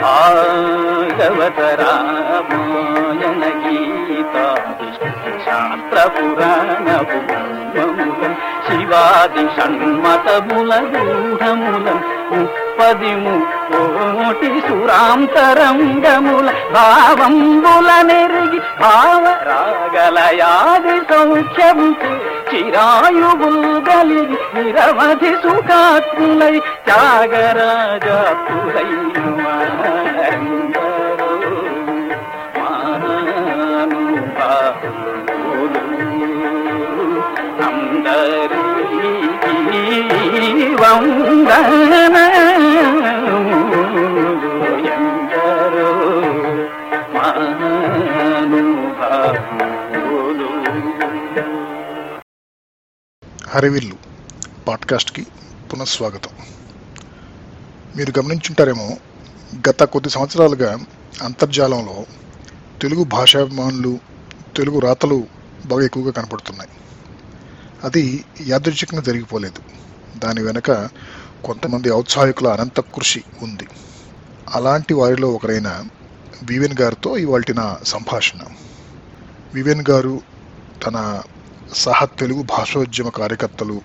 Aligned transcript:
భాగవత 0.00 1.60
రామాయణ 1.80 3.42
గీతా 3.62 4.46
శాస్త్ర 5.44 5.98
శివాది 8.66 9.44
షణ్మతముల 9.56 10.72
గూఢములం 10.92 11.98
ముప్పది 12.30 13.12
కోటి 13.70 14.50
సురాంతరంగముల 14.68 16.48
భావంబుల 16.74 17.90
నెరిగి 18.02 18.60
భావరాగలయాది 18.80 20.16
సౌఖ్యముకు 21.10 22.10
చిరాయువుల్ 22.50 23.62
గలిగి 23.88 24.35
நிரவதி 24.58 25.32
சுகாத்மிலை 25.42 26.52
தியாகராஜா 26.86 28.18
புரை 28.46 28.86
வந்தரோ 44.88 45.90
மானுபா 47.14 49.10
அறிவில்லு 53.56 53.96
పాడ్కాస్ట్కి 54.68 55.26
పునఃస్వాగతం 55.72 56.30
మీరు 57.96 58.12
గమనించుంటారేమో 58.18 58.96
గత 59.68 59.82
కొద్ది 59.82 60.10
సంవత్సరాలుగా 60.10 60.78
అంతర్జాలంలో 61.22 62.06
తెలుగు 62.82 63.04
భాషాభిమానులు 63.04 63.98
తెలుగు 64.56 64.78
రాతలు 64.78 65.26
బాగా 65.66 65.84
ఎక్కువగా 65.84 66.10
కనపడుతున్నాయి. 66.10 66.70
అది 67.84 68.24
యాదృచ్ఛికంగా 68.46 69.02
జరిగిపోలేదు. 69.02 69.62
దాని 70.18 70.42
వెనుక 70.42 70.70
కొంతమంది 71.44 71.92
ఔత్సాహికుల 71.92 72.48
అనంత 72.48 72.80
కృషి 72.80 73.24
ఉంది. 73.42 73.66
అలాంటి 74.54 74.94
వారిలో 74.94 75.28
ఒకరైన 75.28 75.84
వివెన్ 76.42 76.74
గారితో 76.80 77.16
ఇవాల్టి 77.16 77.54
నా 77.54 77.78
సంభాషణ. 77.84 78.38
వివిఎన్ 79.54 79.84
గారు 79.90 80.20
తన 80.86 81.22
సహ 81.74 82.04
తెలుగు 82.04 82.42
భాషోద్యమ 82.42 83.08
కార్యకర్తలు 83.08 83.80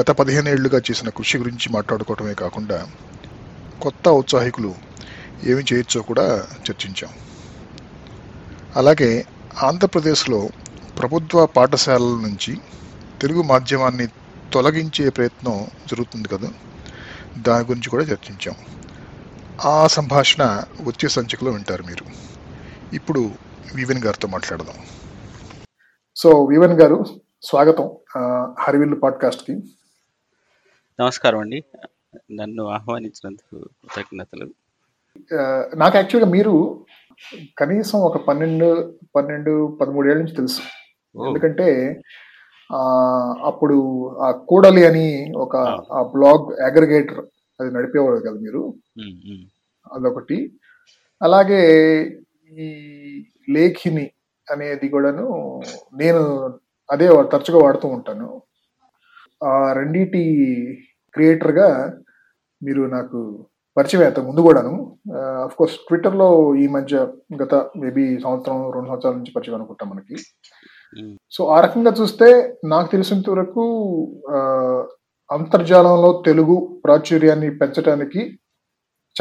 గత 0.00 0.10
పదిహేను 0.10 0.48
ఏళ్ళుగా 0.48 0.78
చేసిన 0.78 1.08
కృషి 1.08 1.38
గురించి 1.38 1.72
మాట్లాడుకోవటమే 1.72 2.34
కాకుండా 2.34 2.86
కొత్త 3.82 4.08
ఔత్సాహికులు 4.08 4.74
ఏమి 5.44 5.64
చేయొచ్చో 5.72 6.02
కూడా 6.02 6.46
చర్చించాం. 6.70 7.10
అలాగే 8.76 9.24
ఆంధ్రప్రదేశ్లో 9.62 10.48
ప్రభుత్వ 10.98 11.46
పాఠశాలల 11.46 12.04
నుంచి 12.04 12.60
తెలుగు 13.22 13.42
మాధ్యమాన్ని 13.42 14.06
తొలగించే 14.52 15.08
ప్రయత్నం 15.08 15.66
జరుగుతుంది 15.90 16.28
కదా 16.28 16.48
దాని 17.38 17.64
గురించి 17.64 17.90
కూడా 17.90 18.04
చర్చించాం. 18.04 18.54
ఆ 19.64 19.86
సంభాషణ 19.86 20.62
వచ్చే 20.82 21.08
సంచికలో 21.08 21.50
వింటారు 21.50 21.82
మీరు. 21.82 22.04
ఇప్పుడు 22.94 23.30
వివెన్ 23.74 24.04
గారితో 24.04 24.28
మాట్లాడదాం. 24.28 24.76
సో 26.16 26.44
వివన్ 26.44 26.80
గారు 26.80 27.04
స్వాగతం 27.42 27.90
హరివిల్లు 28.60 28.96
పాడ్కాస్ట్కి. 28.96 29.60
నమస్కారం 30.98 31.38
అండి. 31.38 31.64
నన్ను 32.32 32.66
ఆహ్వానించినందుకు 32.66 33.56
కృతజ్ఞతలు. 33.82 34.46
నాకు 35.76 35.96
యాక్చువల్గా 35.96 36.30
మీరు 36.30 36.54
కనీసం 37.58 37.98
ఒక 37.98 38.16
పన్నెండు 38.26 38.68
పన్నెండు 39.16 39.78
పదమూడు 39.80 40.08
ఏళ్ళ 40.08 40.22
నుంచి 40.22 40.36
తెలుసు. 40.36 40.62
ఎందుకంటే 41.28 41.68
ఆ 42.72 42.80
అప్పుడు 43.44 43.76
ఆ 44.18 44.30
కూడలి 44.30 44.86
అని 44.86 45.32
ఒక 45.36 45.56
ఆ. 45.92 46.02
బ్లాగ్ 46.02 46.60
అగ్రిగేటర్ 46.60 47.20
అది 47.60 47.70
నడిపేవాడు 47.70 48.20
కదా 48.20 48.40
మీరు. 48.40 48.62
అదొకటి. 49.86 50.38
అలాగే 51.22 51.62
ఈ 52.52 52.66
లేఖిని 53.48 54.10
అనేది 54.48 54.88
కూడాను 54.88 55.26
నేను 55.96 56.22
అదే 56.88 57.06
తరచుగా 57.32 57.58
వాడుతూ 57.58 57.88
ఉంటాను. 57.88 58.42
ఆ 59.44 59.72
రెండిటి 59.72 60.24
క్రియేటర్గా 61.14 61.92
మీరు 62.62 62.82
నాకు 62.82 63.46
పరిచయం 63.76 64.26
ముందు 64.26 64.40
కూడాను. 64.40 64.96
అఫ్ 65.44 65.56
కోర్స్ 65.56 65.76
ట్విట్టర్లో 65.76 66.54
ఈ 66.54 66.68
మధ్య 66.68 67.06
గత 67.42 67.54
మేబీ 67.54 68.18
సంవత్సరం 68.18 68.70
రెండు 68.70 68.88
సంవత్సరాల 68.88 69.14
నుంచి 69.14 69.32
పరిచయం 69.36 69.54
అనుకుంటాం 69.54 69.88
మనకి. 69.90 70.16
సో 71.30 71.46
ఆ 71.46 71.60
రకంగా 71.60 71.92
చూస్తే 72.00 72.56
నాకు 72.64 72.90
తెలిసినంత 72.90 73.30
వరకు 73.30 73.64
అంతర్జాలంలో 75.30 76.22
తెలుగు 76.26 76.80
ప్రాచుర్యాన్ని 76.84 77.58
పెంచడానికి 77.58 78.38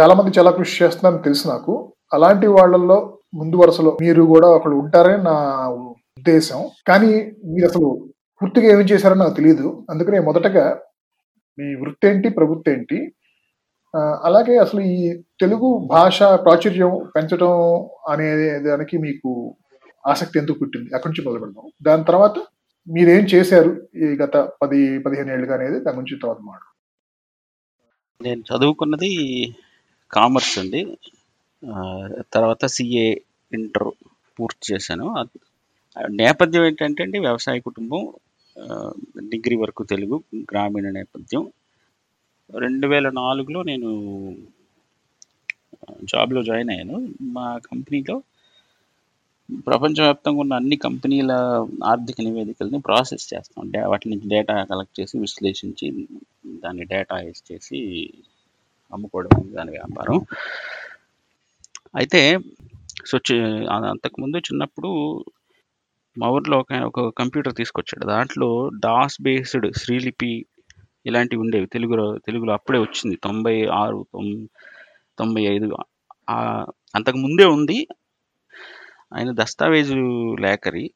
చాలా 0.02 0.14
మంది 0.14 0.40
చాలా 0.40 0.52
కృషి 0.52 0.84
చేస్తున్నారని 0.84 1.24
తెలుసు 1.24 1.48
నాకు. 1.48 1.94
అలాంటి 2.14 2.48
వాళ్ళల్లో 2.48 3.20
ముందు 3.34 3.56
వరుసలో 3.56 3.98
మీరు 4.02 4.24
కూడా 4.24 4.48
ఒకళ్ళు 4.48 4.78
ఉంటారని 4.78 5.24
నా 5.24 5.36
ఉద్దేశం. 6.18 6.70
కానీ 6.88 7.08
మీరు 7.46 7.66
అసలు 7.68 8.10
పూర్తిగా 8.42 8.68
ఏమి 8.74 8.86
చేశారో 8.92 9.16
నాకు 9.16 9.36
తెలియదు 9.40 9.68
అందుకనే 9.90 10.20
మొదటగా 10.20 10.66
మీ 11.58 11.68
వృత్తి 11.82 12.08
ఏంటి 12.08 12.30
ప్రభుత్వం 12.30 12.74
ఏంటి 12.74 12.98
అలాగే 14.28 14.56
అసలు 14.58 14.82
ఈ 14.94 14.98
తెలుగు 15.42 15.68
భాష 15.94 16.20
ప్రాచుర్యం 16.46 16.94
పెంచడం 17.16 17.54
అనే 18.12 18.28
దానికి 18.60 18.96
మీకు 18.98 19.30
ఆసక్తి 20.04 20.40
ఎందుకు 20.40 20.60
పుట్టింది? 20.60 20.90
అక్కడి 20.96 21.10
నుంచి 21.10 21.24
మొదలు 21.28 21.42
పెడదాం. 21.44 21.68
దాని 21.82 22.04
తర్వాత 22.04 22.36
మీరేం 22.88 23.24
చేశారు 23.34 23.72
ఈ 23.96 24.08
గత 24.24 24.36
పది 24.62 24.80
పదిహేను 25.00 25.32
ఏళ్ళుగా 25.36 25.54
అనేది 25.56 25.78
దాని 25.80 25.98
గురించి 26.00 26.20
తర్వాత 26.24 26.42
మాట 26.50 26.62
నేను 28.22 28.42
చదువుకున్నది 28.50 29.12
కామర్స్ 30.12 30.60
అండి. 30.60 30.82
తర్వాత 32.34 32.66
సిఏ 32.66 33.08
ఇంటర్ 33.52 33.90
పూర్తి 34.38 34.64
చేశాను. 34.74 35.08
నేపథ్యం 36.22 36.64
ఏంటంటే 36.66 37.04
అండి 37.04 37.18
వ్యవసాయ 37.20 37.60
కుటుంబం 37.60 38.02
డిగ్రీ 39.30 39.56
వరకు 39.56 39.84
తెలుగు 39.84 40.24
గ్రామీణ 40.36 40.90
నేపథ్యం. 40.90 41.52
రెండు 42.58 42.88
వేల 42.88 43.10
నాలుగులో 43.10 43.64
నేను 43.64 43.90
జాబ్లో 46.04 46.44
జాయిన్ 46.44 46.70
అయ్యాను. 46.70 47.08
మా 47.22 47.58
కంపెనీలో 47.58 48.24
ప్రపంచవ్యాప్తంగా 49.68 50.40
ఉన్న 50.40 50.54
అన్ని 50.54 50.76
కంపెనీల 50.76 51.32
ఆర్థిక 51.84 52.16
నివేదికల్ని 52.22 52.80
ప్రాసెస్ 52.80 53.34
చేస్తాం. 53.34 53.72
డే- 53.72 53.86
వాటి 53.86 54.10
నుంచి 54.10 54.30
డేటా 54.30 54.64
కలెక్ట్ 54.64 55.00
చేసి 55.00 55.20
విశ్లేషించి 55.20 56.08
దాన్ని 56.48 56.84
డేటా 56.84 57.16
వేసి 57.16 57.54
చేసి 57.54 58.10
అమ్ముకోవడం 58.94 59.56
దాని 59.58 59.72
వ్యాపారం. 59.72 60.26
అయితే 61.96 62.40
సో 63.06 63.20
అంతకుముందు 63.70 64.38
చిన్నప్పుడు 64.38 65.24
మా 66.18 66.30
ఊర్లో 66.30 66.58
ఒక 66.58 66.74
ఒక 66.74 67.14
కంప్యూటర్ 67.18 67.56
తీసుకొచ్చాడు. 67.56 68.06
దాంట్లో 68.06 68.70
డాస్ 68.70 69.22
బేస్డ్ 69.22 69.76
శ్రీలిపి 69.76 70.46
ఇలాంటివి 71.06 71.42
ఉండేవి. 71.42 71.66
తెలుగులో 71.66 72.18
తెలుగులో 72.18 72.54
అప్పుడే 72.54 72.80
వచ్చింది. 72.80 73.20
తొంభై 73.24 73.66
ఆరు 73.66 74.06
తొం- 74.14 74.46
తొంభై 75.20 75.42
ఐదు 75.42 75.78
అంతకు 76.96 77.18
ముందే 77.18 77.46
ఉంది. 77.46 77.88
ఆయన 79.14 79.36
దస్తావేజు 79.44 80.36
లేఖరి. 80.36 80.92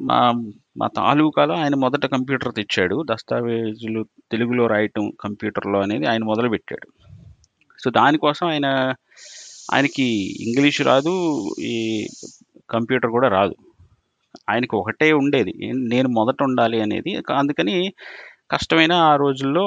మా 0.00 0.32
మా 0.76 0.86
తాలూకాలో 0.86 1.54
ఆయన 1.54 1.74
మొదట 1.74 2.06
కంప్యూటర్ 2.06 2.54
తెచ్చాడు. 2.54 3.04
దస్తావేజులు 3.10 4.06
తెలుగులో 4.30 4.66
రాయటం 4.66 5.12
కంప్యూటర్లో 5.20 5.80
అనేది 5.80 6.06
ఆయన 6.06 6.24
మొదలుపెట్టాడు 6.24 6.88
సో 7.84 7.90
దానికోసం 7.90 8.46
ఆయన 8.46 8.94
ఆయనకి 9.74 10.04
ఇంగ్లీష్ 10.44 10.82
రాదు. 10.82 11.46
ఈ 11.60 12.06
కంప్యూటర్ 12.70 13.10
కూడా 13.10 13.28
రాదు. 13.28 13.54
ఆయనకి 14.50 14.74
ఒకటే 14.76 15.12
ఉండేది. 15.12 15.52
నేను 15.92 16.08
మొదట 16.08 16.42
ఉండాలి 16.42 16.78
అనేది 16.80 17.12
అందుకని 17.32 17.76
కష్టమైన 18.50 18.92
ఆ 18.92 19.16
రోజుల్లో 19.16 19.64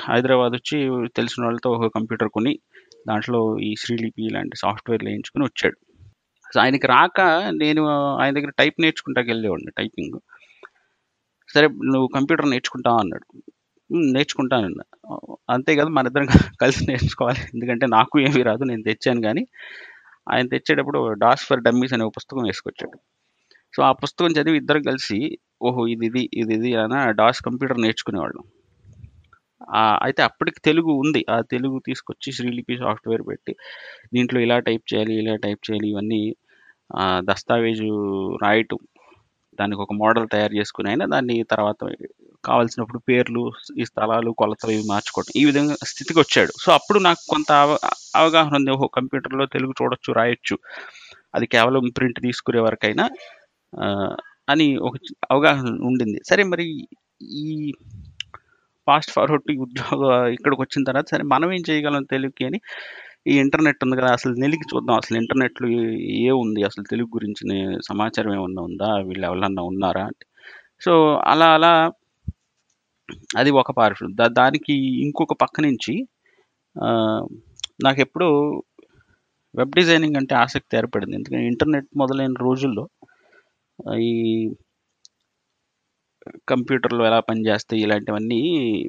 హైదరాబాద్ 0.00 0.52
వచ్చి 0.52 0.76
తెలిసిన 1.16 1.44
వాళ్ళతో 1.44 1.70
ఒక 1.70 1.86
కంప్యూటర్ 1.94 2.28
కొని 2.28 2.52
దాంట్లో 3.08 3.40
ఈ 3.58 3.70
శ్రీలిపి 3.78 4.22
ఇలాంటి 4.26 4.56
సాఫ్ట్వేర్లు 4.56 5.08
వేయించుకుని 5.08 5.44
వచ్చాడు. 5.44 5.78
ఆయనకి 6.60 6.86
రాక 6.86 7.20
నేను 7.62 7.82
ఆయన 8.20 8.32
దగ్గర 8.34 8.52
టైప్ 8.58 8.76
నేర్చుకుంటాకి 8.80 9.28
వెళ్ళేవాడిని 9.30 9.72
టైపింగ్. 9.78 10.18
సరే 11.48 11.66
నువ్వు 11.92 12.08
కంప్యూటర్ 12.14 12.48
నేర్చుకుంటావు 12.50 12.98
అన్నాడు. 12.98 13.26
నేర్చుకుంటాను 13.90 14.12
నేర్చుకుంటానన్నా. 14.12 14.84
అంతే 15.50 15.72
కదా 15.76 15.88
మన 15.88 16.06
ఇద్దరం 16.06 16.26
కలిసి 16.60 16.82
నేర్చుకోవాలి. 16.90 17.42
ఎందుకంటే 17.54 17.86
నాకు 17.86 18.20
ఏమీ 18.20 18.42
రాదు 18.42 18.64
నేను 18.64 18.82
తెచ్చాను 18.82 19.22
కానీ 19.22 19.42
ఆయన 20.32 20.46
తెచ్చేటప్పుడు 20.54 21.00
డాస్ 21.24 21.44
ఫర్ 21.48 21.62
డమ్మీస్ 21.66 21.94
అనే 21.96 22.06
పుస్తకం 22.18 22.42
వేసుకొచ్చాడు. 22.48 22.96
సో 23.74 23.80
ఆ 23.88 23.92
పుస్తకం 24.02 24.32
చదివి 24.38 24.58
ఇద్దరం 24.62 24.82
కలిసి 24.90 25.18
ఓహో 25.68 25.82
ఇది 25.94 26.06
ఇది 26.10 26.22
ఇది 26.42 26.54
ఇది 26.58 26.70
అని 26.82 26.98
డాస్ 27.20 27.40
కంప్యూటర్ 27.46 27.80
నేర్చుకునేవాళ్ళం. 27.84 28.44
అయితే 30.06 30.20
అప్పటికి 30.28 30.60
తెలుగు 30.68 30.92
ఉంది. 31.02 31.22
ఆ 31.34 31.36
తెలుగు 31.54 31.76
తీసుకొచ్చి 31.88 32.30
శ్రీలిపి 32.38 32.74
సాఫ్ట్వేర్ 32.84 33.24
పెట్టి 33.30 33.52
దీంట్లో 34.14 34.38
ఇలా 34.46 34.56
టైప్ 34.68 34.84
చేయాలి 34.92 35.14
ఇలా 35.22 35.34
టైప్ 35.46 35.62
చేయాలి 35.68 35.88
ఇవన్నీ 35.92 36.22
దస్తావేజు 37.30 37.88
రాయటం 38.44 38.80
దానికి 39.58 39.80
ఒక 39.86 39.94
మోడల్ 40.02 40.26
తయారు 40.34 40.54
చేసుకుని 40.60 40.88
అయినా 40.92 41.06
దాన్ని 41.14 41.36
తర్వాత 41.54 41.80
కావాల్సినప్పుడు 42.44 42.98
పేర్లు 42.98 43.52
ఈ 43.78 43.84
స్థలాలు 43.84 44.30
కొలతలు 44.30 44.70
ఇవి 44.70 44.82
మార్చుకోవడం 44.88 45.40
ఈ 45.40 45.44
విధంగా 45.44 45.76
స్థితికి 45.84 46.20
వచ్చాడు 46.20 46.52
సో 46.60 46.72
అప్పుడు 46.72 46.98
నాకు 46.98 47.18
కొంత 47.28 47.52
అవ- 47.52 47.78
అవగాహన 48.16 48.56
ఉంది. 48.56 48.70
ఓహో 48.70 48.86
కంప్యూటర్లో 48.86 49.46
తెలుగు 49.46 49.74
చూడొచ్చు 49.82 50.12
రాయొచ్చు. 50.12 50.58
అది 51.34 51.46
కేవలం 51.46 51.90
ప్రింట్ 51.96 52.20
తీసుకునే 52.20 52.60
వరకైనా 52.60 53.10
అని 54.48 54.76
ఒక 54.76 54.92
అవగాహన 55.30 55.68
ఉండింది. 55.68 56.20
సరే 56.28 56.42
మరి 56.42 56.88
ఈ 57.22 57.72
ఫాస్ట్ 58.86 59.12
ఫార్వర్డ్ 59.12 59.58
ఉద్యోగ 59.58 60.26
ఇక్కడికి 60.26 60.62
వచ్చిన 60.62 60.84
తర్వాత 60.84 61.08
సరే 61.10 61.22
మనం 61.22 61.52
ఏం 61.52 61.62
చేయగలం 61.70 62.02
తెలుగుకి 62.02 62.46
అని 62.46 62.60
ఈ 63.26 63.38
ఇంటర్నెట్ 63.38 63.76
ఉంది 63.82 63.96
కదా 63.96 64.12
అసలు 64.12 64.34
నెలికి 64.34 64.76
చూద్దాం. 64.76 64.96
అసలు 64.96 65.16
ఇంటర్నెట్లో 65.18 65.68
ఏ 65.98 66.30
ఉంది? 66.30 66.62
అసలు 66.62 66.84
తెలుగు 66.90 67.08
గురించి 67.14 67.78
సమాచారం 67.88 68.34
ఏమన్నా 68.34 68.62
ఉందా? 68.62 68.94
వీళ్ళు 68.94 69.26
ఎవరన్నా 69.26 69.62
ఉన్నారా? 69.62 70.02
అంటే 70.02 70.26
సో 70.84 71.22
అలా 71.24 71.54
అలా 71.54 71.92
అది 73.38 73.50
ఒక 73.50 73.70
పార్ట్ 73.70 74.02
దా 74.14 74.26
దానికి 74.40 74.74
ఇంకొక 75.04 75.34
పక్క 75.42 75.60
నుంచి 75.60 75.94
నాకు 77.84 78.00
ఎప్పుడూ 78.00 78.28
వెబ్ 79.54 79.76
డిజైనింగ్ 79.76 80.16
అంటే 80.16 80.34
ఆసక్తి 80.34 80.76
ఏర్పడింది. 80.76 81.14
ఎందుకంటే 81.16 81.46
ఇంటర్నెట్ 81.46 81.88
మొదలైన 81.96 82.34
రోజుల్లో 82.40 82.84
ఈ 84.02 84.14
కంప్యూటర్లు 86.48 87.02
ఎలా 87.04 87.20
పనిచేస్తాయి 87.20 87.82
ఇలాంటివన్నీ 87.82 88.40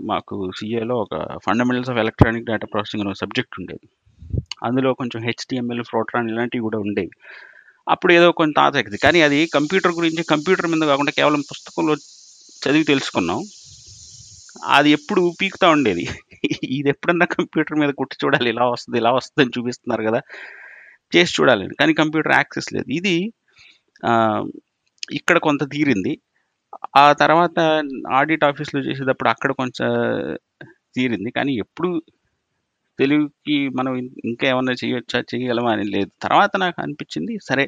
మాకు 0.03 0.35
సిఏలో 0.57 0.95
ఒక 0.95 1.15
fundamentals 1.45 1.89
of 1.89 1.97
electronic 1.97 2.45
data 2.45 2.67
processing 2.73 3.03
అనే 3.03 3.13
సబ్జెక్ట్ 3.13 3.57
ఉండేది. 3.59 3.87
అందులో 4.63 4.89
కొంచెం 4.93 5.19
హెచ్డిఎంఎల్ 5.23 5.83
ఫ్రోట్రాన్ 5.83 6.29
ఇలాంటివి 6.29 6.63
కూడా 6.63 6.79
ఉండేవి. 6.79 7.13
అప్పుడు 7.87 8.11
ఏదో 8.13 8.27
కొంత 8.31 8.57
ఆసక్తి. 8.59 8.97
కానీ 8.97 9.19
అది 9.21 9.39
కంప్యూటర్ 9.53 9.91
గురించి 9.91 10.23
కంప్యూటర్ 10.23 10.67
మీద 10.67 10.83
కాకుండా 10.87 11.11
కేవలం 11.11 11.41
పుస్తకంలో 11.51 11.95
చదివి 12.61 12.83
తెలుసుకున్నాం. 12.83 13.39
అది 14.77 14.89
ఎప్పుడు 14.97 15.21
పీకుతా 15.41 15.67
ఉండేది. 15.69 16.03
ఇది 16.77 16.89
ఎప్పుడన్నా 16.89 17.25
కంప్యూటర్ 17.35 17.79
మీద 17.79 17.91
కుట్టి 17.99 18.15
చూడాలి 18.23 18.49
ఇలా 18.49 18.65
వస్తుంది 18.73 18.97
ఇలా 19.01 19.11
వస్తుంది 19.11 19.43
అని 19.45 19.55
చూపిస్తున్నారు 19.57 20.03
కదా. 20.09 20.19
చేసి 21.15 21.31
చూడాలి 21.39 21.65
కానీ 21.79 21.93
కంప్యూటర్ 21.93 22.35
యాక్సెస్ 22.39 22.69
లేదు. 22.75 22.89
ఇది 22.99 23.15
ఇక్కడ 25.19 25.37
కొంత 25.37 25.63
తీరింది. 25.73 26.13
ఆ 26.97 27.05
తర్వాత 27.13 27.59
ఆడిట్ 28.19 28.45
ఆఫీస్లో 28.49 28.81
చేసేటప్పుడు 28.81 29.29
అక్కడ 29.29 29.51
కొంచెం 29.51 29.89
తీరింది. 30.95 31.29
కానీ 31.31 31.53
ఎప్పుడు 31.63 31.89
తెలుగుకి 32.99 33.57
మనం 33.69 33.93
ఇంకా 34.25 34.45
ఏమన్నా 34.47 34.73
చేయొచ్చా 34.83 35.19
చేయగలమా 35.31 35.71
అని 35.71 35.85
లేదు. 35.95 36.11
తర్వాత 36.21 36.51
నాకు 36.57 36.77
అనిపించింది 36.81 37.33
సరే 37.49 37.65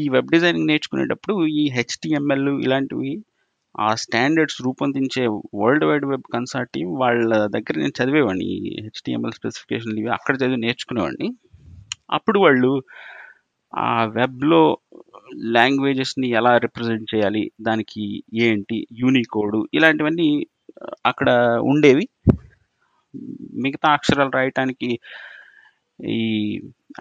ఈ 0.00 0.08
వెబ్ 0.08 0.30
డిజైనింగ్ 0.30 0.66
నేర్చుకునేటప్పుడు 0.66 1.34
ఈ 1.46 1.64
హెచ్టిఎంఎల్ 1.76 2.48
ఇలాంటివి 2.66 3.12
ఆ 3.74 3.88
స్టాండర్డ్స్ 3.94 4.58
రూపొందించే 4.62 5.22
వరల్డ్ 5.54 5.84
వైడ్ 5.84 6.06
వెబ్ 6.06 6.26
కన్సార్టియం 6.34 6.88
వాళ్ళ 7.02 7.46
దగ్గర 7.46 7.74
నేను 7.78 7.94
చదివేవాడిని 7.98 8.46
ఈ 8.54 8.82
హెచ్టిఎంఎల్ 8.82 9.36
స్పెసిఫికేషన్లు 9.38 9.98
ఇవి 10.00 10.10
అక్కడ 10.10 10.34
చదివి 10.36 10.56
నేర్చుకునేవాడిని. 10.56 11.28
అప్పుడు 12.10 12.38
వాళ్ళు 12.38 12.70
ఆ 13.72 13.90
వెబ్లో 14.16 14.62
లాంగ్వేజెస్ని 15.56 16.28
ఎలా 16.30 16.52
రిప్రజెంట్ 16.56 17.10
చేయాలి 17.14 17.42
దానికి 17.60 18.04
ఏంటి 18.46 18.86
యూనికోడ్ 19.00 19.58
ఇలాంటివన్నీ 19.74 20.28
అక్కడ 21.06 21.28
ఉండేవి. 21.72 22.04
మిగతా 23.62 23.88
అక్షరాలు 23.92 24.30
రాయటానికి 24.30 24.90
ఈ 25.98 26.20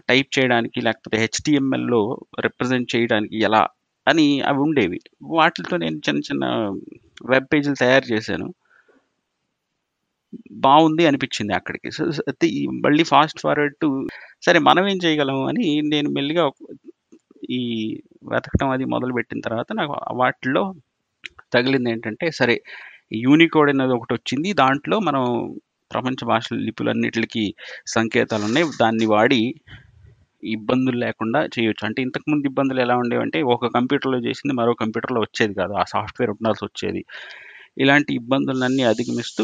టైప్ 0.09 0.29
చేయడానికి 0.37 0.79
లేకపోతే 0.81 1.17
హెచ్టిఎంఎల్లో 1.17 2.01
రిప్రజెంట్ 2.39 2.93
చేయడానికి 2.95 3.35
ఎలా 3.47 3.61
అని 4.07 4.41
అవి 4.41 4.59
ఉండేవి. 4.59 4.99
వాటితో 5.31 5.77
నేను 5.77 5.97
చిన్న 6.07 6.21
చిన్న 6.29 6.45
వెబ్ 7.29 7.47
పేజీలు 7.53 7.75
తయారు 7.75 8.07
చేశాను. 8.13 8.47
బాగుంది 10.65 11.05
అనిపించింది 11.05 11.53
అక్కడికి. 11.53 11.91
సో 11.91 12.03
సో 12.11 12.23
అయితే 12.27 12.47
ఈ 12.59 12.61
మళ్ళీ 12.85 13.03
ఫాస్ట్ 13.03 13.39
ఫార్వర్డ్ 13.41 13.75
టు 13.81 13.87
సరే 14.45 14.59
మనం 14.59 14.87
ఏం 14.87 14.99
చేయగలం 15.05 15.39
అని 15.45 15.65
నేను 15.93 16.09
మెల్లిగా 16.09 16.45
ఈ 17.51 17.61
వెతకడం 18.31 18.69
అది 18.69 18.85
మొదలుపెట్టిన 18.85 19.39
తర్వాత 19.39 19.69
నాకు 19.73 19.93
వాటిలో 20.15 20.63
తగిలింది 21.53 21.89
ఏంటంటే 21.91 22.31
సరే 22.31 22.55
యూనికోడ్ 23.25 23.69
అనేది 23.69 23.93
ఒకటి 23.93 24.13
వచ్చింది. 24.13 24.53
దాంట్లో 24.53 24.99
మనం 24.99 25.23
ప్రపంచ 25.91 26.25
భాషల 26.25 26.57
లిపులన్నిటికి 26.67 27.45
సంకేతాలు 27.87 28.43
ఉన్నాయి 28.43 28.65
దాన్ని 28.81 29.05
వాడి 29.05 29.41
ఇబ్బందులు 30.43 30.97
లేకుండా 31.05 31.39
చేయొచ్చు. 31.55 31.83
అంటే 31.87 31.99
ఇంతకుముందు 32.01 32.45
ఇబ్బందులు 32.51 32.79
ఎలా 32.85 32.95
ఉండేవంటే 33.03 33.39
ఒక 33.55 33.69
కంప్యూటర్లో 33.75 34.19
చేసింది 34.27 34.53
మరో 34.53 34.73
కంప్యూటర్లో 34.81 35.21
వచ్చేది 35.25 35.53
కాదు. 35.61 35.73
ఆ 35.81 35.85
సాఫ్ట్వేర్ 35.93 36.33
ఉండాల్సి 36.35 36.63
వచ్చేది. 36.67 37.01
ఇలాంటి 37.77 38.11
ఇబ్బందులన్నీ 38.19 38.83
అధిగమిస్తూ 38.91 39.43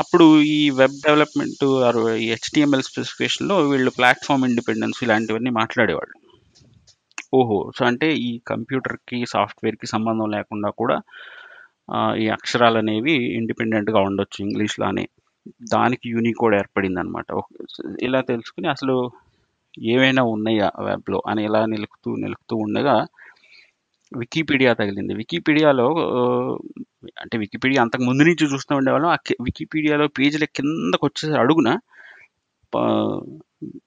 అప్పుడు 0.00 0.26
ఈ 0.54 0.60
వెబ్ 0.78 0.96
డెవలప్మెంట్ 1.04 1.62
ఈ 2.22 2.28
హెచ్టిఎంఎల్ 2.32 2.86
స్పెసిఫికేషన్లో 2.88 3.56
వీళ్ళు 3.70 3.90
ప్లాట్ఫామ్ 3.98 4.46
ఇండిపెండెన్స్ 4.48 4.98
ఇలాంటివన్నీ 5.06 5.50
మాట్లాడేవాళ్ళు. 5.60 6.14
ఓహో! 7.32 7.58
సో 7.76 7.82
అంటే 7.90 8.08
ఈ 8.24 8.30
కంప్యూటర్కి 8.50 9.18
సాఫ్ట్వేర్కి 9.34 9.86
సంబంధం 9.86 10.28
లేకుండా 10.36 10.70
కూడా 10.80 10.96
ఈ 12.22 12.26
అక్షరాలు 12.36 12.78
అనేవి 12.78 13.14
ఇండిపెండెంట్గా 13.38 14.00
ఉండొచ్చు 14.08 14.38
ఇంగ్లీష్లోనే. 14.46 15.04
దానికి 15.72 16.06
యూనికోడ్ 16.14 16.54
ఏర్పడింది 16.54 17.00
అనమాట 17.00 17.26
ఇలా 18.06 18.20
తెలుసుకుని 18.30 18.68
అసలు 18.68 18.96
ఏవైనా 19.80 20.22
ఉన్నాయా 20.22 20.70
వెబ్లో 20.84 21.22
అని 21.26 21.44
ఇలా 21.44 21.66
నిలుపుతూ 21.66 22.16
నిలుపుతూ 22.16 22.56
ఉండగా 22.56 23.06
వికీపీడియా 24.16 24.72
తగిలింది. 24.72 25.14
వికీపీడియాలో 25.14 25.92
అంటే 27.20 27.38
వికీపీడియా 27.38 27.82
అంతకు 27.82 28.02
ముందు 28.02 28.22
నుంచి 28.22 28.54
చూస్తూ 28.54 28.76
ఉండేవాళ్ళం. 28.76 29.10
ఆ 29.10 29.16
వికీపీడియాలో 29.40 30.08
పేజీల 30.08 30.44
కిందకు 30.44 31.06
వచ్చేసి 31.06 31.38
అడుగున 31.38 31.78
ప- 32.74 33.40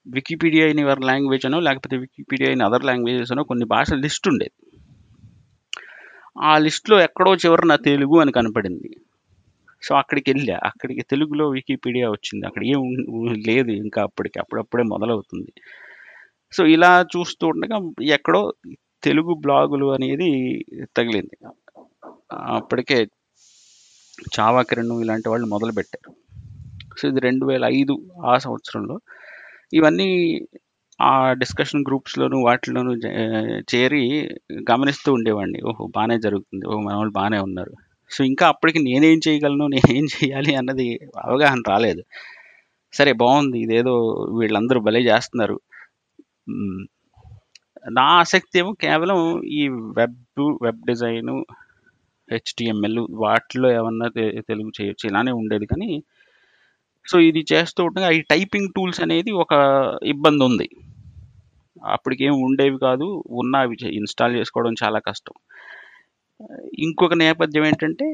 వికీపీడియా 0.07 0.67
ఇన్ 0.67 0.79
యువర్ 0.79 1.01
లాంగ్వేజ్ 1.01 1.45
అనో 1.45 1.59
లేకపోతే 1.59 1.97
వికీపీడియా 1.97 2.51
ఇన్ 2.51 2.61
అదర్ 2.61 2.85
లాంగ్వేజెస్ 2.85 3.31
అనో 3.31 3.43
కొన్ని 3.43 3.65
భాషల 3.65 3.97
లిస్ట్ 3.97 4.27
ఉండేది. 4.27 4.77
ఆ 6.41 6.57
లిస్ట్లో 6.57 7.01
ఎక్కడో 7.01 7.35
చివరన 7.35 7.75
తెలుగు 7.75 8.19
అని 8.19 8.31
కనపడింది. 8.31 8.95
సో 9.83 9.95
అక్కడికి 9.95 10.31
వెళ్ళా. 10.31 10.59
అక్కడికి 10.63 11.01
తెలుగులో 11.01 11.49
వికీపీడియా 11.49 12.09
వచ్చింది. 12.09 12.47
అక్కడ 12.47 12.63
ఏం 12.63 12.95
లేదు 13.47 13.71
ఇంకా 13.71 14.01
అప్పటికి. 14.03 14.39
అప్పుడప్పుడే 14.39 14.83
మొదలవుతుంది. 14.83 15.53
సో 16.53 16.65
ఇలా 16.65 17.05
చూస్తూ 17.17 17.47
ఉండగా 17.47 17.91
ఎక్కడో 18.01 18.53
తెలుగు 19.03 19.33
బ్లాగులు 19.33 19.85
అనేది 19.93 20.65
తగిలింది. 20.97 21.47
అప్పటికే 22.33 23.07
చావాకిరణు 24.39 25.01
ఇలాంటి 25.01 25.29
వాళ్ళు 25.29 25.47
మొదలుపెట్టారు. 25.47 26.15
సో 26.99 27.07
ఇది 27.07 27.19
రెండు 27.19 27.45
వేల 27.45 27.65
ఐదు 27.65 28.09
ఆ 28.25 28.37
సంవత్సరంలో. 28.37 28.99
ఇవన్నీ 29.73 30.41
ఆ 31.01 31.33
డిస్కషన్ 31.33 31.85
గ్రూప్స్లోను 31.87 32.37
వాటిలోనూ 32.37 32.93
చేరి 33.75 34.29
గమనిస్తూ 34.71 35.13
ఉండేవాడిని. 35.13 35.61
ఓహో 35.61 35.87
బాగానే 35.87 36.19
జరుగుతుంది. 36.19 36.67
ఓహో 36.67 36.81
మన 36.81 36.93
వాళ్ళు 36.93 37.13
బాగానే 37.13 37.39
ఉన్నారు. 37.39 37.71
సో 38.11 38.19
ఇంకా 38.31 38.45
అప్పటికి 38.53 38.79
నేనేం 38.87 39.19
చేయగలను 39.27 39.65
నేనేం 39.75 40.05
చేయాలి 40.15 40.51
అన్నది 40.59 40.87
అవగాహన 41.25 41.61
రాలేదు. 41.73 42.01
సరే 42.93 43.11
బాగుంది 43.21 43.57
ఇదేదో 43.65 43.93
వీళ్ళందరూ 44.39 44.79
భలే 44.87 45.01
చేస్తున్నారు. 45.11 45.57
నా 47.97 48.05
ఆసక్తి 48.21 48.55
ఏమో 48.61 48.71
కేవలం 48.85 49.19
ఈ 49.59 49.61
వెబ్ 49.99 50.19
వెబ్ 50.65 50.81
డిజైను 50.89 51.35
హెచ్టిఎంఎల్ 52.29 53.01
వాటిలో 53.23 53.67
ఏమన్నా 53.79 54.07
తెలుగు 54.49 54.71
చేయొచ్చు 54.77 55.05
ఇలానే 55.09 55.33
ఉండేది. 55.41 55.65
కానీ 55.73 55.89
సో 57.05 57.15
ఇది 57.29 57.41
చేస్తూ 57.51 57.81
ఉండగా 57.87 58.07
ఈ 58.17 58.19
టైపింగ్ 58.31 58.73
టూల్స్ 58.75 59.01
అనేది 59.05 59.31
ఒక 59.43 59.53
ఇబ్బంది 60.13 60.43
ఉంది 60.49 60.67
అప్పటికేం 61.95 62.35
ఉండేవి 62.47 62.77
కాదు 62.87 63.07
ఉన్న 63.41 63.55
అవి 63.65 63.75
ఇన్స్టాల్ 63.99 64.37
చేసుకోవడం 64.39 64.75
చాలా 64.83 64.99
కష్టం. 65.09 65.35
ఇంకొక 66.85 67.15
నేపథ్యం 67.23 67.63
ఏంటంటే 67.69 68.07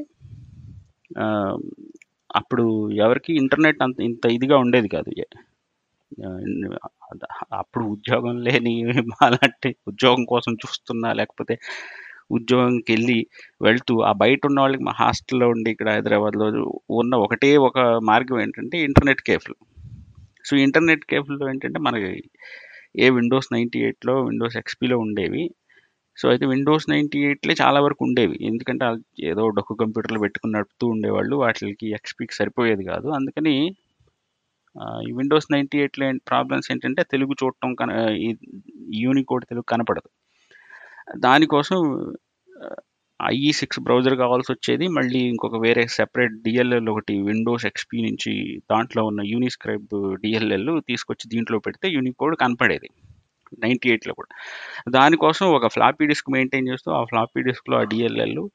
అప్పుడు 2.30 2.64
ఎవరికి 3.04 3.32
ఇంటర్నెట్ 3.40 3.80
అంత 3.86 3.98
ఇంత 4.00 4.24
ఇదిగా 4.36 4.56
ఉండేది 4.64 4.88
కాదు. 4.88 5.10
అప్పుడు 7.60 7.84
ఉద్యోగం 7.94 8.36
లేని 8.46 8.74
అలాంటి 9.26 9.70
ఉద్యోగం 9.90 10.22
కోసం 10.24 10.52
చూస్తున్నా 10.64 11.08
లేకపోతే 11.20 11.54
ఉద్యోగంకి 12.36 12.90
వెళ్ళి 12.92 13.18
వెళ్తూ 13.62 13.94
ఆ 14.08 14.12
బయట 14.22 14.40
ఉన్న 14.48 14.58
వాళ్ళకి 14.60 14.82
మా 14.88 14.94
హాస్టల్లో 15.02 15.46
ఉండి 15.54 15.68
ఇక్కడ 15.74 15.88
హైదరాబాద్లో 15.96 16.46
ఉన్న 17.00 17.14
ఒకటే 17.24 17.50
ఒక 17.68 17.78
మార్గం 18.10 18.38
ఏంటంటే 18.44 18.76
ఇంటర్నెట్ 18.88 19.22
కేఫ్లు. 19.28 19.56
సో 20.48 20.52
ఇంటర్నెట్ 20.66 21.04
కేఫ్లో 21.12 21.44
ఏంటంటే 21.52 21.80
మనకి 21.88 22.10
ఏ 23.04 23.08
విండోస్ 23.16 23.50
నైంటీ 23.54 23.78
ఎయిట్లో 23.86 24.14
విండోస్ 24.28 24.56
ఎక్స్పీలో 24.62 24.96
ఉండేవి. 25.06 25.42
సో 26.16 26.24
అయితే 26.32 26.44
విండోస్ 26.52 26.86
నైంటీ 26.92 27.18
ఎయిట్లే 27.28 27.54
చాలా 27.62 27.78
వరకు 27.84 28.02
ఉండేవి. 28.06 28.36
ఎందుకంటే 28.50 28.86
ఏదో 29.30 29.42
డొక్కు 29.56 29.74
కంప్యూటర్లు 29.82 30.20
పెట్టుకుని 30.24 30.54
నడుపుతూ 30.56 30.86
ఉండేవాళ్ళు. 30.94 31.34
వాటికి 31.42 31.86
ఎక్స్పీకి 31.98 32.34
సరిపోయేది 32.40 32.84
కాదు. 32.92 33.08
అందుకని 33.18 33.54
ఈ 35.08 35.10
విండోస్ 35.18 35.48
నైంటీ 35.54 35.76
ఎయిట్లో 35.82 36.06
ప్రాబ్లమ్స్ 36.30 36.68
ఏంటంటే 36.72 37.02
తెలుగు 37.12 37.32
చూడటం 37.40 37.70
కన 37.80 37.90
ఈ 38.26 38.28
యూనికోడ్ 39.04 39.44
తెలుగు 39.50 39.66
కనపడదు. 39.72 40.08
దానికోసం 41.24 41.80
ఐఈ 43.20 43.50
సిక్స్ 43.58 43.78
e 43.80 43.82
బ్రౌజర్ 43.86 44.16
కావాల్సి 44.22 44.50
వచ్చేది 44.52 44.86
మళ్ళీ 44.96 45.20
ఇంకొక 45.32 45.56
వేరే 45.64 45.82
సెపరేట్ 45.96 46.34
డిఎల్ఎల్ 46.46 46.88
ఒకటి 46.92 47.14
విండోస్ 47.28 47.66
ఎక్స్పీ 47.70 47.98
నుంచి 48.06 48.32
దాంట్లో 48.72 49.02
ఉన్న 49.10 49.20
యూనిస్క్రైబ్ 49.32 49.92
డిఎల్ఎల్ 50.22 50.72
తీసుకొచ్చి 50.90 51.26
దీంట్లో 51.34 51.58
పెడితే 51.66 51.88
యూనికోడ్ 51.96 52.36
కనపడేది. 52.42 52.88
నైంటీ 53.58 53.88
ఎయిట్లో 53.88 54.14
కూడా. 54.14 54.36
దానికోసం 54.90 55.46
ఒక 55.46 55.66
ఫ్లాపీ 55.66 56.06
డిస్క్ 56.06 56.30
మెయింటైన్ 56.30 56.68
చేస్తూ 56.68 56.92
ఆ 56.92 57.04
ఫ్లాపీ 57.04 57.42
డిస్క్లో 57.42 57.78
ఆ 57.78 57.82
డిఎల్ఎల్ 57.82 58.48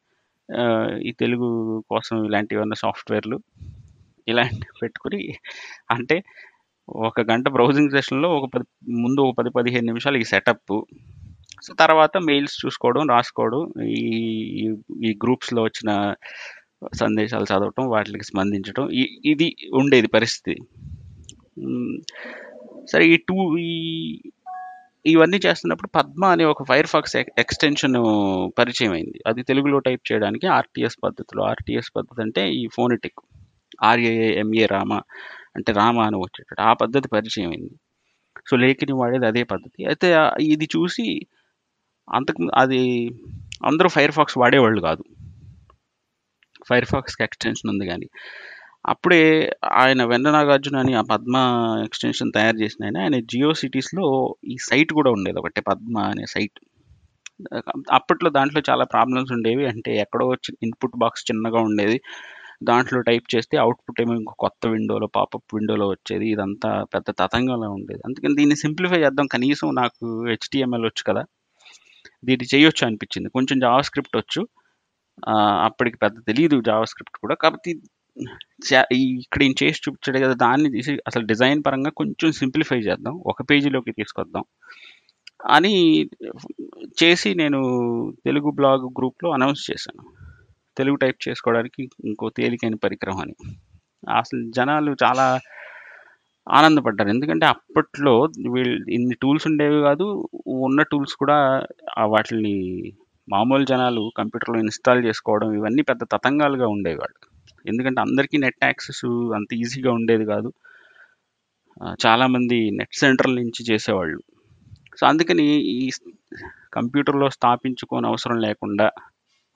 ఈ 1.04 1.12
తెలుగు 1.12 1.84
కోసం 1.90 2.26
ఇలాంటివన్న 2.26 2.74
సాఫ్ట్వేర్లు 2.74 3.40
ఇలాంటివి 4.28 4.80
పెట్టుకుని 4.82 5.34
అంటే 5.92 6.24
ఒక 6.90 7.22
గంట 7.22 7.50
బ్రౌజింగ్ 7.50 7.92
సెషన్లో 7.92 8.36
ఒక 8.36 8.50
పది 8.56 8.92
ముందు 8.92 9.22
ఒక 9.22 9.36
పది 9.38 9.50
పదిహేను 9.50 9.86
నిమిషాలు 9.86 10.18
ఈ 10.18 10.24
సెటప్. 10.24 10.82
సో 11.64 11.74
తర్వాత 11.74 12.18
మెయిల్స్ 12.18 12.66
చూసుకోవడం 12.66 13.08
రాసుకోవడం 13.08 13.82
ఈ 13.82 14.26
ఈ- 15.04 15.20
గ్రూప్స్లో 15.24 15.64
వచ్చిన 15.64 16.16
సందేశాలు 16.96 17.44
చదవటం 17.44 17.90
వాటికి 17.90 18.24
స్పందించడం 18.24 18.90
ఇది 19.26 19.56
ఉండేది 19.74 20.08
పరిస్థితి. 20.08 20.62
సరే 22.92 23.06
ఈ 23.06 23.18
టూ 23.18 23.58
ఈ 23.58 24.20
ఇవన్నీ 25.08 25.40
చేస్తున్నప్పుడు 25.46 25.90
పద్మ 25.90 26.26
అనే 26.26 26.46
ఒక 26.46 26.64
ఫైర్ 26.64 26.88
ఫాక్స్ 26.88 27.16
ఎక్స్టెన్షన్ 27.16 27.94
పరిచయం 28.58 28.92
అయింది 28.92 29.20
అది 29.28 29.44
తెలుగులో 29.44 29.80
టైప్ 29.80 30.02
చేయడానికి 30.12 30.48
ఆర్టీఎస్ 30.48 30.98
పద్ధతిలో. 31.04 31.44
ఆర్టీఎస్ 31.44 31.92
పద్ధతి 31.96 32.22
అంటే 32.22 32.52
ఈ 32.52 32.68
ఫోనెటిక్. 32.74 33.20
ఆర్ఏఏ 33.84 34.40
ఎంఏ 34.40 34.66
రామ 34.66 34.94
అంటే 35.56 35.72
రామ 35.72 36.00
అని 36.00 36.16
వచ్చేటట్టు. 36.16 36.62
ఆ 36.62 36.74
పద్ధతి 36.74 37.08
పరిచయం 37.08 37.50
అయింది 37.50 37.74
సో 38.50 38.58
లేఖని 38.58 38.94
వాడేది 38.94 39.26
అదే 39.26 39.44
పద్ధతి. 39.44 39.86
అయితే 39.86 40.08
ఇది 40.42 40.66
చూసి 40.66 41.26
అంతకు 42.14 42.48
అది 42.56 43.10
అందరూ 43.66 43.90
ఫైర్ 43.90 44.12
ఫాక్స్ 44.12 44.38
వాడేవాళ్ళు 44.38 44.82
కాదు. 44.82 45.04
ఫైర్ 46.70 46.86
ఫాక్స్కి 46.86 47.24
ఎక్స్టెన్షన్ 47.24 47.70
ఉంది 47.70 47.86
కానీ. 47.88 48.08
అప్పుడే 48.88 49.22
ఆయన 49.74 50.02
వెన్న 50.04 50.32
నాగార్జున 50.32 50.78
అని 50.78 50.94
ఆ 50.94 51.02
పద్మ 51.12 51.36
ఎక్స్టెన్షన్ 51.86 52.32
తయారు 52.32 52.58
చేసిన 52.58 52.86
ఆయన 52.86 52.98
ఆయన 52.98 53.18
జియో 53.32 53.54
సిటీస్లో 53.54 54.06
ఈ 54.46 54.56
సైట్ 54.70 54.92
కూడా 54.94 55.12
ఉండేది 55.12 55.40
ఒకటి 55.40 55.62
పద్మ 55.62 55.98
అనే 56.12 56.26
సైట్. 56.26 56.58
అప్పట్లో 57.92 58.30
దాంట్లో 58.30 58.62
చాలా 58.70 58.86
ప్రాబ్లమ్స్ 58.86 59.32
ఉండేవి. 59.32 59.66
అంటే 59.68 59.92
ఎక్కడో 59.98 60.28
ఇన్పుట్ 60.64 60.98
బాక్స్ 60.98 61.26
చిన్నగా 61.32 61.60
ఉండేది. 61.62 61.98
దాంట్లో 62.64 63.00
టైప్ 63.02 63.26
చేస్తే 63.36 63.56
అవుట్పుట్ 63.58 64.00
ఏమో 64.02 64.14
ఇంకో 64.16 64.34
కొత్త 64.40 64.68
విండోలో 64.68 65.08
పాపప్ 65.18 65.56
విండోలో 65.56 65.88
వచ్చేది. 65.90 66.28
ఇదంతా 66.30 66.84
పెద్ద 66.96 67.08
తతంగంలో 67.20 67.70
ఉండేది. 67.72 68.02
అందుకని 68.06 68.36
దీన్ని 68.36 68.56
సింప్లిఫై 68.56 69.00
చేద్దాం. 69.04 69.28
కనీసం 69.28 69.68
నాకు 69.82 70.06
హెచ్టిఎంఎల్ 70.30 70.88
వచ్చు 70.90 71.04
కదా. 71.10 71.24
దీన్ని 72.26 72.48
చేయొచ్చు 72.54 72.84
అనిపించింది. 72.88 73.30
కొంచెం 73.30 73.58
జావా 73.60 73.82
స్క్రిప్ట్ 73.82 74.18
వచ్చు. 74.18 74.42
అప్పటికి 75.68 75.98
పెద్ద 75.98 76.18
తెలియదు 76.28 76.58
జావా 76.62 76.86
స్క్రిప్ట్ 76.86 77.18
కూడా. 77.18 77.36
కాబట్టి 77.36 77.72
ఇక్కడ 78.94 79.44
ఏం 79.44 79.54
చేసి 79.64 79.82
చూపించాడు 79.90 80.26
కదా 80.26 80.34
దాన్ని 80.34 80.72
తీసి 80.72 81.00
అసలు 81.08 81.26
డిజైన్ 81.26 81.64
పరంగా 81.68 81.90
కొంచెం 81.90 82.32
సింప్లిఫై 82.32 82.78
చేద్దాం. 82.80 83.14
ఒక 83.26 83.42
పేజీలోకి 83.42 83.92
తీసుకొద్దాం. 83.92 84.44
అని 85.46 86.06
చేసి 87.04 87.34
నేను 87.34 87.60
తెలుగు 88.26 88.52
బ్లాగ్ 88.52 88.86
గ్రూప్లో 89.00 89.32
అనౌన్స్ 89.32 89.72
చేశాను. 89.72 90.10
తెలుగు 90.78 90.96
టైప్ 90.96 91.30
చేసుకోవడానికి 91.30 91.90
ఇంకో 92.06 92.30
తేలికైన 92.30 92.76
పరికరం 92.76 93.18
అని. 93.18 93.36
అసలు 94.18 94.52
జనాలు 94.52 94.96
చాలా 95.04 95.40
ఆనందపడ్డారు. 96.50 97.10
ఎందుకంటే 97.10 97.46
అప్పట్లో 97.46 98.22
వీళ్ళు 98.50 98.92
ఇన్ని 98.92 99.16
టూల్స్ 99.22 99.48
ఉండేవి 99.48 99.82
కాదు 99.82 100.28
ఉన్న 100.48 100.82
టూల్స్ 100.82 101.14
కూడా 101.14 101.66
వాటిని 102.04 102.94
మామూలు 103.30 103.66
జనాలు 103.66 104.12
కంప్యూటర్లో 104.18 104.60
ఇన్స్టాల్ 104.60 105.06
చేసుకోవడం 105.06 105.54
ఇవన్నీ 105.54 105.82
పెద్ద 105.82 106.02
తతంగాలుగా 106.04 106.68
ఉండేవాళ్ళు. 106.68 107.37
ఎందుకంటే 107.68 108.00
అందరికీ 108.02 108.38
నెట్ 108.38 108.62
యాక్సెస్ 108.64 109.04
అంత 109.38 109.52
ఈజీగా 109.56 109.92
ఉండేది 109.92 110.26
కాదు. 110.26 110.50
చాలామంది 112.00 112.58
నెట్ 112.78 112.96
సెంటర్ల 112.96 113.36
నుంచి 113.42 113.62
చేసేవాళ్ళు. 113.70 114.20
సో 114.98 115.06
అందుకని 115.08 115.48
ఈ 115.76 115.82
కంప్యూటర్లో 116.74 117.28
స్థాపించుకోని 117.38 118.08
అవసరం 118.08 118.38
లేకుండా 118.46 118.88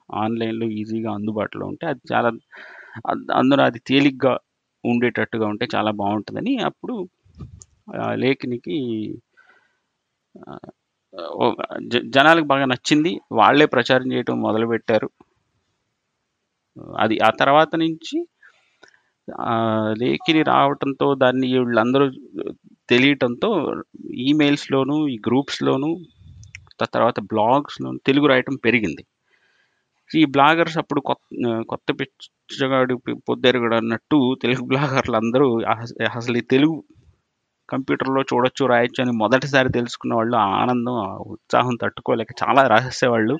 ఆన్లైన్లో 0.08 0.66
ఈజీగా 0.78 1.10
అందుబాటులో 1.12 1.64
ఉంటే 1.66 1.86
అది 1.86 2.02
చాలా 2.12 2.30
అందులో 3.36 3.62
అది 3.62 3.80
తేలిగ్గా 3.88 4.32
ఉండేటట్టుగా 4.84 5.46
ఉంటే 5.46 5.66
చాలా 5.74 5.90
బాగుంటుందని 6.00 6.54
అప్పుడు 6.68 6.94
ఆ, 7.96 8.04
లేఖనికి 8.22 8.76
జనాలకు 12.14 12.46
బాగా 12.46 12.64
నచ్చింది. 12.64 13.10
వాళ్ళే 13.32 13.66
ప్రచారం 13.74 14.06
చేయటం 14.12 14.36
మొదలుపెట్టారు. 14.42 15.08
అది 16.76 17.16
ఆ 17.20 17.30
తర్వాత 17.40 17.72
నుంచి 17.76 18.16
లేఖిని 20.02 20.42
రావటంతో 20.42 21.08
దాన్ని 21.14 21.48
వీళ్ళందరూ 21.54 22.06
తెలియటంతో 22.88 23.50
ఈమెయిల్స్లోను 24.28 24.96
ఈ 25.08 25.16
గ్రూప్స్లోను 25.28 25.90
తర్వాత 26.94 27.18
బ్లాగ్స్లోను 27.32 27.98
తెలుగు 28.06 28.26
రాయటం 28.26 28.54
పెరిగింది. 28.64 29.02
ఈ 30.10 30.22
బ్లాగర్స్ 30.24 30.78
అప్పుడు 30.78 31.00
కొత్త 31.00 31.22
కొత్త 31.68 31.88
పిచ్చగాడు 32.00 32.94
పొద్దెరుగుడు 33.28 33.76
అన్నట్టు 33.76 34.18
తెలుగు 34.42 34.64
బ్లాగర్లు 34.72 35.16
అందరూ 35.16 35.46
అసలు 36.18 36.36
ఈ 36.36 36.44
తెలుగు 36.54 36.74
కంప్యూటర్లో 37.68 38.22
చూడొచ్చు 38.22 38.64
రాయొచ్చు 38.66 39.00
అని 39.04 39.12
మొదటిసారి 39.12 39.68
తెలుసుకున్న 39.72 40.12
వాళ్ళు 40.14 40.36
ఆనందం 40.60 40.96
ఆ 41.04 41.10
ఉత్సాహం 41.34 41.74
తట్టుకోలేక 41.82 42.32
చాలా 42.42 42.62
రాసేసేవాళ్ళు. 42.66 43.36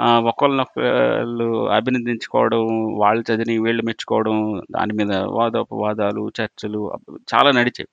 ఒకళ్ళనొకళ్ళు 0.00 1.68
అభినందించుకోవడం 1.68 2.94
వాళ్ళు 2.98 3.32
చదివి 3.32 3.58
వీళ్ళు 3.58 3.82
మెచ్చుకోవడం 3.82 4.62
దాని 4.70 4.92
మీద 4.92 5.12
వాదోపవాదాలు 5.12 6.32
చర్చలు 6.40 6.92
చాలా 7.34 7.50
నడిచాయి 7.50 7.88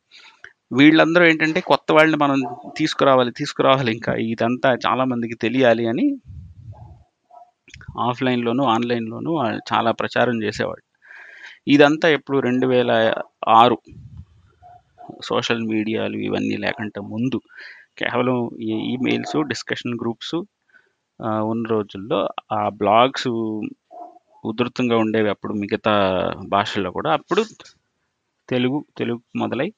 వీళ్ళందరూ 0.77 1.25
ఏంటంటే 1.25 1.60
కొత్త 1.62 1.91
వాళ్ళని 1.91 2.18
మనం 2.18 2.39
తీసుకురావాలి 2.77 3.32
తీసుకురావాలి 3.32 3.91
ఇంకా. 3.91 4.13
ఇదంతా 4.13 4.77
చాలా 4.88 5.03
మందికి 5.03 5.36
తెలియాలి 5.36 5.88
అని 5.88 6.06
ఆఫ్లైన్లోను 8.00 8.63
ఆన్లైన్లోను 8.63 9.32
చాలా 9.74 9.91
ప్రచారం 9.91 10.44
చేసేవాళ్ళు. 10.44 10.86
ఇదంతా 11.68 12.10
ఎప్పుడు 12.10 12.39
రెండు 12.39 12.68
వేల 12.68 13.13
ఆరు 13.48 13.77
సోషల్ 15.24 15.63
మీడియాలు 15.63 16.18
ఇవన్నీ 16.18 16.58
లేకుండా 16.58 17.01
ముందు 17.01 17.41
కేవలం 17.98 18.50
ఈ 18.62 18.72
ఈమెయిల్స్ 18.94 19.48
డిస్కషన్ 19.48 20.00
గ్రూప్స్ 20.01 20.36
ఉన్న 21.22 21.64
రోజుల్లో 21.68 22.20
ఆ 22.52 22.70
బ్లాగ్స్ 22.70 23.28
ఉధృతంగా 24.46 24.98
ఉండేవి 24.98 25.30
అప్పుడు 25.30 25.54
మిగతా 25.54 25.94
భాషల్లో 26.48 26.92
కూడా. 26.92 27.10
అప్పుడు 27.14 27.42
తెలుగు 28.50 28.86
తెలుగు 28.98 29.22
మొదలై 29.36 29.70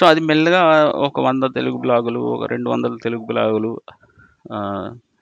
సో 0.00 0.06
అది 0.06 0.20
మెల్లగా 0.20 0.62
ఒక 0.90 1.20
వంద 1.20 1.44
తెలుగు 1.54 1.78
బ్లాగులు 1.78 2.20
ఒక 2.34 2.44
రెండు 2.44 2.68
వందల 2.70 2.96
తెలుగు 3.02 3.24
బ్లాగులు 3.26 3.80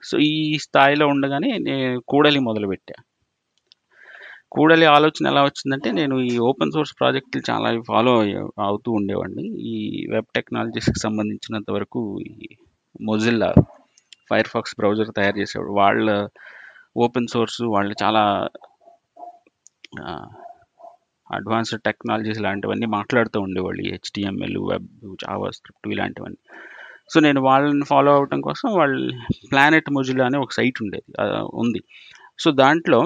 సో 0.03 0.17
ఈ 0.17 0.57
స్థాయిలో 0.57 1.07
ఉండగానే 1.07 1.57
నేను 1.57 1.99
కూడలి 2.07 2.39
మొదలుపెట్టా. 2.39 2.95
కూడలి 4.51 4.85
ఆలోచన 4.85 5.27
ఎలా 5.27 5.41
వచ్చిందంటే 5.43 5.91
నేను 5.91 6.15
ఈ 6.19 6.37
ఓపెన్ 6.39 6.71
సోర్స్ 6.71 6.93
ప్రాజెక్టులు 6.99 7.43
చాలా 7.51 7.81
ఫాలో 7.87 8.13
అవుతూ 8.63 8.91
ఉండేవాడిని. 8.91 9.45
ఈ 9.73 10.07
వెబ్ 10.11 10.29
టెక్నాలజీస్కి 10.35 10.99
సంబంధించినంత 10.99 11.71
వరకు 11.71 12.01
మొజిల్లా 12.99 13.49
ఫైర్ 14.29 14.47
ఫాక్స్ 14.47 14.75
బ్రౌజర్ 14.79 15.11
తయారు 15.17 15.37
చేసేవాడు. 15.39 15.71
వాళ్ళ 15.71 16.27
ఓపెన్ 16.97 17.27
సోర్స్ 17.27 17.61
వాళ్ళు 17.61 17.93
చాలా 18.03 18.21
అడ్వాన్స్డ్ 21.27 21.81
టెక్నాలజీస్ 21.81 22.41
లాంటివన్నీ 22.41 22.85
మాట్లాడుతూ 22.85 23.41
ఉండేవాళ్ళు. 23.41 23.81
ఈ 23.81 23.89
హెచ్టిఎంఎల్ 23.89 24.57
వెబ్ 24.71 24.87
జావా 25.23 25.49
స్క్రిప్ట్ 25.49 25.87
ఇలాంటివన్నీ. 25.87 26.39
సో 27.13 27.19
నేను 27.19 27.41
వాళ్ళని 27.41 27.85
ఫాలో 27.85 28.11
అవడం 28.15 28.41
కోసం 28.41 28.67
వాళ్ళ 28.73 29.11
ప్లానెట్ 29.51 29.89
మొజిల్లా 29.91 30.25
అనే 30.25 30.37
ఒక 30.37 30.51
సైట్ 30.51 30.83
ఉండేది. 30.83 31.13
ఉంది. 31.53 31.81
సో 32.39 32.51
దాంట్లో 32.51 32.99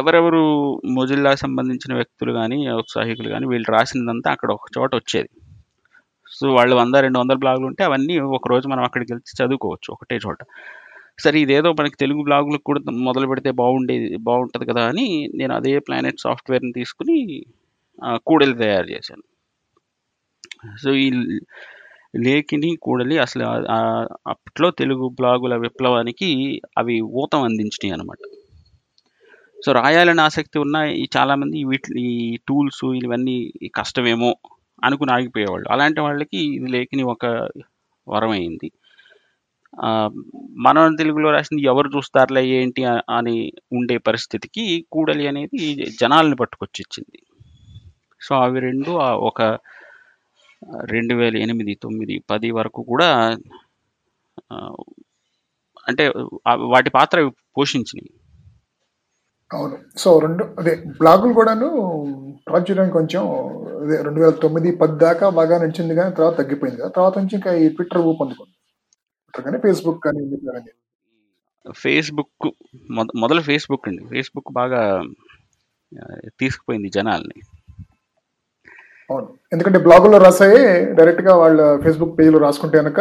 ఎవరెవరు 0.00 0.42
మొజిల్లా 0.98 1.34
సంబంధించిన 1.34 1.94
వ్యక్తులు 1.94 2.32
కానీ 2.32 2.70
ఔత్సాహికులు 2.72 3.28
కానీ 3.28 3.46
వీళ్ళు 3.46 3.72
రాసినదంతా 3.72 4.30
అక్కడ 4.30 4.50
ఒక 4.52 4.68
చోట 4.78 4.94
వచ్చేది. 4.94 5.30
సో 6.40 6.46
వాళ్ళు 6.56 6.74
వంద 6.80 6.96
రెండు 7.04 7.18
వందల 7.18 7.38
బ్లాగులు 7.42 7.66
ఉంటే 7.70 7.82
అవన్నీ 7.88 8.14
ఒక 8.38 8.48
రోజు 8.52 8.66
మనం 8.72 8.82
అక్కడికి 8.88 9.10
వెళ్తే 9.12 9.32
చదువుకోవచ్చు 9.40 9.88
ఒకటే 9.94 10.16
చోట. 10.26 10.40
సరే 11.24 11.38
ఇదేదో 11.44 11.70
మనకి 11.78 11.96
తెలుగు 12.02 12.20
బ్లాగులకు 12.28 12.64
కూడా 12.68 12.80
మొదలు 13.08 13.26
పెడితే 13.30 13.50
బాగుండేది 13.62 14.08
బాగుంటుంది 14.28 14.66
కదా 14.70 14.82
అని 14.90 15.06
నేను 15.40 15.52
అదే 15.58 15.72
ప్లానెట్ 15.88 16.22
సాఫ్ట్వేర్ని 16.24 16.72
తీసుకుని 16.78 17.16
కూడలి 18.28 18.54
తయారు 18.62 18.88
చేశాను. 18.94 19.24
సో 20.82 20.90
ఈ 21.04 21.08
లేఖిని 22.26 22.70
కూడలి 22.86 23.16
అసలు 23.24 23.44
అప్పట్లో 24.32 24.68
తెలుగు 24.80 25.06
బ్లాగుల 25.18 25.54
విప్లవానికి 25.64 26.30
అవి 26.78 26.96
ఊతం 27.22 27.42
అందించినాయి 27.48 27.94
అనమాట 27.96 28.22
సో 29.58 29.70
రాయాలని 29.78 30.22
ఆసక్తి 30.28 30.58
ఉన్న 30.64 30.76
ఈ 31.02 31.04
చాలామంది 31.16 31.58
వీటి 31.70 31.88
ఈ 32.02 32.12
టూల్స్ 32.48 32.84
ఇవన్నీ 33.04 33.36
కష్టమేమో 33.74 34.30
అనుకుని 34.84 35.12
ఆగిపోయేవాళ్ళు. 35.16 35.66
అలాంటి 35.74 36.00
వాళ్ళకి 36.06 36.38
ఇది 36.56 36.68
లేఖని 36.76 37.04
ఒక 37.14 37.24
వరమైంది. 38.06 38.68
మన 40.64 40.82
మనం 40.82 40.94
తెలుగులో 41.00 41.28
రాసింది 41.36 41.62
ఎవరు 41.72 41.88
చూస్తారులే 41.96 42.42
ఏంటి 42.58 42.82
అని 43.18 43.36
ఉండే 43.78 43.96
పరిస్థితికి 44.08 44.64
కూడలి 44.94 45.24
అనేది 45.30 45.60
జనాల్ని 46.00 46.36
పట్టుకొచ్చి 46.36 46.80
ఇచ్చింది 46.84 47.20
సో 48.20 48.32
అవి 48.44 48.58
రెండు 48.68 48.92
ఒక 49.30 49.42
రెండు 50.92 51.14
వేల 51.14 51.36
ఎనిమిది 51.44 51.74
తొమ్మిది 51.84 52.16
పది 52.30 52.48
వరకు 52.58 52.80
కూడా 52.82 53.08
అంటే 55.88 56.04
వాటి 56.72 56.90
పాత్ర 56.90 57.18
పోషించినాయి. 57.56 58.10
అవును. 59.50 59.76
సో 59.96 60.08
రెండు 60.24 60.42
అదే 60.60 60.72
బ్లాగులు 61.00 61.32
కూడాను 61.34 61.68
ప్రాచుర్యం 62.46 62.90
కొంచెం 62.90 63.22
అదే 63.82 63.96
రెండు 64.06 64.20
వేల 64.20 64.34
తొమ్మిది 64.44 64.70
పది 64.82 64.96
దాకా 64.98 65.26
బాగా 65.38 65.56
నడిచింది 65.62 65.94
కానీ 65.94 66.10
తర్వాత 66.14 66.36
తగ్గిపోయింది. 66.40 66.78
కదా 66.80 66.90
తర్వాత 66.98 67.14
నుంచి 67.18 67.34
ఇంకా 67.38 67.52
ఈ 67.62 67.68
ట్విట్టర్ 67.68 68.04
ఊపందుకుంది 68.10 68.54
ట్విట్టర్ 69.24 69.44
కానీ 69.46 69.58
ఫేస్బుక్ 69.66 70.00
కానీ 70.06 70.20
ఫేస్బుక్ 71.82 72.46
మొద 72.90 73.06
మొదలు 73.22 73.42
ఫేస్బుక్ 73.48 73.88
అండి. 73.88 74.02
ఫేస్బుక్ 74.12 74.50
బాగా 74.60 74.82
తీసుకుపోయింది 76.40 76.88
జనాల్ని. 76.96 77.38
అవును. 79.10 79.28
ఎందుకంటే 79.52 79.78
బ్లాగుల్లో 79.86 80.18
రాసాయే 80.24 80.62
డైరెక్ట్గా 80.98 81.32
వాళ్ళ 81.42 81.60
ఫేస్బుక్ 81.84 82.16
పేజ్లో 82.18 82.38
రాసుకుంటే 82.46 82.76
కనుక 82.82 83.00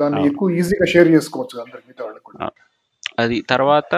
దాన్ని. 0.00 0.20
ఎక్కువ 0.30 0.56
ఈజీగా 0.60 0.86
షేర్ 0.92 1.10
చేసుకోవచ్చు 1.16 1.62
అందరికి 1.64 1.86
మిగతా 1.88 2.04
వాళ్ళకి 2.04 2.50
అది 3.22 3.36
తర్వాత 3.52 3.94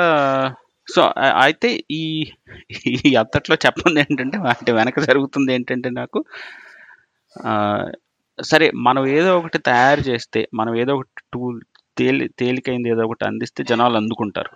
సో 0.93 1.03
అయితే 1.45 1.69
ఈ 1.91 2.03
ఈ 3.05 3.11
అంతట్లో 3.23 3.57
చెప్పండి 3.67 4.01
ఏంటంటే 4.01 4.39
వాటి 4.39 4.73
వెనక 4.73 5.01
జరుగుతుంది 5.09 5.51
ఏంటంటే 5.55 5.91
నాకు 6.01 6.21
సరే 8.39 8.67
మనం 8.87 9.03
ఏదో 9.19 9.31
ఒకటి 9.39 9.59
తయారు 9.69 10.03
చేస్తే 10.11 10.41
మనం 10.55 10.73
ఏదో 10.83 10.93
ఒకటి 10.97 11.23
టూల్ 11.33 11.59
తేలి 11.97 12.27
తేలికైంది 12.41 12.89
ఏదో 12.91 13.03
ఒకటి 13.07 13.25
అందిస్తే 13.25 13.63
జనాలు 13.65 13.97
అందుకుంటారు. 13.97 14.53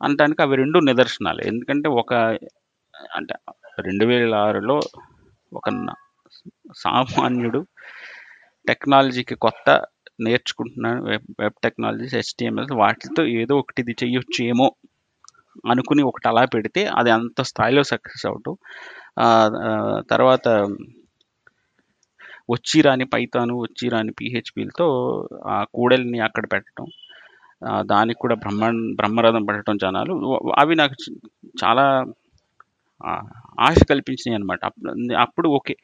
అనటానికి 0.00 0.40
అవి 0.42 0.56
రెండు 0.56 0.78
నిదర్శనాలు. 0.88 1.40
ఎందుకంటే 1.50 1.88
ఒక 2.00 2.12
అంటే 3.16 3.34
రెండు 3.78 4.04
వేల 4.04 4.34
ఆరులో 4.46 4.76
ఒక 5.52 5.68
సామాన్యుడు 6.76 7.60
టెక్నాలజీకి 8.66 9.36
కొత్త 9.36 9.68
నేర్చుకుంటున్నాను 10.18 11.00
వెబ్ 11.04 11.26
వెబ్ 11.40 11.56
టెక్నాలజీస్ 11.62 12.14
హెచ్టిఎంఎల్ 12.14 12.72
వాటితో 12.74 13.22
ఏదో 13.42 13.54
ఒకటి 13.58 13.80
ఇది 13.82 13.94
చేయొచ్చు 14.02 14.40
ఏమో 14.44 14.66
అనుకుని 15.70 16.02
ఒకటి 16.02 16.26
అలా 16.28 16.42
పెడితే 16.54 16.82
అది 16.98 17.10
అంత 17.10 17.40
స్థాయిలో 17.50 17.82
సక్సెస్ 17.92 18.24
అవటం 18.26 18.54
తర్వాత 20.10 20.46
వచ్చి 22.50 22.78
రాని 22.80 23.06
పైతాను 23.14 23.54
వచ్చి 23.62 23.86
రాని 23.88 24.12
పిహెచ్పిలతో 24.12 24.86
ఆ 25.46 25.56
కూడలిని 25.74 26.18
అక్కడ 26.20 26.44
పెట్టడం 26.52 26.86
దానికి 27.90 28.18
కూడా 28.18 28.36
బ్రహ్మ 28.44 28.64
బ్రహ్మరథం 28.94 29.44
పడటం 29.46 29.76
జనాలు 29.76 30.14
అవి 30.58 30.74
నాకు 30.74 30.96
చాలా 31.64 31.84
ఆశ 33.66 33.78
కల్పించినాయి 33.90 34.36
అనమాట 34.38 34.60
అప్పుడు 34.66 35.14
అప్పుడు 35.24 35.48
ఓకే. 35.58 35.74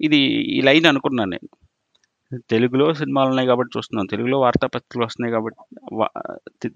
ఇది 0.00 0.20
ఈ 0.56 0.58
లైన్ 0.60 0.86
అనుకున్నాను 0.90 1.30
నేను. 1.30 1.48
తెలుగులో 2.36 2.86
సినిమాలు 2.94 3.28
ఉన్నాయి 3.28 3.48
కాబట్టి 3.48 3.78
చూస్తున్నాం. 3.78 4.06
తెలుగులో 4.06 4.40
వార్తాపత్రికలు 4.40 5.04
వస్తున్నాయి 5.04 5.32
కాబట్టి 5.32 6.68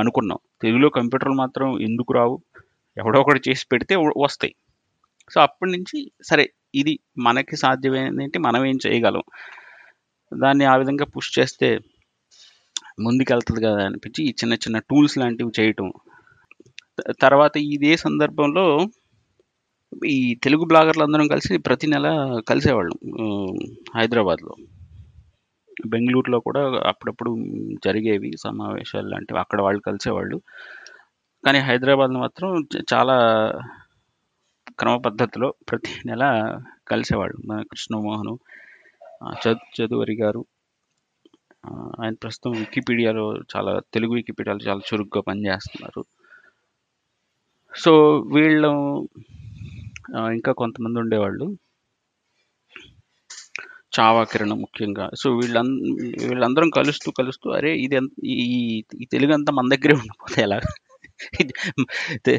అనుకున్నాం. 0.00 0.38
తెలుగులో 0.62 0.88
కంప్యూటర్లు 0.88 1.34
మాత్రం 1.34 1.80
ఎందుకు 1.80 2.12
రావు? 2.12 2.36
ఎవడో 2.98 3.20
ఒకటి 3.20 3.40
చేసి 3.48 3.66
పెడితే 3.72 3.96
వస్తాయి. 3.96 4.54
సో 5.30 5.40
అప్పటి 5.40 5.70
నుంచి 5.72 5.98
సరే 6.28 6.44
ఇది 6.74 6.98
మనకి 7.18 7.56
సాధ్యమైనది 7.56 8.22
ఏంటి 8.24 8.38
మనం 8.38 8.66
ఏం 8.66 8.78
చేయగలం? 8.86 9.22
దాన్ని 10.32 10.64
ఆ 10.64 10.76
విధంగా 10.76 11.04
పుష్ 11.16 11.38
చేస్తే 11.38 11.68
ముందుకెళ్తుంది 13.00 13.60
కదా 13.66 13.84
అనిపించి 13.84 14.20
ఈ 14.24 14.30
చిన్న 14.30 14.54
చిన్న 14.54 14.78
టూల్స్ 14.78 15.18
లాంటివి 15.18 15.52
చేయటం. 15.60 15.92
తర్వాత 17.20 17.56
ఇదే 17.56 17.96
సందర్భంలో 17.96 18.64
ఈ 20.06 20.18
తెలుగు 20.44 20.64
బ్లాగర్లు 20.64 21.02
అందరం 21.02 21.26
కలిసి 21.28 21.58
ప్రతి 21.58 21.86
నెల 21.86 22.06
కలిసేవాళ్ళం 22.48 22.98
హైదరాబాద్లో. 23.96 24.54
బెంగళూరులో 25.86 26.40
కూడా 26.40 26.82
అప్పుడప్పుడు 26.86 27.36
జరిగేవి 27.84 28.32
సమావేశాలు 28.40 29.08
లాంటివి. 29.08 29.40
అక్కడ 29.40 29.60
వాళ్ళు 29.60 29.80
కలిసేవాళ్ళు. 29.80 30.40
కానీ 31.46 31.58
హైదరాబాద్లో 31.58 32.20
మాత్రం 32.20 32.68
చాలా 32.94 33.16
క్రమపద్ధతిలో 34.78 35.54
ప్రతి 35.70 36.08
నెల 36.08 36.24
కలిసేవాళ్ళు. 36.88 37.36
మన 37.46 37.62
కృష్ణమోహను 37.62 38.38
చదు 39.32 39.82
చదువరి 39.82 40.16
గారు 40.16 40.44
ఆయన 42.02 42.14
ప్రస్తుతం 42.22 42.52
వికీపీడియాలో 42.58 43.36
చాలా 43.56 43.80
తెలుగు 43.94 44.14
వికీపీడియాలో 44.14 44.70
చాలా 44.70 44.80
చురుగ్గా 44.80 45.20
పనిచేస్తున్నారు. 45.20 46.04
సో 47.76 48.18
వీళ్ళు 48.34 49.08
ఇంకా 50.16 50.52
కొంతమంది 50.52 50.98
ఉండేవాళ్ళు. 51.00 51.56
చావా 53.96 54.22
కిరణం 54.24 54.58
ముఖ్యంగా. 54.64 55.06
సో 55.22 55.26
వీళ్ళం 55.38 55.68
వీళ్ళందరం 56.28 56.70
కలుస్తూ 56.70 57.08
కలుస్తూ 57.20 57.46
అరే 57.50 57.72
ఇది 57.86 57.98
ఈ 58.36 58.46
ఈ 59.02 59.06
తెలుగు 59.12 59.32
అంతా 59.32 59.52
మన 59.58 59.66
దగ్గరే 59.74 59.94
ఉండిపోతే 60.02 60.38
ఎలా 60.46 60.58
చాలామందికి 62.24 62.34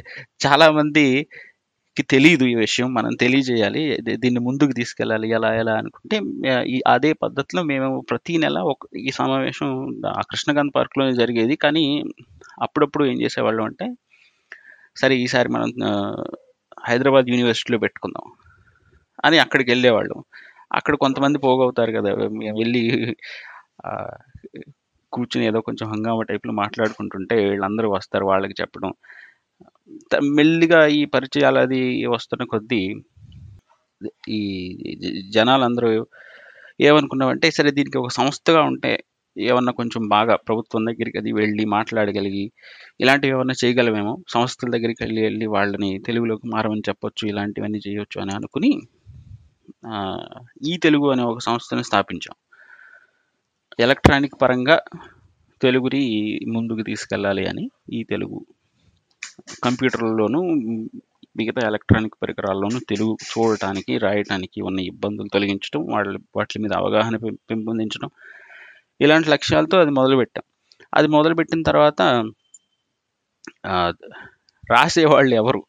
చాలా 0.46 0.65
మందికి 0.72 2.04
తెలియదు 2.13 2.46
ఈ 2.46 2.56
విషయం. 2.56 2.88
మనం 2.93 3.12
తెలియజేయాలి. 3.15 3.84
దీన్ని 4.24 4.39
ముందుకు 4.39 4.72
తీసుకెళ్ళాలి. 4.72 5.28
ఎలా 5.38 5.50
ఎలా 5.62 5.74
అనుకుంటే 5.82 6.17
ఈ 6.76 6.78
అదే 6.88 7.12
పద్ధతిలో 7.24 7.63
మేము 7.63 7.89
ప్రతి 8.10 8.34
నెల 8.38 8.58
ఒక 8.74 8.88
ఈ 9.08 9.12
సమావేశం 9.12 9.70
ఆ 10.17 10.22
కృష్ణకాంత్ 10.32 10.76
పార్క్లోనే 10.76 11.13
జరిగేది. 11.22 11.56
కానీ 11.56 11.86
అప్పుడప్పుడు 12.62 13.06
ఏం 13.06 13.17
చేసేవాళ్ళం 13.24 13.65
అంటే 13.65 13.88
సరే 15.02 15.15
ఈసారి 15.26 15.50
మనం 15.50 15.70
హైదరాబాద్ 16.88 17.30
యూనివర్సిటీలో 17.30 17.80
పెట్టుకుందాం 17.80 18.28
అని 19.26 19.38
అక్కడికి 19.39 19.70
వెళ్ళేవాళ్ళం. 19.72 20.20
అక్కడ 20.72 20.96
కొంతమంది 21.04 21.38
పోగవుతారు 21.46 21.92
కదా. 21.98 22.12
వెళ్ళి 22.60 22.82
కూర్చుని 25.14 25.44
ఏదో 25.46 25.60
కొంచెం 25.62 25.88
హంగామా 25.92 26.24
టైప్లో 26.24 26.54
మాట్లాడుకుంటుంటే 26.54 27.36
వీళ్ళందరూ 27.46 27.88
వస్తారు 27.92 28.26
వాళ్ళకి 28.26 28.56
చెప్పడం. 28.62 28.92
మెల్లిగా 30.38 30.80
ఈ 30.98 31.02
పరిచయాలు 31.16 31.60
అది 31.60 31.82
వస్తున్న 32.16 32.44
కొద్దీ 32.46 32.82
ఈ 34.30 34.42
జనాలందరూ 35.32 35.90
ఏమనుకున్నామంటే 36.80 37.48
సరే 37.50 37.70
దీనికి 37.72 37.98
ఒక 37.98 38.12
సంస్థగా 38.12 38.62
ఉంటే 38.64 38.92
ఏమన్నా 39.36 39.72
కొంచెం 39.72 40.04
బాగా 40.08 40.36
ప్రభుత్వం 40.48 40.84
దగ్గరికి 40.86 41.18
అది 41.18 41.32
వెళ్ళి 41.32 41.64
మాట్లాడగలిగి 41.68 42.46
ఇలాంటివి 43.00 43.34
ఏమన్నా 43.34 43.56
చేయగలమేమో 43.64 44.14
సంస్థల 44.34 44.70
దగ్గరికి 44.76 45.02
వెళ్ళి 45.04 45.22
వెళ్ళి 45.22 45.48
వాళ్ళని 45.48 45.92
తెలుగులోకి 46.00 46.48
మారమని 46.48 46.88
చెప్పొచ్చు 46.90 47.24
ఇలాంటివన్నీ 47.28 47.82
చేయొచ్చు 47.88 48.20
అని 48.22 48.34
అనుకుని 48.36 48.72
ఈ 50.68 50.74
తెలుగు 50.78 51.08
అనే 51.12 51.24
ఒక 51.24 51.40
సంస్థను 51.40 51.84
స్థాపించాం. 51.84 52.36
ఎలక్ట్రానిక్ 53.80 54.36
పరంగా 54.42 54.78
తెలుగుని 55.62 56.02
ముందుకు 56.48 56.82
తీసుకెళ్ళాలి 56.82 57.44
అని 57.48 57.66
ఈ 57.94 58.00
తెలుగు 58.04 58.38
కంప్యూటర్లలోనూ 59.63 60.40
మిగతా 61.38 61.62
ఎలక్ట్రానిక్ 61.68 62.16
పరికరాల్లోనూ 62.24 62.80
తెలుగు 62.90 63.13
చూడటానికి 63.30 63.94
రాయటానికి 63.98 64.60
ఉన్న 64.62 64.80
ఇబ్బందులు 64.92 65.30
తొలగించడం 65.34 65.82
వాళ్ళ 65.86 66.18
వాటి 66.36 66.60
మీద 66.60 66.74
అవగాహన 66.74 67.16
పెంపొందించడం 67.50 68.10
ఇలాంటి 69.00 69.30
లక్ష్యాలతో 69.30 69.78
అది 69.80 69.92
మొదలుపెట్టాం. 69.92 70.46
అది 70.94 71.08
మొదలుపెట్టిన 71.08 71.62
తర్వాత 71.62 72.02
రాసేవాళ్ళు 74.70 75.34
ఎవరు 75.36 75.62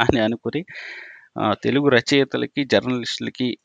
అని 0.00 0.20
అనుకుని 0.20 0.60
తెలుగు 1.40 1.88
రచయితలకి 1.88 2.64
జర్నలిస్టులకి 2.64 3.58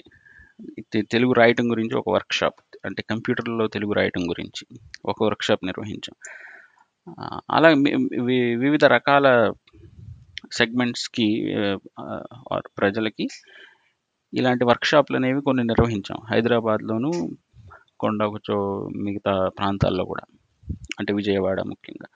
తెలుగు 1.12 1.34
రాయటం 1.34 1.72
గురించి 1.72 1.98
ఒక 1.98 2.10
వర్క్షాప్ 2.10 2.78
అంటే 2.86 3.04
కంప్యూటర్లో 3.10 3.68
తెలుగు 3.68 3.94
రాయటం 3.94 4.30
గురించి 4.30 4.80
ఒక 5.06 5.24
వర్క్షాప్ 5.24 5.66
నిర్వహించాం. 5.66 6.16
అలా 7.52 7.70
వి- 7.70 8.60
వివిధ 8.60 8.86
రకాల 8.86 9.54
సెగ్మెంట్స్కి 10.52 11.56
ప్రజలకి 12.78 13.28
ఇలాంటి 14.34 14.66
వర్క్షాప్లు 14.66 15.18
అనేవి 15.18 15.42
కొన్ని 15.42 15.64
నిర్వహించాం. 15.64 16.20
హైదరాబాద్లోను 16.32 17.12
కొండకుచో 18.00 18.90
మిగతా 18.96 19.50
ప్రాంతాల్లో 19.58 20.06
కూడా 20.06 20.38
అంటే 21.00 21.14
విజయవాడ 21.14 21.62
ముఖ్యంగా. 21.62 22.08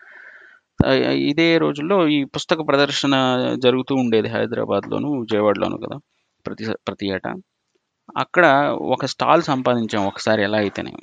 ఇదే 1.29 1.57
రోజుల్లో 1.57 2.07
ఈ 2.07 2.23
పుస్తక 2.23 2.67
ప్రదర్శన 2.67 3.15
జరుగుతూ 3.63 3.95
ఉండేది 3.95 4.27
హైదరాబాద్లోను 4.27 5.19
విజయవాడలోను 5.19 5.77
కదా 5.77 5.97
ప్రతి 6.45 6.65
ప్రతి 6.87 7.07
ఏటా. 7.07 7.35
అక్కడ 8.17 8.45
ఒక 8.81 9.05
స్టాల్ 9.05 9.41
సంపాదించాం 9.41 10.07
ఒకసారి 10.07 10.43
ఎలా 10.43 10.57
అయితేనే. 10.57 10.93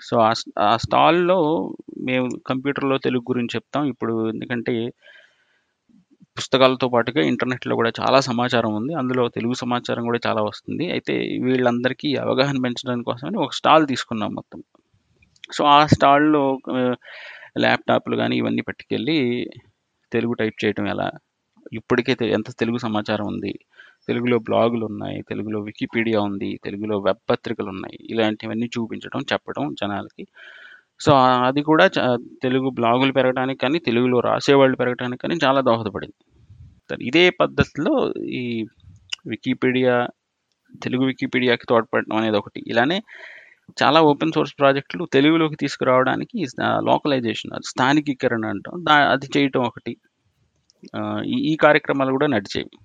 సో 0.00 0.16
ఆ 0.58 0.76
స్టాల్లో 0.76 1.70
మేము 1.98 2.28
కంప్యూటర్లో 2.46 2.98
తెలుగు 2.98 3.24
గురించి 3.30 3.54
చెప్తాం. 3.54 3.84
ఇప్పుడు 3.84 4.30
ఎందుకంటే 4.30 4.90
పుస్తకాలతో 6.38 6.88
పాటుగా 6.88 7.22
ఇంటర్నెట్లో 7.22 7.74
కూడా 7.76 7.90
చాలా 8.00 8.20
సమాచారం 8.20 8.74
ఉంది. 8.74 8.94
అందులో 8.94 9.28
తెలుగు 9.28 9.54
సమాచారం 9.54 10.04
కూడా 10.04 10.20
చాలా 10.26 10.42
వస్తుంది. 10.42 10.90
అయితే 10.90 11.12
వీళ్ళందరికీ 11.42 12.16
అవగాహన 12.16 12.56
పెంచడానికి 12.62 13.04
కోసమని 13.04 13.38
ఒక 13.38 13.52
స్టాల్ 13.52 13.86
తీసుకున్నాం 13.86 14.34
మొత్తం. 14.34 14.62
సో 15.52 15.64
ఆ 15.64 15.86
స్టాల్లో 15.86 16.56
ల్యాప్టాప్లు 17.58 18.16
కానీ 18.16 18.36
ఇవన్నీ 18.36 18.62
పట్టుకెళ్ళి 18.62 19.50
తెలుగు 20.12 20.32
టైప్ 20.32 20.64
చేయటం 20.64 20.88
ఎలా? 20.88 21.10
ఇప్పటికే 21.72 22.16
ఎంత 22.22 22.50
తెలుగు 22.50 22.78
సమాచారం 22.78 23.26
ఉంది? 23.26 23.58
తెలుగులో 24.08 24.38
బ్లాగులు 24.38 24.86
ఉన్నాయి 24.86 25.22
తెలుగులో 25.22 25.60
వికీపీడియా 25.60 26.20
ఉంది 26.20 26.60
తెలుగులో 26.64 26.98
వెబ్ 26.98 27.30
పత్రికలు 27.30 27.68
ఉన్నాయి. 27.68 27.98
ఇలాంటివన్నీ 28.10 28.66
చూపించడం 28.66 29.20
చెప్పడం 29.32 29.74
జనాలకి. 29.74 30.26
సో 31.00 31.12
అది 31.16 31.62
కూడా 31.62 31.86
చ- 31.86 32.18
తెలుగు 32.42 32.70
బ్లాగులు 32.70 33.12
పెరగడానికి 33.12 33.60
కానీ 33.60 33.78
తెలుగులో 33.78 34.20
రాసేవాళ్ళు 34.20 34.76
పెరగడానికి 34.76 35.22
కానీ 35.22 35.38
చాలా 35.44 35.60
దోహదపడింది. 35.60 36.24
ఇదే 37.04 37.30
పద్ధతిలో 37.30 38.12
ఈ 38.24 38.66
వికీపీడియా 39.26 40.08
తెలుగు 40.82 41.04
వికీపీడియాకి 41.04 41.66
తోడ్పడడం 41.68 42.16
అనేది 42.16 42.36
ఒకటి. 42.36 42.62
ఇలానే 42.66 43.02
చాలా 43.82 44.02
ఓపెన్ 44.02 44.32
సోర్స్ 44.32 44.54
ప్రాజెక్టులు 44.58 45.04
తెలుగులోకి 45.12 45.56
తీసుకురావడానికి 45.56 46.38
లోకలైజేషన్ 46.84 47.54
స్థానికీకరణ 47.66 48.46
అంటాం. 48.46 48.84
దా 48.88 48.96
అది 49.10 49.28
చేయటం 49.36 49.62
ఒకటి. 49.62 49.92
ఈ 51.50 51.56
కార్యక్రమాలు 51.56 52.10
కూడా 52.10 52.26
నడిచేవి. 52.26 52.76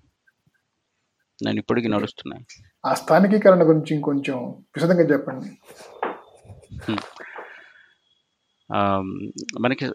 నేను 1.40 1.60
ఇప్పటికీ 1.60 1.88
నడుస్తున్నాయి. 1.88 2.44
ఆ 2.86 2.94
స్థానికీకరణ 2.94 3.68
గురించి 3.68 3.92
ఇంకొంచెం 3.96 4.38
విశదంగా 4.76 5.06
చెప్పండి. 5.14 5.50
మనకి 9.60 9.86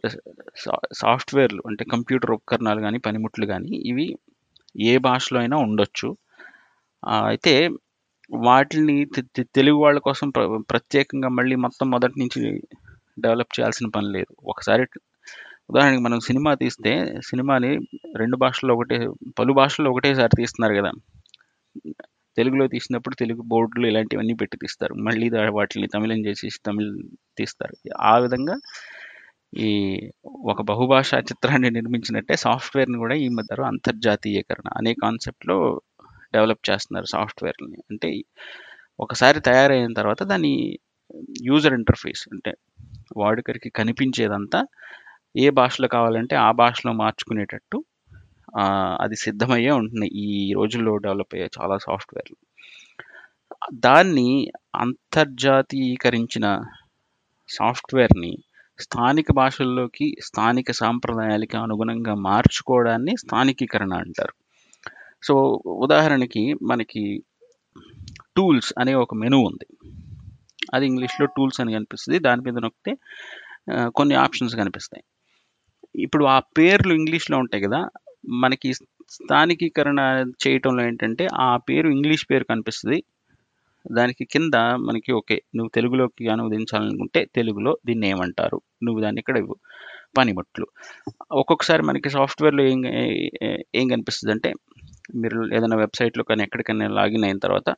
సాఫ్ట్వేర్లు 0.95 1.63
అంటే 1.67 1.85
కంప్యూటర్ 1.85 2.31
ఉపకరణాలు 2.31 2.81
కానీ 2.81 2.99
పనిముట్లు 2.99 3.47
కానీ 3.47 3.71
ఇవి 3.87 4.07
ఏ 4.81 4.99
భాషలో 4.99 5.39
అయినా 5.41 5.57
ఉండొచ్చు. 5.57 6.17
అయితే 7.27 7.55
వాటిని 8.31 9.07
తెలుగు 9.39 9.77
వాళ్ళ 9.77 9.99
కోసం 9.99 10.31
ప్ర- 10.31 10.63
ప్రత్యేకంగా 10.71 11.29
మళ్ళీ 11.29 11.57
మొత్తం 11.57 11.91
మొదటి 11.91 12.21
నుంచి 12.21 12.63
డెవలప్ 13.19 13.61
చేయాల్సిన 13.61 13.89
పని 13.89 14.13
లేదు. 14.13 14.37
ఒకసారి 14.45 14.87
ఉదాహరణకి 15.71 16.01
మనం 16.01 16.21
సినిమా 16.21 16.55
తీస్తే 16.55 17.21
సినిమాని 17.27 17.79
రెండు 18.17 18.37
భాషల్లో 18.37 18.75
ఒకటే 18.75 19.09
పలు 19.39 19.53
భాషల్లో 19.53 19.91
ఒకటేసారి 19.91 20.31
తీస్తున్నారు 20.37 20.75
కదా. 20.75 20.93
తెలుగులో 22.37 22.67
తీసినప్పుడు 22.67 23.15
తెలుగు 23.15 23.43
బోర్డులు 23.43 23.87
ఇలాంటివన్నీ 23.87 24.35
పెట్టి 24.35 24.57
తీస్తారు. 24.57 24.95
మళ్ళీ 24.95 25.31
వాటిని 25.51 25.87
తమిళం 25.87 26.27
చేసి 26.27 26.49
తమిళ్ 26.67 27.03
తీస్తారు. 27.39 27.91
ఆ 28.01 28.19
విధంగా 28.19 28.59
ఈ 29.57 30.01
ఒక 30.27 30.63
బహుభాషా 30.63 31.19
చిత్రాన్ని 31.19 31.71
నిర్మించినట్టే 31.71 32.37
సాఫ్ట్వేర్ని 32.37 32.99
కూడా 32.99 33.15
ఈ 33.15 33.29
మధ్య 33.29 33.63
అంతర్జాతీయకరణ 33.63 34.71
అనే 34.77 34.95
కాన్సెప్ట్లో 34.95 35.81
డెవలప్ 36.33 36.63
చేస్తున్నారు 36.71 37.07
సాఫ్ట్వేర్ని 37.07 37.79
అంటే 37.91 38.11
ఒకసారి 39.01 39.41
తయారైన 39.41 39.93
తర్వాత 39.93 40.23
దాని 40.23 40.53
యూజర్ 41.43 41.75
ఇంటర్ఫేస్ 41.75 42.23
అంటే 42.33 42.53
వాడుకరికి 43.17 43.71
కనిపించేదంతా 43.71 44.61
ఏ 45.37 45.51
భాషలో 45.51 45.89
కావాలంటే 45.89 46.35
ఆ 46.37 46.51
భాషలో 46.53 46.93
మార్చుకునేటట్టు 46.93 47.79
అది 49.01 49.17
సిద్ధమయ్యే 49.17 49.71
ఉంటుంది 49.71 50.09
ఈ 50.25 50.29
రోజుల్లో 50.53 50.97
డెవలప్ 50.97 51.35
అయ్యే 51.35 51.49
చాలా 51.59 51.77
సాఫ్ట్వేర్లు. 51.79 52.37
దాన్ని 53.87 54.29
అంతర్జాతీయకరించిన 54.75 56.47
సాఫ్ట్వేర్ని 57.49 58.33
స్థానిక 58.79 59.29
భాషల్లోకి 59.33 60.17
స్థానిక 60.23 60.71
సాంప్రదాయాలకి 60.73 61.57
అనుగుణంగా 61.57 62.15
మార్చుకోవడాన్ని 62.29 63.15
స్థానికీకరణ 63.17 63.93
అంటారు. 63.97 64.35
సో 65.27 65.35
ఉదాహరణకి 65.85 66.43
మనకి 66.63 67.03
టూల్స్ 68.37 68.71
అనే 68.79 68.95
ఒక 68.95 69.15
మెనూ 69.15 69.39
ఉంది. 69.41 69.67
అది 70.75 70.85
ఇంగ్లీష్లో 70.87 71.27
టూల్స్ 71.27 71.61
అని 71.61 71.77
కనిపిస్తుంది. 71.77 72.19
దాని 72.19 72.43
మీద 72.43 72.59
నొక్కితే 72.65 72.93
కొన్ని 73.97 74.15
ఆప్షన్స్ 74.15 74.55
కనిపిస్తాయి. 74.57 75.05
ఇప్పుడు 75.97 76.25
ఆ 76.27 76.39
పేర్లు 76.59 76.93
ఇంగ్లీష్లో 76.95 77.37
ఉంటాయి 77.39 77.63
కదా 77.63 77.81
మనకి 78.43 78.69
స్థానికీకరణ 79.11 80.01
చేయటంలో 80.43 80.83
ఏంటంటే 80.83 81.25
ఆ 81.41 81.51
పేరు 81.69 81.89
ఇంగ్లీష్ 81.89 82.25
పేరు 82.31 82.45
కనిపిస్తుంది. 82.45 82.99
దానికి 83.93 84.25
కింద 84.25 84.57
మనకి 84.89 85.11
ఓకే 85.13 85.37
నువ్వు 85.57 85.71
తెలుగులోకి 85.75 86.25
అనువదించాలనుకుంటే 86.29 87.21
తెలుగులో 87.37 87.73
దీన్ని 87.87 88.07
ఏమంటారు? 88.09 88.59
నువ్వు 88.83 89.01
దాన్ని 89.03 89.21
ఇక్కడ 89.21 89.37
ఇవ్వు. 89.37 89.57
పనిముట్లు. 90.19 90.67
ఒక్కొక్కసారి 91.33 91.83
మనకి 91.83 92.11
సాఫ్ట్వేర్లో 92.11 92.63
ఏం 92.73 92.81
ఏం 93.75 93.87
కనిపిస్తుంది 93.89 94.33
అంటే 94.33 94.51
మీరు 95.15 95.55
ఏదైనా 95.55 95.77
వెబ్సైట్లో 95.77 96.25
కానీ 96.25 96.43
ఎక్కడికైనా 96.43 96.89
లాగిన్ 96.89 97.25
అయిన 97.25 97.39
తర్వాత 97.39 97.69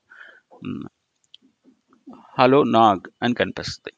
హలో 2.38 2.62
నాగ్ 2.62 3.04
అని 3.22 3.34
కనిపిస్తుంది. 3.34 3.92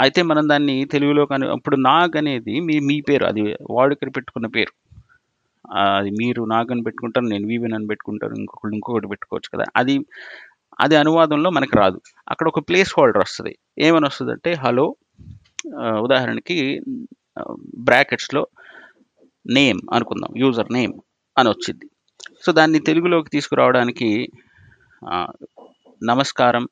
అయితే 0.00 0.22
మనం 0.22 0.48
దాన్ని 0.48 0.84
తెలుగులో 0.84 1.26
కానీ 1.26 1.46
అప్పుడు 1.46 1.76
నాగ్ 1.76 2.16
అనేది 2.16 2.60
మీ 2.60 2.80
మీ 2.80 3.00
పేరు 3.00 3.24
అది 3.24 3.56
వాడుకరి 3.70 4.10
పెట్టుకున్న 4.10 4.46
పేరు. 4.46 4.72
అది 5.70 6.10
మీరు 6.10 6.44
నాగ్ 6.44 6.70
అని 6.70 6.82
పెట్టుకుంటారు 6.82 7.26
నేను 7.26 7.46
వీవెన్ 7.46 7.72
అని 7.72 7.86
పెట్టుకుంటారు 7.86 8.34
ఇంకొకటి 8.34 8.74
ఇంకొకటి 8.74 9.08
పెట్టుకోవచ్చు 9.08 9.48
కదా. 9.54 9.64
అది 9.76 10.00
అది 10.80 10.96
అనువాదంలో 10.96 11.50
మనకి 11.50 11.76
రాదు. 11.76 12.00
అక్కడ 12.28 12.48
ఒక 12.48 12.58
ప్లేస్ 12.68 12.94
హోల్డర్ 12.98 13.18
వస్తుంది. 13.18 13.58
ఏమని 13.78 14.06
వస్తుంది 14.06 14.32
అంటే 14.32 14.52
హలో 14.54 14.94
ఉదాహరణకి 16.00 16.80
బ్రాకెట్స్లో 17.78 18.46
నేమ్ 19.46 19.80
అనుకుందాం 19.92 20.32
యూజర్ 20.36 20.72
నేమ్. 20.72 20.94
అని 21.36 21.48
వచ్చింది 21.48 21.86
సో 22.44 22.52
దాన్ని 22.52 22.78
తెలుగులోకి 22.78 23.30
తీసుకురావడానికి 23.30 24.08
నమస్కారం 26.02 26.64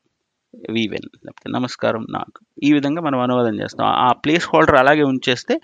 వీవెన్ 0.70 1.08
లేకపోతే 1.24 1.48
నమస్కారం 1.50 2.02
నాకు. 2.10 2.38
ఈ 2.62 2.72
విధంగా 2.72 3.00
మనం 3.02 3.18
అనువాదం 3.20 3.54
చేస్తాం. 3.60 3.86
ఆ 4.06 4.08
ప్లేస్ 4.12 4.46
హోల్డర్ 4.52 4.76
అలాగే 4.76 5.02
ఉంచేస్తే 5.02 5.54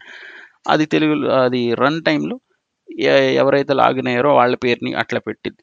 అది 0.68 0.84
తెలుగు 0.86 1.14
అది 1.44 1.60
రన్ 1.74 2.00
టైంలో 2.04 2.36
ఎవరైతే 3.42 3.72
లాగిన్ 3.74 4.08
అయ్యారో 4.08 4.30
వాళ్ళ 4.34 4.54
పేరుని 4.64 4.92
అట్లా 4.94 5.20
పెట్టింది 5.20 5.62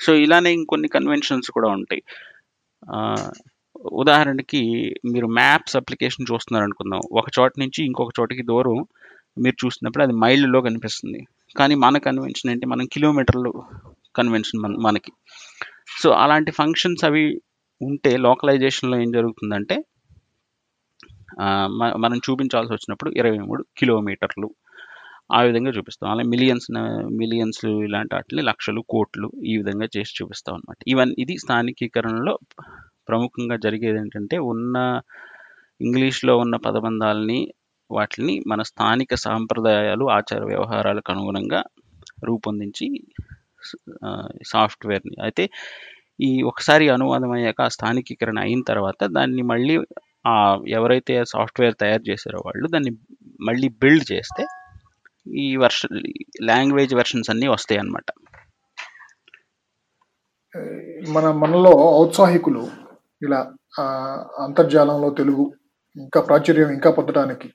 సో 0.00 0.14
ఇలానే 0.14 0.50
ఇంకొన్ని 0.52 0.88
కన్వెన్షన్స్ 0.88 1.50
కూడా 1.50 1.68
ఉంటాయి. 1.68 2.02
ఉదాహరణకి 3.92 4.62
మీరు 5.12 5.26
మ్యాప్స్ 5.26 5.76
అప్లికేషన్ 5.76 6.28
చూస్తున్నారు 6.32 6.64
అనుకుందాం 6.64 7.00
ఒక 7.12 7.26
చోట 7.38 7.52
నుంచి 7.58 7.80
ఇంకొక 7.84 8.12
చోటకి 8.20 8.42
దూరం 8.42 8.78
మీరు 9.38 9.56
చూసినప్పుడు 9.64 10.04
అది 10.04 10.14
మైళ్ళలో 10.14 10.58
కనిపిస్తుంది. 10.60 11.20
కానీ 11.56 11.74
మన 11.84 11.96
కన్వెన్షన్ 12.06 12.50
ఏంటి? 12.52 12.66
మనం 12.66 12.84
కిలోమీటర్లు 12.94 13.50
కన్వెన్షన్ 14.16 14.62
మన 14.64 14.74
మనకి. 14.86 15.12
సో 16.02 16.08
అలాంటి 16.22 16.50
ఫంక్షన్స్ 16.50 17.04
అవి 17.08 17.24
ఉంటే 17.80 18.12
లోకలైజేషన్లో 18.26 18.96
ఏం 19.04 19.10
జరుగుతుందంటే 19.10 19.76
మనం 22.04 22.18
చూపించాల్సి 22.26 22.72
వచ్చినప్పుడు 22.74 23.10
ఇరవై 23.20 23.38
మూడు 23.48 23.62
కిలోమీటర్లు 23.78 24.48
ఆ 25.36 25.38
విధంగా 25.42 25.70
చూపిస్తాం. 25.70 26.08
అలా 26.12 26.24
మిలియన్స్ 26.32 26.66
మిలియన్స్ 27.20 27.62
ఇలాంటి 27.86 28.12
వాటిని 28.14 28.42
లక్షలు 28.42 28.80
కోట్లు 28.92 29.28
ఈ 29.50 29.54
విధంగా 29.56 29.86
చేసి 29.96 30.12
చూపిస్తాం 30.18 30.54
అనమాట 30.56 30.78
ఇవన్నీ 30.92 31.14
ఇది 31.18 31.34
స్థానికీకరణలో 31.44 32.34
ప్రముఖంగా 33.08 33.56
జరిగేది 33.56 33.98
ఏంటంటే 33.98 34.36
ఉన్న 34.52 34.76
ఇంగ్లీష్లో 35.80 36.34
ఉన్న 36.38 36.56
పదబంధాలని 36.66 37.40
వాటిని 37.90 38.34
మన 38.46 38.60
స్థానిక 38.62 39.14
సాంప్రదాయాలు 39.24 40.04
ఆచార 40.10 40.42
వ్యవహారాలకు 40.44 41.10
అనుగుణంగా 41.12 41.60
రూపొందించి 42.24 42.86
సాఫ్ట్వేర్ని 44.44 45.16
అయితే 45.22 45.44
ఈ 46.20 46.30
ఒకసారి 46.42 46.84
అనువాదం 46.88 47.32
అయ్యాక 47.32 47.60
ఆ 47.60 47.68
స్థానికీకరణ 47.68 48.38
అయిన 48.38 48.62
తర్వాత 48.62 49.04
దాన్ని 49.10 49.42
మళ్ళీ 49.42 49.76
ఆ 50.26 50.34
ఎవరైతే 50.68 51.14
సాఫ్ట్వేర్ 51.24 51.74
తయారు 51.74 52.04
చేశారో 52.10 52.38
వాళ్ళు 52.44 52.66
దాన్ని 52.68 52.92
మళ్ళీ 53.40 53.68
బిల్డ్ 53.82 54.06
చేస్తే 54.12 54.44
ఈ 55.26 55.48
వర్షన్ 55.56 55.96
లాంగ్వేజ్ 56.42 56.92
వెర్షన్స్ 56.94 57.30
అన్నీ 57.30 57.48
వస్తాయి 57.48 57.80
అన్నమాట 57.80 58.10
మన 61.08 61.26
మనలో 61.32 61.72
ఔత్సాహికులు 62.00 62.62
ఇలా 63.22 63.40
అంతర్జాలంలో 64.44 65.08
తెలుగు 65.10 65.44
ఇంకా 65.96 66.20
ప్రాచుర్యం 66.20 66.70
ఇంకా 66.70 66.90
పొందడానికి 66.90 67.48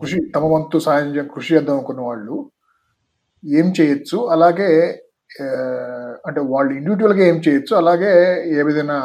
కృషి 0.00 0.18
తమ 0.34 0.44
వంతు 0.52 0.78
సాయం 0.86 1.08
కృషి 1.34 1.50
చేద్దాం 1.54 1.76
అనుకున్న 1.78 2.00
వాళ్ళు 2.08 2.36
ఏం 3.44 3.66
చేయొచ్చు? 3.78 4.18
అలాగే 4.34 4.70
అంటే 6.28 6.40
వాళ్ళు 6.52 6.70
ఇండివిజువల్గా 6.78 7.22
ఏం 7.30 7.38
చేయొచ్చు? 7.46 7.72
అలాగే 7.80 8.12
ఏ 8.58 8.62
విధంగా 8.68 8.98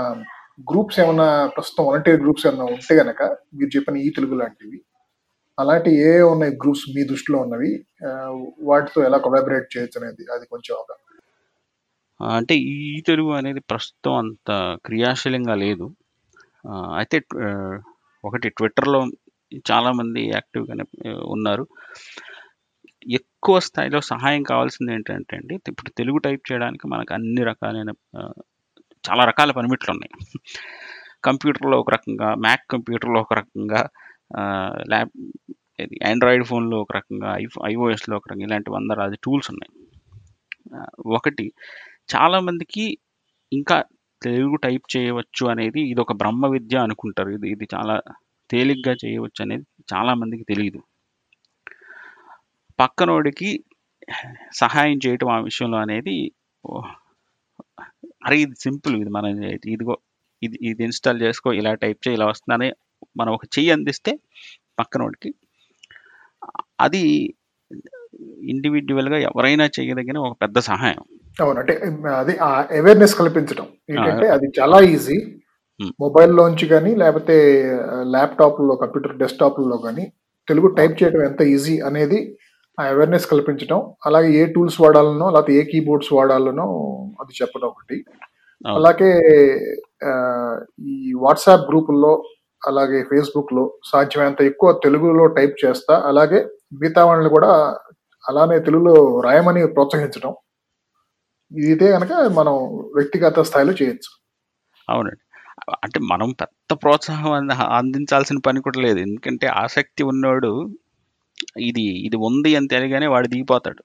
గ్రూప్స్ 0.72 0.98
ఏమైనా 1.04 1.28
ప్రస్తుతం 1.56 1.86
వాలంటీర్ 1.88 2.22
గ్రూప్స్ 2.24 2.46
ఏమైనా 2.50 2.66
ఉంటే 2.74 2.94
గనక 3.02 3.24
మీరు 3.58 3.70
చెప్పిన 3.76 3.98
ఈ 4.06 4.10
తెలుగు 4.18 4.36
లాంటివి 4.42 4.80
అలాంటి 5.58 5.92
ఏ 6.08 6.12
ఉన్నాయి 6.34 6.54
గ్రూప్స్ 6.62 6.86
మీ 6.96 7.02
దృష్టిలో 7.12 7.38
ఉన్నవి? 7.46 7.72
వాటితో 8.70 9.00
ఎలా 9.10 9.18
కొలాబరేట్ 9.26 9.68
చేయొచ్చు 9.74 10.00
అనేది 10.02 10.24
అది 10.36 10.46
కొంచెం 10.54 10.74
ఒక 10.84 10.92
అంటే 12.20 12.56
ఈ 12.74 13.02
తెలుగు 13.10 13.32
అనేది 13.38 13.62
ప్రస్తుతం 13.72 14.14
అంత 14.24 14.50
క్రియాశీలంగా 14.88 15.56
లేదు. 15.64 15.86
అయితే 17.00 17.18
ఒకటి 18.24 18.48
ట్విట్టర్లో 18.58 19.00
చాలామంది 19.72 20.22
యాక్టివ్గానే 20.30 20.84
ఉన్నారు. 21.26 21.66
ఎక్కువ 23.20 23.60
స్థాయిలో 23.60 24.00
సహాయం 24.02 24.44
కావాల్సింది 24.44 24.94
ఏంటంటే 24.94 25.36
అండి 25.36 25.56
ఇప్పుడు 25.56 25.90
తెలుగు 25.90 26.18
టైప్ 26.18 26.44
చేయడానికి 26.52 26.88
మనకు 26.88 27.14
అన్ని 27.14 27.44
రకాలైన 27.44 27.92
చాలా 29.04 29.26
రకాల 29.26 29.52
పనిముట్లు 29.52 29.92
ఉన్నాయి. 29.92 30.14
కంప్యూటర్లో 31.24 31.80
ఒక 31.80 31.90
రకంగా 31.90 32.36
మ్యాక్ 32.36 32.66
కంప్యూటర్లో 32.72 33.20
ఒక 33.20 33.34
రకంగా 33.34 33.82
ల్యాబ్ 34.92 35.12
ల్యాప్ 35.14 35.14
ఇది 35.80 35.96
ఆండ్రాయిడ్ 36.10 36.46
ఫోన్లో 36.46 36.78
ఒక 36.82 36.92
రకంగా 36.96 37.30
ఐ 37.38 37.46
ఐఓఎస్లో 37.66 38.18
ఒక 38.18 38.28
రకంగా 38.30 38.46
ఇలాంటి 38.46 38.70
వంద 38.72 38.92
రాజు 38.92 39.18
టూల్స్ 39.24 39.52
ఉన్నాయి. 39.52 39.72
ఒకటి 41.06 41.46
చాలామందికి 42.16 42.98
ఇంకా 43.52 43.78
తెలుగు 44.22 44.56
టైప్ 44.56 44.86
చేయవచ్చు 44.98 45.48
అనేది 45.48 45.82
ఇది 45.92 46.02
ఒక 46.02 46.14
బ్రహ్మ 46.14 46.48
విద్య 46.48 46.78
అనుకుంటారు. 46.78 47.30
ఇది 47.30 47.48
ఇది 47.50 47.68
చాలా 47.76 47.96
తేలిగ్గా 48.50 48.94
చేయవచ్చు 49.04 49.42
అనేది 49.46 49.66
చాలామందికి 49.94 50.44
తెలియదు 50.44 50.82
పక్కనోడికి 52.80 53.50
సహాయం 54.62 54.98
చేయటం 55.06 55.30
ఆ 55.36 55.38
విషయంలో 55.40 55.78
అనేది 55.78 56.16
అరే 58.28 58.38
ఇది 58.42 58.56
సింపుల్ 58.66 58.96
ఇది 59.02 59.12
మనం 59.18 59.32
ఇదిగో 59.74 59.96
ఇది 60.42 60.58
ఇది 60.70 60.82
ఇన్స్టాల్ 60.84 61.20
చేసుకో 61.22 61.50
ఇలా 61.60 61.72
టైప్ 61.84 62.00
చేయి 62.06 62.16
ఇలా 62.18 62.26
వస్తుందని 62.32 62.68
మనం 63.20 63.32
ఒక 63.34 63.46
చెయ్యి 63.56 63.72
అందిస్తే 63.76 64.12
పక్కనోడికి 64.80 65.30
అది 66.86 67.04
ఇండివిజువల్గా 68.54 69.18
ఎవరైనా 69.30 69.66
చేయదగిన 69.76 70.18
ఒక 70.28 70.36
పెద్ద 70.44 70.58
సహాయం. 70.70 71.02
అవును. 71.44 71.58
అంటే 71.62 71.74
అది 72.22 72.34
అవేర్నెస్ 72.80 73.16
కల్పించడం 73.22 73.66
ఏంటంటే 73.90 74.28
అది 74.36 74.48
చాలా 74.60 74.78
ఈజీ. 74.94 75.18
మొబైల్లోంచి 76.02 76.66
కానీ 76.74 76.92
లేకపోతే 76.96 77.36
ల్యాప్టాప్లో 78.14 78.76
కంప్యూటర్ 78.84 79.18
డెస్క్టాప్లో 79.18 79.78
కానీ 79.78 80.06
తెలుగు 80.48 80.68
టైప్ 80.80 80.96
చేయడం 81.02 81.22
ఎంత 81.30 81.42
ఈజీ 81.56 81.76
అనేది 81.90 82.20
ఆ 82.78 82.84
అవేర్నెస్ 82.94 83.28
కల్పించడం 83.34 83.80
అలాగే 84.08 84.30
ఏ 84.40 84.44
టూల్స్ 84.56 84.78
వాడాలనో 84.84 85.28
లేకపోతే 85.30 85.54
ఏ 85.60 85.64
కీబోర్డ్స్ 85.72 86.12
వాడాలనో 86.14 86.68
అది 87.22 87.34
చెప్పడం 87.42 87.68
ఒకటి. 87.74 87.98
అలాగే 88.66 89.12
ఈ 90.94 91.14
వాట్సాప్ 91.24 91.68
గ్రూపుల్లో 91.70 92.14
అలాగే 92.62 93.00
ఫేస్బుక్లో 93.12 93.64
సాధ్యమైనంత 93.92 94.42
ఎక్కువ 94.52 94.70
తెలుగులో 94.86 95.26
టైప్ 95.38 95.56
చేస్తా 95.64 95.96
అలాగే 96.12 96.40
మిగతా 96.82 97.02
వాళ్ళని 97.10 97.32
కూడా 97.38 97.52
అలానే 98.26 98.58
తెలుగులో 98.68 98.96
రాయమని 99.28 99.62
ప్రోత్సహించడం 99.76 100.34
ఇదే 101.52 101.90
కనుక 101.96 102.14
మనం 102.40 102.56
వ్యక్తిగత 102.98 103.40
స్థాయిలో 103.50 103.74
చేయొచ్చు. 103.82 104.12
అవునండి. 104.88 105.25
అంటే 105.70 106.00
మనం 106.00 106.32
పెద్ద 106.32 106.74
ప్రోత్సాహం 106.74 107.52
అందించాల్సిన 107.52 108.38
పని 108.38 108.62
కూడా 108.62 108.82
లేదు. 108.82 109.00
ఎందుకంటే 109.00 109.48
ఆసక్తి 109.48 110.04
ఉన్నాడు 110.04 110.78
ఇది 111.60 111.82
ఇది 111.82 112.18
ఉంది 112.18 112.56
అని 112.56 112.68
తెలియగానే 112.68 113.08
వాడు 113.08 113.28
దిగిపోతాడు. 113.28 113.84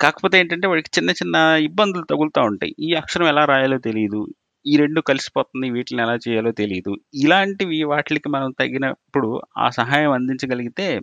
కాకపోతే 0.00 0.38
ఏంటంటే 0.38 0.68
వాడికి 0.68 0.90
చిన్న 0.98 1.10
చిన్న 1.10 1.36
ఇబ్బందులు 1.36 2.04
తగులుతూ 2.04 2.42
ఉంటాయి. 2.42 2.76
ఈ 2.80 2.94
అక్షరం 2.94 3.26
ఎలా 3.26 3.44
రాయాలో 3.44 3.78
తెలియదు 3.78 4.26
ఈ 4.66 4.76
రెండు 4.76 5.00
కలిసిపోతుంది 5.00 5.70
వీటిని 5.70 6.02
ఎలా 6.02 6.14
చేయాలో 6.14 6.52
తెలియదు 6.52 6.96
ఇలాంటివి 7.14 7.82
వాటికి 7.82 8.28
మనం 8.28 8.50
తగినప్పుడు 8.50 9.40
ఆ 9.58 9.70
సహాయం 9.70 10.12
అందించగలిగితే 10.12 11.00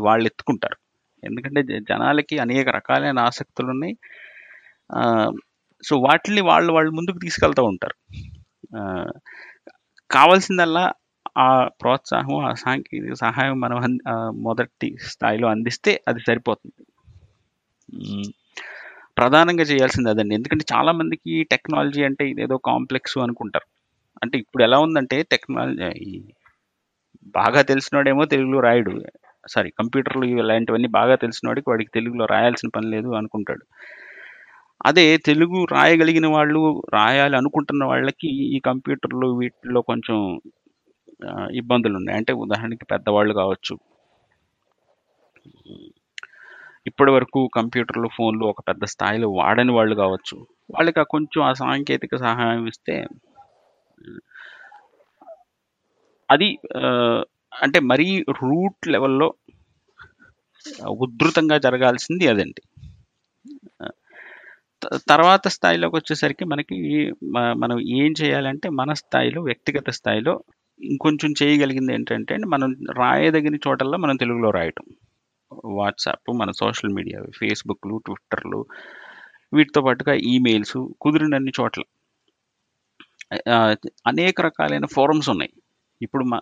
వాళ్ళు 0.00 0.26
ఎత్తుకుంటారు. 0.26 0.76
ఎందుకంటే 1.24 1.62
జ- 1.62 1.84
జనాలకి 1.88 2.38
అనేక 2.38 2.68
రకాలైన 2.68 3.18
ఆసక్తులు 3.18 3.68
ఉన్నాయి 3.68 3.96
సో 5.82 5.94
వాటిని 5.98 6.40
వాళ్ళు 6.40 6.70
వాళ్ళు 6.72 6.90
ముందుకు 6.90 7.18
తీసుకెళ్తూ 7.18 7.62
ఉంటారు. 7.64 7.96
కావాల్సిందల్లా 10.10 10.84
ఆ 11.38 11.48
ప్రోత్సాహం 11.80 12.36
ఆ 12.48 12.52
సాంకేతిక 12.54 13.14
సహాయం 13.14 13.56
మనం 13.60 13.78
మొదటి 14.46 14.88
స్థాయిలో 15.12 15.46
అందిస్తే 15.48 15.92
అది 16.08 16.20
సరిపోతుంది. 16.28 16.82
ప్రధానంగా 19.18 19.64
చేయాల్సింది 19.64 20.08
అదండి. 20.10 20.34
ఎందుకంటే 20.34 20.64
చాలామందికి 20.74 21.32
టెక్నాలజీ 21.52 22.02
అంటే 22.04 22.24
ఇదేదో 22.28 22.56
కాంప్లెక్స్ 22.70 23.16
అనుకుంటారు. 23.18 23.68
అంటే 24.22 24.36
ఇప్పుడు 24.38 24.62
ఎలా 24.62 24.78
ఉందంటే 24.78 25.16
టెక్నాలజీ 25.32 26.12
బాగా 27.38 27.60
తెలిసినోడేమో 27.62 28.24
తెలుగులో 28.24 28.60
రాయడు. 28.60 28.92
సారీ 29.50 29.70
కంప్యూటర్లు 29.78 30.24
ఇలాంటివన్నీ 30.24 30.88
బాగా 30.98 31.14
తెలిసినోడికి 31.14 31.70
వాడికి 31.70 31.90
తెలుగులో 31.94 32.24
రాయాల్సిన 32.26 32.68
పని 32.76 32.88
లేదు 32.90 33.10
అనుకుంటాడు. 33.20 33.64
అదే 34.80 35.04
తెలుగు 35.26 35.58
రాయగలిగిన 35.72 36.26
వాళ్ళు 36.34 36.60
రాయాలి 36.94 37.36
అనుకుంటున్న 37.40 37.82
వాళ్ళకి 37.92 38.30
ఈ 38.48 38.60
కంప్యూటర్లు 38.68 39.28
వీటిలో 39.40 39.80
కొంచెం 39.90 40.18
ఇబ్బందులు 41.60 41.96
ఉన్నాయి 42.00 42.18
అంటే 42.20 42.32
ఉదాహరణకి 42.44 42.86
పెద్దవాళ్ళు 42.92 43.32
కావచ్చు. 43.40 43.74
ఇప్పటి 46.86 47.12
వరకు 47.14 47.40
కంప్యూటర్లు 47.56 48.08
ఫోన్లు 48.16 48.44
ఒక 48.46 48.60
పెద్ద 48.68 48.84
స్థాయిలో 48.94 49.28
వాడని 49.38 49.72
వాళ్ళు 49.78 49.96
కావచ్చు. 50.02 50.36
వాళ్ళకి 50.70 51.00
ఆ 51.02 51.06
కొంచెం 51.14 51.40
ఆ 51.48 51.52
సాంకేతిక 51.62 52.14
సహాయం 52.26 52.64
ఇస్తే 52.72 52.96
అది 56.28 56.48
అంటే 57.62 57.78
మరీ 57.90 58.08
రూట్ 58.40 58.82
లెవెల్లో 58.92 59.28
ఉధృతంగా 60.96 61.56
జరగాల్సింది 61.66 62.24
అదండి. 62.32 62.62
తర్వాత 65.08 65.48
స్థాయిలోకి 65.48 65.96
వచ్చేసరికి 65.96 66.44
మనకి 66.44 67.10
మనం 67.34 67.80
ఏం 67.80 68.14
చేయాలంటే 68.22 68.68
మన 68.68 68.92
స్థాయిలో 68.92 69.42
వ్యక్తిగత 69.42 69.90
స్థాయిలో 69.90 70.44
ఇంకొంచెం 70.80 71.34
చేయగలిగింది 71.42 71.94
ఏంటంటే 71.94 72.36
మనం 72.36 72.74
రాయదగిన 72.98 73.54
చోటల్లో 73.54 73.98
మనం 73.98 74.16
తెలుగులో 74.16 74.50
రాయటం. 74.50 74.84
వాట్సాప్ 75.64 76.36
మన 76.36 76.50
సోషల్ 76.50 76.94
మీడియా 76.94 77.22
ఫేస్బుక్లు 77.38 78.02
ట్విట్టర్లు 78.06 78.66
వీటితో 79.54 79.82
పాటుగా 79.82 80.14
ఈమెయిల్స్ 80.14 80.88
కుదిరినన్ని 81.00 81.52
చోట్ల. 81.60 81.82
అనేక 84.06 84.40
రకాలైన 84.40 84.86
ఫోరమ్స్ 84.86 85.30
ఉన్నాయి. 85.30 85.52
ఇప్పుడు 86.02 86.24
మ- 86.24 86.40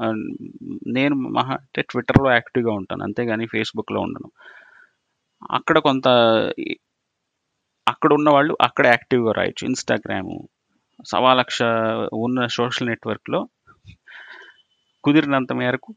నేను 0.87 1.15
మహా 1.15 1.55
అంటే 1.55 1.83
ట్విట్టర్లో 1.83 2.33
యాక్టివ్గా 2.33 2.73
ఉంటాను 2.73 3.05
అంతేగాని 3.05 3.47
ఫేస్బుక్లో 3.47 4.01
ఉండను. 4.01 4.31
అక్కడ 5.51 5.79
కొంత 5.79 6.09
అక్కడ 7.91 8.11
ఉన్న 8.19 8.29
వాళ్ళు 8.37 8.55
అక్కడ 8.67 8.85
యాక్టివ్గా 8.95 9.33
రాయొచ్చు. 9.39 9.65
ఇన్స్టాగ్రాము 9.71 10.37
సవా 11.11 11.33
లక్ష 11.41 11.59
ఉన్న 12.27 12.47
సోషల్ 12.59 12.89
నెట్వర్క్లో 12.91 13.41
కుదిరినంత 15.05 15.53
మేరకు 15.61 15.91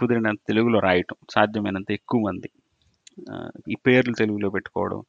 కుదిరినంత 0.00 0.40
తెలుగులో 0.50 0.78
రాయటం 0.86 1.16
సాధ్యమైనంత 1.34 1.90
ఎక్కువ 1.98 2.20
మంది. 2.28 2.48
ఈ 3.72 3.76
పేర్లు 3.86 4.14
తెలుగులో 4.20 4.48
పెట్టుకోవడం 4.56 5.00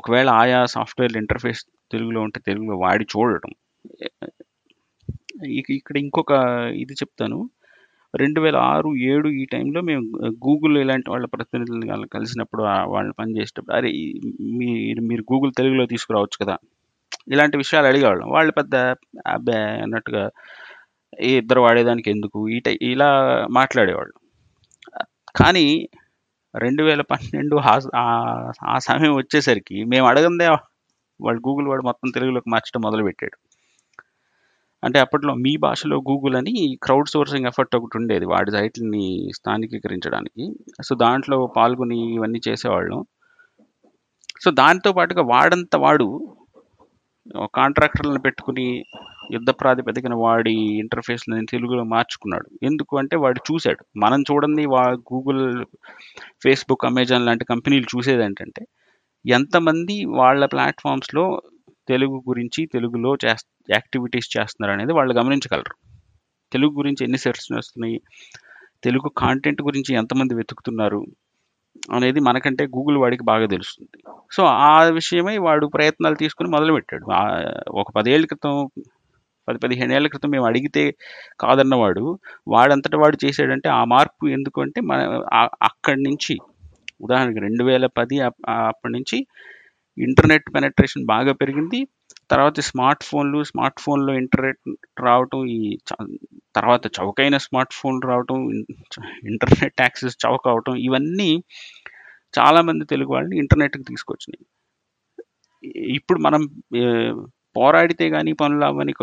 ఒకవేళ 0.00 0.28
ఆయా 0.40 0.60
సాఫ్ట్వేర్ 0.74 1.14
ఇంటర్ఫేస్ 1.22 1.62
తెలుగులో 1.92 2.20
ఉంటే 2.26 2.38
తెలుగులో 2.48 2.76
వాడి 2.84 3.04
చూడటం. 3.12 3.52
ఇక 5.58 5.68
ఇక్కడ 5.78 5.96
ఇంకొక 6.04 6.32
ఇది 6.82 6.94
చెప్తాను. 7.02 7.38
రెండు 8.14 8.40
వేల 8.40 8.56
ఆరు 8.56 8.96
ఏడు 8.96 9.28
ఈ 9.28 9.44
టైంలో 9.44 9.80
మేము 9.80 10.24
గూగుల్ 10.26 10.78
ఇలాంటి 10.78 11.10
వాళ్ళ 11.10 11.26
ప్రతినిధులను 11.26 11.86
వాళ్ళు 11.88 12.06
కలిసినప్పుడు 12.06 12.62
వాళ్ళు 12.62 13.12
పనిచేసేటప్పుడు 13.12 13.76
అరే 13.76 14.12
మీరు 14.40 15.00
మీరు 15.00 15.22
గూగుల్ 15.32 15.52
తెలుగులో 15.58 15.86
తీసుకురావచ్చు 15.86 16.46
కదా. 16.46 16.56
ఇలాంటి 17.32 17.56
విషయాలు 17.56 17.86
అడిగేవాళ్ళం. 17.86 18.30
వాళ్ళు 18.30 18.52
పెద్ద 18.52 18.74
అబ్బే 19.26 19.52
అన్నట్టుగా 19.52 20.30
"ఏ 21.20 21.38
ఇద్దరు 21.38 21.60
వాడేదానికి 21.60 22.10
ఎందుకు? 22.10 22.48
ఈ 22.48 22.60
టై 22.60 22.78
ఇలా 22.82 23.10
మాట్లాడేవాళ్ళు. 23.50 24.12
కానీ 25.36 25.88
రెండు 26.56 26.82
వేల 26.82 27.00
పన్నెండు 27.02 27.56
ఆ- 27.94 28.52
ఆ 28.64 28.78
సమయం 28.78 29.14
వచ్చేసరికి 29.14 29.84
మేము 29.84 30.06
అడగందే 30.06 30.48
వాళ్ళు 31.20 31.40
గూగుల్ 31.48 31.68
వాడు 31.68 31.82
మొత్తం 31.82 32.10
తెలుగులోకి 32.10 32.50
మార్చడం 32.50 32.80
మొదలుపెట్టాడు. 32.80 33.45
అంటే 34.86 34.98
అప్పట్లో 34.98 35.34
మీ 35.34 35.52
భాషలో 35.56 35.96
గూగుల్ 36.10 36.36
అని 36.36 36.54
క్రౌడ్ 36.82 37.08
సోర్సింగ్ 37.08 37.46
ఎఫర్ట్ 37.46 37.76
ఒకటి 37.76 37.96
ఉండేది 37.98 38.26
వాడి 38.26 38.50
సైట్లని 38.50 39.06
స్థానికీకరించడానికి. 39.34 40.44
సో 40.82 40.94
దాంట్లో 40.96 41.38
పాల్గొని 41.56 42.14
ఇవన్నీ 42.14 42.40
చేసేవాళ్ళం. 42.48 43.00
సో 44.44 44.50
దానితో 44.50 44.92
పాటుగా 44.92 45.22
వాడంత 45.22 45.76
వాడు 45.76 46.08
కాంట్రాక్టర్లను 47.54 48.20
పెట్టుకుని 48.20 48.66
యుద్ధ 49.32 49.50
ప్రాతిపదికన 49.50 50.14
వాడి 50.14 50.54
ఇంటర్ఫేస్ని 50.78 51.46
తెలుగులో 51.46 51.84
మార్చుకున్నాడు. 51.84 52.48
ఎందుకు 52.62 52.98
అంటే 52.98 53.16
వాడు 53.16 53.40
చూశాడు. 53.48 53.82
మనం 53.96 54.20
చూడండి 54.22 54.66
వా 54.66 54.82
గూగుల్ 55.12 55.42
ఫేస్బుక్ 56.42 56.86
అమెజాన్ 56.86 57.26
లాంటి 57.26 57.44
కంపెనీలు 57.44 57.86
చూసేది 57.96 58.24
ఏంటంటే 58.24 58.62
ఎంతమంది 59.26 59.96
వాళ్ళ 60.04 60.46
ప్లాట్ఫామ్స్లో 60.46 61.42
తెలుగు 61.88 62.16
గురించి 62.28 62.66
తెలుగులో 62.66 63.10
చేస్త 63.24 63.48
యాక్టివిటీస్ 63.70 64.38
చేస్తున్నారు 64.38 64.72
అనేది 64.72 64.92
వాళ్ళు 64.92 65.14
గమనించగలరు. 65.14 65.74
తెలుగు 66.52 66.70
గురించి 66.70 67.04
ఎన్ని 67.04 67.18
సెర్చ్ 67.18 67.56
వస్తున్నాయి 67.56 68.00
తెలుగు 68.84 69.08
కాంటెంట్ 69.08 69.62
గురించి 69.62 69.94
ఎంతమంది 69.94 70.34
వెతుకుతున్నారు? 70.34 71.06
అనేది 71.92 72.20
మనకంటే 72.20 72.64
గూగుల్ 72.64 72.96
వాడికి 72.96 73.24
బాగా 73.24 73.46
తెలుస్తుంది. 73.46 74.02
సో 74.32 74.44
ఆ 74.44 74.82
విషయమై 74.82 75.38
వాడు 75.38 75.66
ప్రయత్నాలు 75.66 76.14
తీసుకుని 76.14 76.48
మొదలుపెట్టాడు. 76.48 77.06
ఒక 77.70 77.90
పదేళ్ళ 77.90 78.26
క్రితం 78.26 78.70
పది 79.48 79.58
పదిహేను 79.58 79.92
ఏళ్ళ 79.92 80.08
క్రితం 80.08 80.28
మేము 80.28 80.46
అడిగితే 80.46 80.94
కాదన్నవాడు 81.40 82.18
వాడంతటా 82.48 82.98
వాడు 82.98 83.26
చేసాడంటే 83.26 83.68
ఆ 83.68 83.84
మార్పు 83.84 84.26
ఎందుకు 84.26 84.62
అంటే 84.62 84.80
మన 84.80 85.22
అక్కడి 85.62 86.02
నుంచి 86.02 86.38
ఉదాహరణకి 87.00 87.38
రెండు 87.38 87.64
వేల 87.64 87.86
పది 87.86 88.20
అప్- 88.20 88.50
అప్పటి 88.50 88.92
నుంచి 88.92 89.26
ఇంటర్నెట్ 89.98 90.46
పెనట్రేషన్ 90.54 91.04
బాగా 91.06 91.32
పెరిగింది. 91.32 91.80
తర్వాత 92.30 92.60
స్మార్ట్ 92.60 93.04
ఫోన్లు 93.04 93.42
స్మార్ట్ 93.42 93.80
ఫోన్లో 93.80 94.12
ఇంటర్నెట్ 94.14 94.60
రావటం 95.00 95.46
ఈ 95.46 95.78
తర్వాత 96.56 96.86
చౌకైన 96.98 97.36
స్మార్ట్ 97.36 97.74
ఫోన్ 97.74 97.98
రావటం 98.08 98.38
ఇంటర్నెట్ 99.30 99.80
యాక్సెస్ 99.80 100.16
చౌక 100.26 100.48
అవటం 100.48 100.76
ఇవన్నీ 100.76 101.30
చాలామంది 102.38 102.84
తెలుగు 102.84 103.12
వాళ్ళని 103.12 103.36
ఇంటర్నెట్కి 103.38 103.84
తీసుకొచ్చినాయి. 103.84 104.44
ఇప్పుడు 105.98 106.18
మనం 106.18 106.42
పోరాడితే 107.56 108.10
కానీ 108.10 108.32
పనులు 108.32 108.64
అవ్వని 108.64 108.94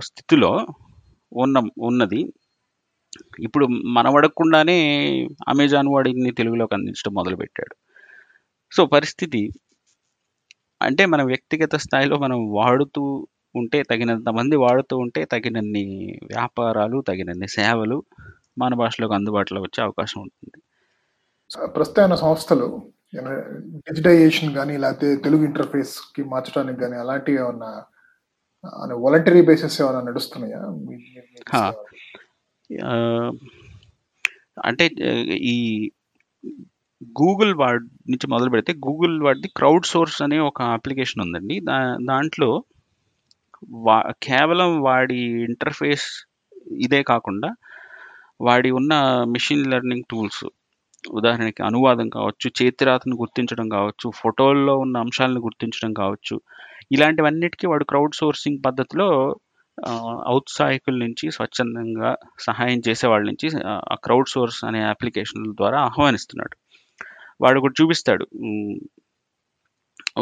స్థితిలో 0.00 0.52
ఉన్న 1.32 1.58
ఉన్నది. 1.78 2.20
ఇప్పుడు 3.40 3.64
మనం 3.66 4.16
అడగకుండానే 4.16 4.78
అమెజాన్ 5.48 5.88
వాడిని 5.88 6.30
తెలుగులోకి 6.30 6.74
అందించడం 6.74 7.14
మొదలుపెట్టాడు. 7.14 7.74
సో 8.72 8.86
పరిస్థితి 8.86 9.40
అంటే 10.82 11.06
మన 11.06 11.22
వ్యక్తిగత 11.22 11.76
స్థాయిలో 11.76 12.18
మనం 12.18 12.52
వాడుతూ 12.52 13.26
ఉంటే 13.56 13.82
తగినంత 13.82 14.28
మంది 14.28 14.56
వాడుతూ 14.56 14.98
ఉంటే 14.98 15.24
తగినన్ని 15.24 15.84
వ్యాపారాలు 16.24 17.00
తగినన్ని 17.00 17.48
సేవలు 17.48 18.02
మన 18.58 18.74
భాషలోకి 18.74 19.14
అందుబాటులో 19.14 19.60
వచ్చే 19.60 19.84
అవకాశం 19.84 20.20
ఉంటుంది. 20.20 20.58
ప్రస్తుతం 21.66 22.16
సంస్థలు 22.16 22.66
డిజిటైజేషన్ 23.76 24.54
కానీ 24.54 24.76
లేకపోతే 24.76 25.16
తెలుగు 25.16 25.44
ఇంటర్ఫేస్కి 25.44 26.22
మార్చడానికి 26.22 26.80
కానీ 26.80 26.96
అలాంటివి 26.96 27.38
ఏమన్నా 27.38 27.70
వాలంటరీ 28.94 29.42
బేసిస్ 29.42 29.82
ఏమైనా 29.82 30.00
నడుస్తున్నాయా? 30.00 30.60
అంటే 34.64 34.84
ఈ 35.30 35.90
గూగుల్ 37.00 37.54
వాడ్ 37.54 37.84
నుంచి 38.10 38.26
మొదలు 38.26 38.50
పెడితే 38.50 38.72
గూగుల్ 38.86 39.22
వాడిది 39.22 39.48
క్రౌడ్ 39.48 39.86
సోర్స్ 39.86 40.22
అనే 40.22 40.38
ఒక 40.38 40.62
అప్లికేషన్ 40.76 41.22
ఉందండి. 41.22 41.60
దా 41.60 41.76
దాంట్లో 42.02 42.50
వా 43.86 43.96
కేవలం 44.22 44.70
వాడి 44.82 45.18
ఇంటర్ఫేస్ 45.44 46.08
ఇదే 46.80 47.02
కాకుండా 47.02 47.50
వాడి 48.40 48.70
ఉన్న 48.70 48.92
మిషన్ 49.26 49.70
లెర్నింగ్ 49.70 50.08
టూల్స్ 50.10 50.44
ఉదాహరణకి 51.04 51.62
అనువాదం 51.62 52.08
కావచ్చు 52.08 52.46
చేతిరాతను 52.58 53.16
గుర్తించడం 53.16 53.68
కావచ్చు 53.68 54.10
ఫోటోల్లో 54.10 54.74
ఉన్న 54.78 54.96
అంశాలను 54.98 55.40
గుర్తించడం 55.40 55.92
కావచ్చు 55.92 56.36
ఇలాంటివన్నిటికీ 56.92 57.66
వాడు 57.66 57.84
క్రౌడ్ 57.84 58.14
సోర్సింగ్ 58.14 58.60
పద్ధతిలో 58.64 59.08
ఔత్సాహికుల 60.28 60.96
నుంచి 60.98 61.30
స్వచ్ఛందంగా 61.30 62.10
సహాయం 62.38 62.80
చేసే 62.88 63.06
వాళ్ళ 63.06 63.24
నుంచి 63.26 63.48
ఆ 63.92 63.96
క్రౌడ్ 64.04 64.28
సోర్స్ 64.28 64.64
అనే 64.64 64.80
అప్లికేషన్ల 64.84 65.52
ద్వారా 65.52 65.80
ఆహ్వానిస్తున్నాడు. 65.80 66.54
వాడు 67.40 67.58
ఒకటి 67.60 67.76
చూపిస్తాడు. 67.80 68.24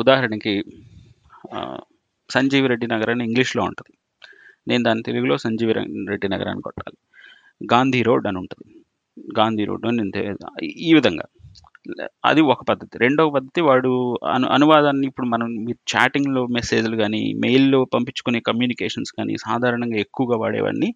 ఉదాహరణకి 0.02 0.54
సంజీవి 2.30 2.68
రెడ్డి 2.68 2.86
నగర్ 2.86 3.10
అని 3.10 3.24
ఇంగ్లీష్లో 3.24 3.62
ఉంటుంది. 3.64 3.92
నేను 4.68 4.82
దాని 4.82 5.02
తెలుగులో 5.02 5.34
సంజీవి 5.36 5.74
రెడ్డి 6.12 6.28
నగర్ 6.34 6.48
అని 6.48 6.62
కొట్టాలి. 6.62 6.96
గాంధీ 7.72 8.00
రోడ్ 8.02 8.26
అని 8.30 8.38
ఉంటుంది. 8.38 8.72
గాంధీ 9.38 9.64
రోడ్ 9.64 9.84
అని 9.86 9.98
నేను 10.02 10.22
ఈ 10.88 10.90
విధంగా. 10.94 11.26
అది 12.24 12.40
ఒక 12.52 12.62
పద్ధతి. 12.62 12.94
రెండవ 12.98 13.30
పద్ధతి 13.30 13.60
వాడు 13.60 13.90
అను 14.34 14.46
అనువాదాన్ని 14.48 15.06
ఇప్పుడు 15.06 15.26
మనం 15.26 15.48
మీరు 15.66 15.78
చాటింగ్లో 15.92 16.42
మెసేజ్లు 16.58 16.96
కానీ 16.96 17.20
మెయిల్లో 17.44 17.80
పంపించుకునే 17.94 18.40
కమ్యూనికేషన్స్ 18.40 19.12
కానీ 19.18 19.34
సాధారణంగా 19.46 19.98
ఎక్కువగా 20.06 20.38
వాడేవన్నీ 20.42 20.90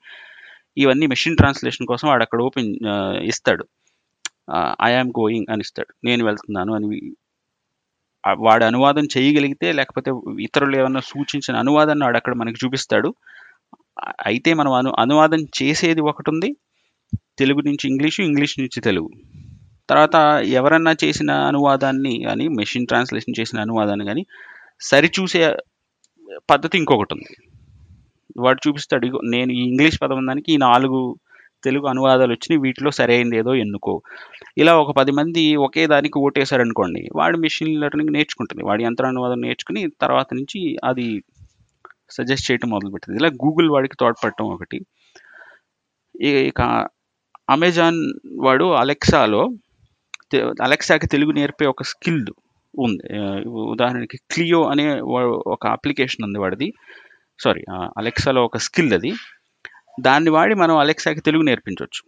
ఇవన్నీ 0.76 1.06
మెషిన్ 1.06 1.36
ట్రాన్స్లేషన్ 1.36 1.86
కోసం 1.86 2.06
వాడు 2.08 2.22
అక్కడ 2.22 2.40
ఓపెన్ 2.48 2.70
ఇస్తాడు. 3.32 3.64
ఐ 4.84 4.90
ఆమ్ 4.94 5.10
గోయింగ్ 5.20 5.48
అని 5.52 5.60
ఇస్తాడు. 5.60 5.92
నేను 6.04 6.22
వెళ్తున్నాను 6.24 6.72
అని 6.74 6.86
వాడు 8.40 8.64
అనువాదం 8.64 9.04
చేయగలిగితే 9.14 9.68
లేకపోతే 9.72 10.10
ఇతరులు 10.40 10.74
ఏమన్నా 10.76 11.00
సూచించిన 11.00 11.54
అనువాదాన్ని 11.56 12.04
వాడు 12.04 12.16
అక్కడ 12.16 12.34
మనకి 12.34 12.58
చూపిస్తాడు. 12.64 13.10
అయితే 14.26 14.50
మనం 14.54 14.72
అను 14.72 14.90
అనువాదం 14.98 15.40
చేసేది 15.58 16.00
ఒకటి 16.00 16.30
ఉంది. 16.30 16.50
తెలుగు 17.38 17.60
నుంచి 17.60 17.84
ఇంగ్లీషు 17.88 18.20
ఇంగ్లీష్ 18.22 18.56
నుంచి 18.60 18.80
తెలుగు. 18.80 19.10
తర్వాత 19.88 20.16
ఎవరన్నా 20.58 20.92
చేసిన 21.04 21.30
అనువాదాన్ని 21.50 22.14
కానీ 22.24 22.44
మెషిన్ 22.60 22.86
ట్రాన్స్లేషన్ 22.86 23.38
చేసిన 23.40 23.58
అనువాదాన్ని 23.60 24.06
కానీ 24.06 24.22
సరిచూసే 24.80 25.40
పద్ధతి 26.50 26.76
ఇంకొకటి 26.78 27.14
ఉంది. 27.14 27.32
వాడు 28.36 28.60
చూపిస్తాడు 28.66 29.06
నేను 29.34 29.50
ఈ 29.52 29.62
ఇంగ్లీష్ 29.70 29.98
పదం 30.02 30.26
దానికి 30.26 30.50
ఈ 30.52 30.58
నాలుగు 30.66 31.00
తెలుగు 31.64 31.86
అనువాదాలు 31.86 32.32
వచ్చినాయి 32.32 32.62
వీటిలో 32.64 32.90
సరైనది 32.90 33.36
ఏదో 33.36 33.52
ఎన్నుకో. 33.54 33.94
ఇలా 34.58 34.72
ఒక 34.82 34.92
పది 35.00 35.12
మంది 35.18 35.44
ఒకే 35.66 35.84
దానికి 35.86 36.18
ఓటేశారనుకోండి 36.18 37.02
వాడు 37.16 37.36
మిషన్ 37.38 37.72
లెర్నింగ్ 37.82 38.14
నేర్చుకుంటుంది. 38.16 38.62
వాడి 38.68 38.84
యంత్ర 38.84 39.06
అనువాదం 39.06 39.40
నేర్చుకుని 39.40 39.82
తర్వాత 40.00 40.28
నుంచి 40.34 40.60
అది 40.84 41.06
సజెస్ట్ 42.10 42.48
చేయటం 42.50 42.68
మొదలుపెట్టింది. 42.70 43.18
ఇలా 43.22 43.30
గూగుల్ 43.44 43.68
వాడికి 43.70 43.96
తోడ్పడటం 44.00 44.46
ఒకటి. 44.54 44.78
ఇక 46.50 46.62
అమెజాన్ 47.50 48.00
వాడు 48.46 48.66
అలెక్సాలో 48.82 49.42
అలెక్సాకి 50.62 51.06
తెలుగు 51.06 51.32
నేర్పే 51.32 51.66
ఒక 51.66 51.82
స్కిల్ 51.82 52.20
ఉంది. 52.74 53.02
ఉదాహరణకి 53.72 54.18
క్లియో 54.32 54.60
అనే 54.72 54.84
ఒక 55.54 55.64
అప్లికేషన్ 55.66 56.24
ఉంది 56.26 56.38
వాడిది. 56.38 56.68
సారీ 57.38 57.62
అలెక్సాలో 57.98 58.40
ఒక 58.44 58.58
స్కిల్ 58.66 58.92
అది. 58.92 59.10
దాన్ని 60.00 60.30
వాడి 60.30 60.54
మనం 60.54 60.76
అలెక్సాకి 60.76 61.20
తెలుగు 61.20 61.42
నేర్పించవచ్చు 61.42 62.02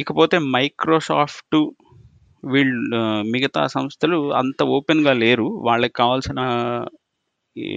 ఇకపోతే 0.00 0.38
మైక్రోసాఫ్ట్ 0.38 1.56
వీళ్ళు 2.44 2.96
మిగతా 3.30 3.66
సంస్థలు 3.66 4.32
అంత 4.32 4.62
ఓపెన్గా 4.62 5.12
లేరు. 5.12 5.46
వాళ్ళకి 5.68 5.92
కావాల్సిన 5.92 6.40
ఈ 7.56 7.68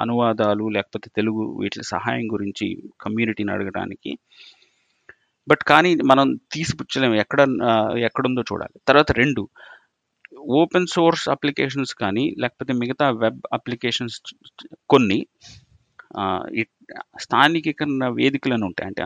అనువాదాలు 0.00 0.64
లేకపోతే 0.68 1.10
తెలుగు 1.16 1.42
వీటి 1.60 1.82
సహాయం 1.84 2.26
గురించి 2.32 2.66
కమ్యూనిటీని 3.00 3.52
అడగడానికి. 3.52 4.18
బట్ 5.48 5.62
కానీ 5.68 5.94
మనం 6.04 6.26
తీసిపుచ్చలేము. 6.52 7.14
ఎక్కడ 7.14 7.40
ఎక్కడుందో 7.98 8.42
చూడాలి. 8.42 8.76
తర్వాత 8.88 9.12
రెండు 9.12 9.48
ఓపెన్ 10.60 10.86
సోర్స్ 10.86 11.28
అప్లికేషన్స్ 11.28 11.94
కానీ 11.94 12.24
లేకపోతే 12.38 12.72
మిగతా 12.72 13.10
వెబ్ 13.10 13.40
అప్లికేషన్స్ 13.52 14.18
కొన్ని 14.90 15.18
స్థానికీకరణ 17.18 18.04
వేదికలను 18.08 18.64
ఉంటాయి. 18.66 18.88
అంటే 18.88 19.02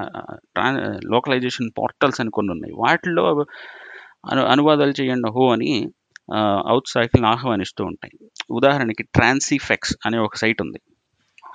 లోకలైజేషన్ 1.11 1.71
పోర్టల్స్ 1.79 2.21
అని 2.21 2.31
కొన్ని 2.31 2.53
ఉన్నాయి. 2.53 2.75
వాటిల్లో 2.77 3.47
అను 4.31 4.43
అనువాదాలు 4.47 4.95
చేయండి 5.01 5.29
హో 5.31 5.53
అని 5.53 5.71
అవుట్ 6.69 6.89
సైకిల్ని 6.89 7.29
ఆహ్వానిస్తూ 7.29 7.85
ఉంటాయి. 7.85 8.15
ఉదాహరణకి 8.51 9.03
ట్రాన్సిఫెక్స్ 9.03 9.97
అనే 10.07 10.19
ఒక 10.19 10.37
సైట్ 10.37 10.63
ఉంది. 10.63 10.81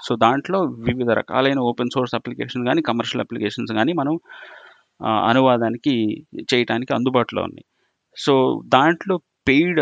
సో 0.08 0.15
దాంట్లో 0.15 0.60
వివిధ 0.62 1.10
రకాలైన 1.10 1.60
ఓపెన్ 1.60 1.93
సోర్స్ 1.93 2.15
అప్లికేషన్ 2.15 2.65
కానీ 2.65 2.82
కమర్షియల్ 2.82 3.21
అప్లికేషన్స్ 3.21 3.74
కానీ 3.74 3.93
మనం 3.93 4.19
అనువాదానికి 5.04 6.26
చేయటానికి 6.54 6.93
అందుబాటులో 6.93 7.43
ఉన్నాయి. 7.43 7.65
సో 8.17 8.62
దాంట్లో 8.65 9.15
పెయిడ్ 9.48 9.82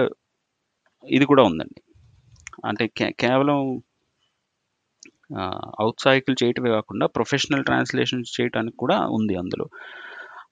ఇది 1.03 1.25
కూడా 1.25 1.43
ఉందండి. 1.43 1.81
అంటే 2.65 3.11
కేవలం 3.19 3.59
ఔత్సాహికులు 5.81 6.35
చేయటమే 6.43 6.69
కాకుండా 6.69 7.05
ప్రొఫెషనల్ 7.05 7.65
ట్రాన్స్లేషన్స్ 7.65 8.41
చేయడానికి 8.41 8.77
కూడా 8.77 8.97
ఉంది 9.17 9.35
అందులో. 9.35 9.65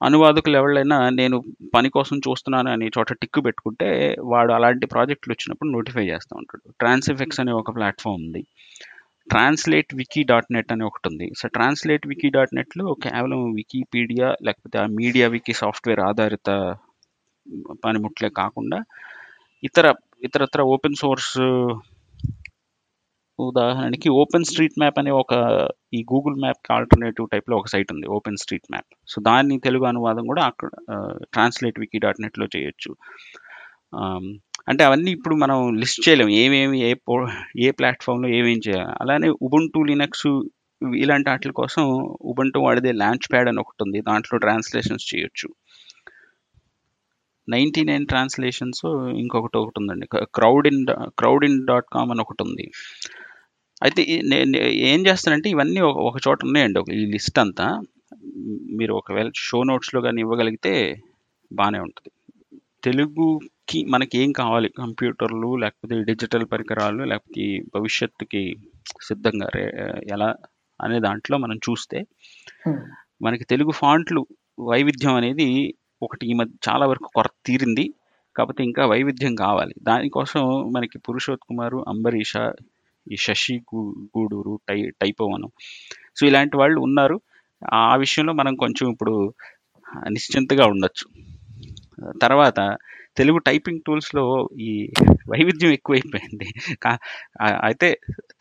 అనువాదకులు 0.04 0.56
ఎవరైనా 0.58 1.10
నేను 1.10 1.38
పని 1.76 1.90
కోసం 1.90 2.18
చూస్తున్నాను 2.18 2.70
అని 2.72 2.88
చోట 2.88 3.14
టిక్కు 3.14 3.42
పెట్టుకుంటే 3.42 4.16
వాడు 4.20 4.52
అలాంటి 4.54 4.86
ప్రాజెక్టులు 4.86 5.34
వచ్చినప్పుడు 5.34 5.70
నోటిఫై 5.70 6.06
చేస్తూ 6.08 6.36
ఉంటాడు. 6.38 6.64
ట్రాన్స్ఫెక్స్ 6.80 7.40
అనే 7.40 7.52
ఒక 7.52 7.76
ప్లాట్ఫామ్ 7.76 8.16
ఉంది. 8.16 8.42
ట్రాన్స్లేట్ 9.30 9.96
వికీ 9.96 10.24
డాట్ 10.24 10.50
నెట్ 10.54 10.72
అని 10.72 10.84
ఒకటి 10.84 11.08
ఉంది. 11.10 11.28
సో 11.38 11.48
ట్రాన్స్లేట్ 11.48 12.08
వికీ 12.08 12.30
డాట్ 12.30 12.56
నెట్లో 12.56 12.94
కేవలం 12.94 13.42
వికీపీడియా 13.52 14.36
లేకపోతే 14.44 14.78
ఆ 14.80 14.86
మీడియా 14.86 15.28
వికీ 15.28 15.54
సాఫ్ట్వేర్ 15.54 16.00
ఆధారిత 16.00 16.50
పనిముట్లే 17.86 18.30
కాకుండా 18.30 18.84
ఇతర 19.64 19.94
ఇతరత్ర 20.24 20.62
ఓపెన్ 20.62 20.96
సోర్స్ 20.96 21.38
ఉదాహరణకి 23.40 24.10
ఓపెన్ 24.10 24.46
స్ట్రీట్ 24.46 24.80
మ్యాప్ 24.80 25.00
అనే 25.00 25.12
ఒక 25.12 25.34
ఈ 25.94 26.04
గూగుల్ 26.04 26.36
మ్యాప్కి 26.36 26.74
ఆల్టర్నేటివ్ 26.74 27.28
టైప్లో 27.32 27.58
ఒక 27.58 27.68
సైట్ 27.68 27.92
ఉంది 27.94 28.08
ఓపెన్ 28.08 28.38
స్ట్రీట్ 28.38 28.68
మ్యాప్. 28.72 28.90
సో 29.08 29.22
దాన్ని 29.22 29.60
తెలుగు 29.60 29.86
అనువాదం 29.86 30.26
కూడా 30.28 30.44
అక్కడ 30.44 30.70
ట్రాన్స్లేట్ 31.34 31.80
వికీ 31.80 32.00
డాట్ 32.00 32.22
నెట్లో 32.22 32.48
చేయొచ్చు. 32.56 32.92
అంటే 34.68 34.84
అవన్నీ 34.84 35.12
ఇప్పుడు 35.12 35.36
మనం 35.36 35.78
లిస్ట్ 35.78 36.10
చేయలేము 36.10 36.30
ఏమేమి 36.30 36.80
ఏ 36.82 36.94
పో 36.94 37.28
ఏ 37.60 37.72
ప్లాట్ఫామ్లో 37.72 38.28
ఏమేం 38.30 38.60
చేయాలి. 38.68 38.94
అలానే 39.02 39.30
ఉబుంటూ 39.30 39.84
లినక్స్ 39.84 40.28
ఇలాంటి 40.82 41.30
వాటి 41.30 41.50
కోసం 41.50 41.84
ఉబంటు 42.22 42.60
వాడిదే 42.60 42.92
లాంచ్ 42.92 43.28
ప్యాడ్ 43.32 43.48
అని 43.48 43.60
ఒకటి 43.60 43.84
ఉంది 43.84 44.02
దాంట్లో 44.02 44.38
ట్రాన్స్లేషన్స్ 44.38 45.16
చేయొచ్చు. 45.16 45.50
నైంటీ 47.52 47.84
నైన్ 47.84 48.08
ట్రాన్స్లేషన్స్ 48.08 48.86
ఇంకొకటి 48.96 49.58
ఒకటి 49.58 49.80
ఉందండి 49.80 50.08
crowd 50.24 50.68
in 50.68 50.86
crowd 51.00 51.46
in 51.46 51.66
dot 51.68 51.86
com 51.94 52.12
అని 52.12 52.22
ఒకటి 52.22 52.44
ఉంది 52.44 52.72
అయితే 53.84 54.02
ఈ- 54.02 54.22
నే- 54.22 54.50
నే- 54.50 54.62
ఏం 54.62 55.08
చేస్తానంటే 55.08 55.50
ఇవన్నీ 55.50 55.80
ఒక 55.82 56.18
చోట 56.28 56.46
ఉన్నాయండి. 56.46 56.80
ఒక 56.80 56.90
ఈ 56.90 57.06
లిస్ట్ 57.06 57.40
అంతా 57.40 57.82
మీరు 58.72 58.94
ఒకవేళ 58.94 59.32
షో 59.36 59.64
నోట్స్లో 59.64 60.02
కానీ 60.02 60.22
ఇవ్వగలిగితే 60.22 61.02
బాగానే 61.54 61.80
ఉంటుంది. 61.80 62.12
తెలుగుకి 62.84 63.86
మనకి 63.86 64.18
ఏం 64.18 64.32
కావాలి? 64.32 64.70
కంప్యూటర్లు 64.70 65.56
లేకపోతే 65.56 66.04
డిజిటల్ 66.04 66.46
పరికరాలు 66.46 67.04
లేకపోతే 67.04 67.60
భవిష్యత్తుకి 67.76 68.56
సిద్ధంగా 69.02 69.50
రే- 69.56 70.02
ఎలా 70.14 70.36
అనే 70.82 71.00
దాంట్లో 71.00 71.38
మనం 71.38 71.56
చూస్తే. 71.56 72.04
మనకి 73.22 73.44
తెలుగు 73.44 73.72
ఫాంట్లు 73.72 74.28
వైవిధ్యం 74.60 75.16
అనేది 75.16 75.74
ఒకటి 76.02 76.24
ఈ 76.32 76.34
మధ్య 76.34 76.54
చాలా 76.70 76.86
వరకు 76.86 77.10
కొరత 77.16 77.36
తీరింది. 77.46 77.86
కాకపోతే 78.36 78.62
ఇంకా 78.64 78.84
వైవిధ్యం 78.86 79.34
కావాలి. 79.36 79.74
దానికోసం 79.84 80.42
మనకి 80.76 80.98
పురుషోత్ 81.00 81.44
కుమారు 81.48 81.86
అంబరీష 81.88 82.34
ఈ 83.12 83.16
శశి 83.16 83.56
గూడూరు 84.16 84.60
టై 84.70 84.78
టైపోవనం 85.02 85.52
సో 86.18 86.28
ఇలాంటి 86.28 86.56
వాళ్ళు 86.58 86.80
ఉన్నారు. 86.82 87.18
ఆ 87.74 87.96
విషయంలో 87.96 88.34
మనం 88.34 88.54
కొంచెం 88.56 88.86
ఇప్పుడు 88.92 89.16
నిశ్చింతగా 90.10 90.66
ఉండొచ్చు. 90.68 91.06
తర్వాత 92.22 92.60
తెలుగు 93.18 93.38
టైపింగ్ 93.38 93.82
టూల్స్లో 93.88 94.24
ఈ 94.60 94.72
వైవిధ్యం 95.30 95.72
ఎక్కువైపోయింది. 95.72 96.48
అయితే 97.64 97.90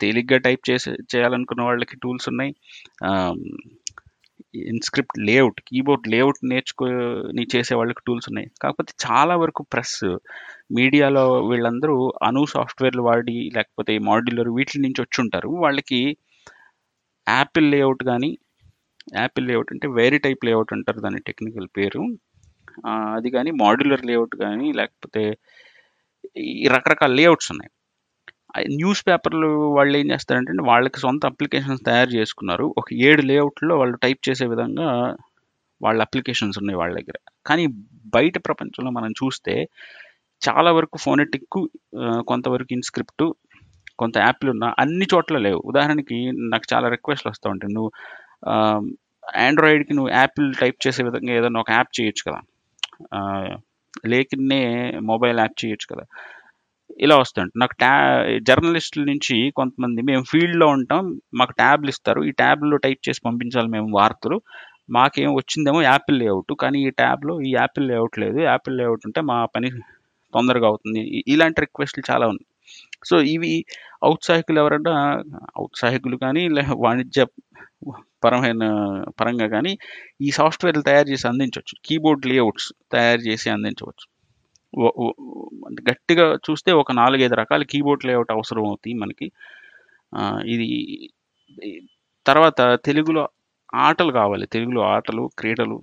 తేలిగ్గా 0.01 0.37
టైప్ 0.37 0.63
చేసే 0.69 0.91
చేయాలనుకున్న 1.15 1.61
వాళ్ళకి 1.61 1.95
టూల్స్ 2.03 2.27
ఉన్నాయి. 2.29 2.53
ఇన్స్క్రిప్ట్ 4.55 5.19
లేఅవుట్ 5.19 5.61
కీబోర్డ్ 5.61 6.07
లేఅవుట్ 6.07 6.39
నేర్చుకొని 6.43 7.47
చేసే 7.55 7.75
వాళ్ళకి 7.75 8.01
టూల్స్ 8.07 8.29
ఉన్నాయి. 8.29 8.47
కాకపోతే 8.61 8.93
చాలా 9.11 9.35
వరకు 9.35 9.63
ప్రెస్ 9.63 10.05
మీడియాలో 10.71 11.47
వీళ్ళందరూ 11.47 12.13
అను 12.23 12.45
సాఫ్ట్వేర్లు 12.45 13.01
వాడి 13.01 13.51
లేకపోతే 13.55 13.97
మాడ్యులర్ 13.97 14.49
వీటి 14.49 14.81
నుంచి 14.81 15.01
వచ్చి 15.01 15.21
ఉంటారు. 15.21 15.49
వాళ్ళకి 15.49 16.17
యాపిల్ 17.29 17.71
లేఅవుట్ 17.71 18.03
కానీ 18.03 18.37
యాపిల్ 19.15 19.47
లేఅవుట్ 19.47 19.73
అంటే 19.73 19.87
వేరే 19.87 20.17
టైప్ 20.17 20.45
లేఅవుట్ 20.45 20.73
అంటారు 20.73 20.99
దాని 20.99 21.19
టెక్నికల్ 21.19 21.67
పేరు. 21.77 22.01
అది 22.87 23.29
కానీ 23.31 23.51
మాడ్యులర్ 23.51 24.05
లేఅవుట్ 24.05 24.35
కానీ 24.35 24.71
లేకపోతే 24.71 25.37
ఈ 26.37 26.67
రకరకాల 26.67 27.11
లేఅవుట్స్ 27.11 27.51
ఉన్నాయి. 27.51 27.71
న్యూస్ 28.77 29.01
పేపర్లు 29.07 29.47
వాళ్ళు 29.77 29.97
ఏం 29.97 30.11
చేస్తారంటే 30.11 30.63
వాళ్ళకి 30.63 30.99
సొంత 30.99 31.25
అప్లికేషన్స్ 31.25 31.83
తయారు 31.85 32.09
చేసుకున్నారు. 32.09 32.73
ఒక 32.77 32.87
ఏడు 33.07 33.21
లేఅవుట్లో 33.21 33.73
వాళ్ళు 33.77 33.97
టైప్ 33.97 34.21
చేసే 34.29 34.45
విధంగా 34.45 34.87
వాళ్ళ 35.81 35.99
అప్లికేషన్స్ 36.01 36.57
ఉన్నాయి 36.57 36.77
వాళ్ళ 36.77 36.93
దగ్గర. 36.99 37.17
కానీ 37.47 37.63
బయట 38.15 38.37
ప్రపంచంలో 38.45 38.91
మనం 38.91 39.11
చూస్తే 39.11 39.53
చాలా 40.41 40.71
వరకు 40.71 40.97
ఫోనెటిక్ 40.97 41.57
కొంతవరకు 42.27 42.71
ఇన్స్క్రిప్ట్ 42.73 43.25
కొంత 43.99 44.17
యాప్లు 44.17 44.49
ఉన్న 44.51 44.65
అన్ని 44.79 45.05
చోట్ల 45.13 45.37
లేవు. 45.37 45.59
ఉదాహరణకి 45.65 46.17
నాకు 46.53 46.65
చాలా 46.73 46.87
రిక్వెస్ట్లు 46.89 47.29
వస్తూ 47.31 47.47
ఉంటాయి. 47.49 47.73
నువ్వు 47.73 47.91
ఆండ్రాయిడ్కి 49.45 49.93
నువ్వు 49.93 50.11
యాపిల్ 50.13 50.47
టైప్ 50.55 50.87
చేసే 50.87 51.03
విధంగా 51.03 51.33
ఏదైనా 51.33 51.59
ఒక 51.59 51.71
యాప్ 51.71 51.91
చేయొచ్చు 51.99 52.23
కదా. 52.29 52.39
లేకిన్నే 54.07 54.61
మొబైల్ 55.01 55.39
యాప్ 55.39 55.57
చేయొచ్చు 55.65 55.87
కదా. 55.93 56.05
ఇలా 57.01 57.17
వస్తుంట 57.17 57.51
నాకు 57.57 57.73
ట్యా 57.73 57.93
జర్నలిస్టుల 58.39 59.03
నుంచి 59.03 59.51
కొంతమంది 59.55 60.01
మేము 60.01 60.23
ఫీల్డ్లో 60.23 60.67
ఉంటాం 60.67 61.21
మాకు 61.33 61.51
ట్యాబ్లు 61.51 61.89
ఇస్తారు. 61.89 62.21
ఈ 62.23 62.31
ట్యాబ్లో 62.31 62.77
టైప్ 62.77 63.09
చేసి 63.09 63.21
పంపించాలి 63.25 63.67
మేము 63.67 63.87
వార్తలు. 63.97 64.41
మాకేం 64.89 65.33
వచ్చిందేమో 65.33 65.81
యాపిల్ 65.81 66.19
లేఅవుట్ 66.19 66.53
కానీ 66.59 66.87
ఈ 66.87 66.89
ట్యాబ్లో 66.89 67.41
ఈ 67.41 67.51
యాపిల్ 67.51 67.87
లేఅవుట్ 67.87 68.19
లేదు. 68.19 68.39
యాపిల్ 68.39 68.77
లేఅవుట్ 68.77 69.01
ఉంటే 69.05 69.21
మా 69.21 69.45
పని 69.45 69.69
తొందరగా 70.33 70.67
అవుతుంది. 70.67 71.23
ఇలాంటి 71.27 71.61
రిక్వెస్ట్లు 71.61 72.03
చాలా 72.11 72.27
ఉన్నాయి. 72.27 72.47
సో 73.05 73.21
ఇవి 73.21 73.65
ఔత్సాహికులు 74.05 74.59
ఎవరైనా 74.59 75.23
ఔత్సాహికులు 75.59 76.17
కానీ 76.17 76.49
లే 76.49 76.63
వాణిజ్య 76.75 77.25
పరమైన 78.23 78.63
పరంగా 79.19 79.47
కానీ 79.47 79.77
ఈ 80.21 80.31
సాఫ్ట్వేర్లు 80.31 80.81
తయారు 80.81 81.07
చేసి 81.07 81.27
అందించవచ్చు. 81.27 81.75
కీబోర్డ్ 81.85 82.25
లేఅవుట్స్ 82.25 82.73
తయారు 82.91 83.21
చేసి 83.21 83.49
అందించవచ్చు. 83.49 84.20
గట్టిగా 85.89 86.35
చూస్తే 86.49 86.71
ఒక 86.71 86.91
నాలుగైదు 86.91 87.35
రకాల 87.35 87.63
కీబోర్డ్ 87.63 88.05
లేఅవుట్ 88.05 88.31
అవసరం 88.31 88.65
అవుతాయి 88.65 88.93
మనకి. 88.95 89.27
ఇది 90.45 90.67
తర్వాత 92.25 92.61
తెలుగులో 92.85 93.23
ఆటలు 93.75 94.11
కావాలి. 94.11 94.45
తెలుగులో 94.47 94.81
ఆటలు 94.81 95.29
క్రీడలు. 95.39 95.77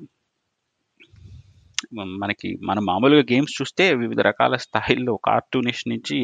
మనకి 2.18 2.58
మనం 2.62 2.84
మామూలుగా 2.84 3.22
గేమ్స్ 3.32 3.62
చూస్తే 3.62 3.94
వివిధ 3.94 4.20
రకాల 4.20 4.56
స్థాయిల్లో 4.56 5.16
కార్టూనిష్ 5.24 5.84
నుంచి 5.88 6.16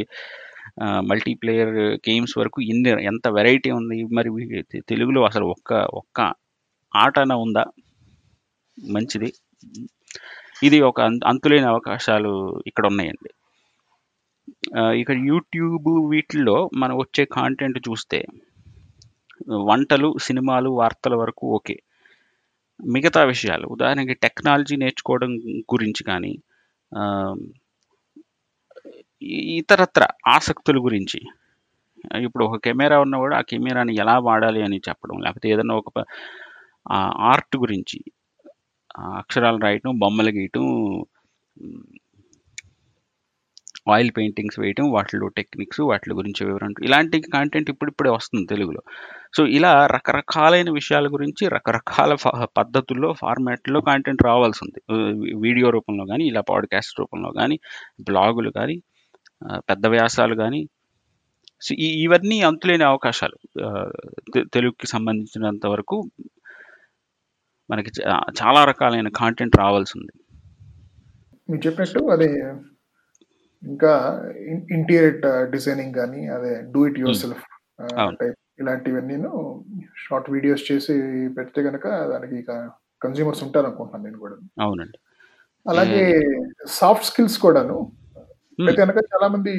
మల్టీప్లేయర్ 1.11 1.75
గేమ్స్ 2.09 2.39
వరకు 2.39 2.63
ఇన్ని 2.63 3.05
ఎంత 3.05 3.29
వెరైటీ 3.29 3.71
ఉంది. 3.71 4.05
మరి 4.05 4.31
తెలుగులో 4.89 5.25
అసలు 5.25 5.47
ఒక్క 5.47 5.73
ఒక్క 5.95 6.21
ఆటన 6.97 7.33
ఉందా? 7.45 7.65
మంచిది. 8.79 9.31
ఇది 10.63 10.79
ఒక 10.81 10.99
అంతులేని 11.31 11.67
అవకాశాలు 11.73 12.33
ఇక్కడ 12.67 12.85
ఉన్నాయండి. 12.87 13.31
ఇక్కడ 15.01 15.17
యూట్యూబ్ 15.31 15.89
వీటిల్లో 16.13 16.57
మనం 16.83 16.95
వచ్చే 16.97 17.25
కాంటెంట్ 17.37 17.79
చూస్తే 17.89 18.21
వంటలు 19.71 20.09
సినిమాలు 20.27 20.71
వార్తల 20.81 21.15
వరకు 21.23 21.45
ఓకే. 21.57 21.77
మిగతా 22.81 23.21
విషయాలు 23.33 23.67
ఉదాహరణకి 23.75 24.15
టెక్నాలజీ 24.25 24.77
నేర్చుకోవడం 24.77 25.33
గురించి 25.75 26.03
కానీ 26.11 26.33
ఇతరత్ర 29.59 30.03
ఆసక్తుల 30.37 30.79
గురించి. 30.87 31.21
ఇప్పుడు 32.25 32.45
ఒక 32.45 32.57
కెమెరా 32.67 32.97
ఉన్నవాడు 33.01 33.35
ఆ 33.35 33.43
కెమెరాని 33.51 33.93
ఎలా 34.03 34.19
వాడాలి 34.19 34.61
అని 34.67 34.79
చెప్పడం 34.89 35.19
లేకపోతే 35.19 35.49
ఏదైనా 35.55 35.75
ఒక 35.75 36.05
ఆర్ట్ 37.33 37.57
గురించి 37.57 37.99
అక్షరాలు 38.97 39.57
రాయటం 39.57 39.99
బొమ్మలు 39.99 40.31
గీయటం 40.31 40.65
ఆయిల్ 43.93 44.11
పెయింటింగ్స్ 44.17 44.61
వేయటం 44.61 44.91
వాటిలో 44.91 45.29
టెక్నిక్స్ 45.29 45.81
వాటి 45.81 46.15
గురించి 46.15 46.47
వివరణ 46.47 46.73
ఇలాంటి 46.83 47.21
కాంటెంట్ 47.21 47.71
ఇప్పుడిప్పుడే 47.71 48.11
వస్తుంది 48.11 48.47
తెలుగులో. 48.47 48.81
సో 49.37 49.47
ఇలా 49.47 49.87
రకరకాలైన 49.87 50.71
విషయాల 50.71 51.09
గురించి 51.09 51.49
రకరకాల 51.49 52.15
పద్ధతుల్లో 52.57 53.13
ఫార్మాట్లో 53.13 53.81
కాంటెంట్ 53.81 54.23
రావాల్సి 54.23 54.61
ఉంది. 54.63 54.81
వీడియో 55.35 55.71
రూపంలో 55.71 56.07
కానీ 56.07 56.25
ఇలా 56.25 56.41
పాడ్కాస్ట్ 56.41 57.01
రూపంలో 57.01 57.31
కానీ 57.31 57.61
బ్లాగులు 58.01 58.51
కానీ 58.51 58.83
పెద్ద 59.55 59.87
వ్యాసాలు 59.87 60.35
కానీ 60.35 60.69
సో 61.63 61.75
ఇవన్నీ 61.75 62.41
అంతులేని 62.41 62.85
అవకాశాలు. 62.85 63.37
తెలుగుకి 64.39 64.87
సంబంధించినంత 64.87 65.67
వరకు 65.67 66.11
మనకి 67.71 67.91
చాలా 68.43 68.65
రకాలైన 68.65 69.09
కాంటెంట్ 69.09 69.57
రావాల్సి 69.57 69.99
ఉంది 69.99 70.15
మీరు 71.51 71.67
చెప్పినట్టు 71.67 72.05
అదే 72.05 72.29
ఇంకా 73.63 73.93
ఇంటీరియర్ 74.71 75.51
డిజైనింగ్ 75.51 75.95
కానీ 75.95 76.27
అదే 76.27 76.63
do 76.73 76.87
it 76.89 76.99
your 76.99 77.17
self. 77.17 77.45
Type 78.21 78.37
ఇలాంటివన్నీ 78.61 79.17
షార్ట్ 79.97 80.31
వీడియోస్ 80.31 80.73
చేసి 80.73 80.95
పెడితే 81.39 81.63
కనుక 81.63 81.87
దానికి 81.89 82.47
కన్జ్యూమర్స్ 83.03 83.43
ఉంటారు 83.43 83.67
అనుకుంటున్నాను 83.67 84.05
నేను 84.05 84.19
కూడా. 84.19 84.37
అవునండి. 84.61 84.99
అలాగే 85.69 86.23
సాఫ్ట్ 86.69 87.07
స్కిల్స్ 87.07 87.39
కూడాను. 87.39 87.93
Hmm. 88.59 88.69
అయితే 88.69 88.81
కనుక 88.83 88.97
చాలా 88.97 89.29
మంది 89.29 89.53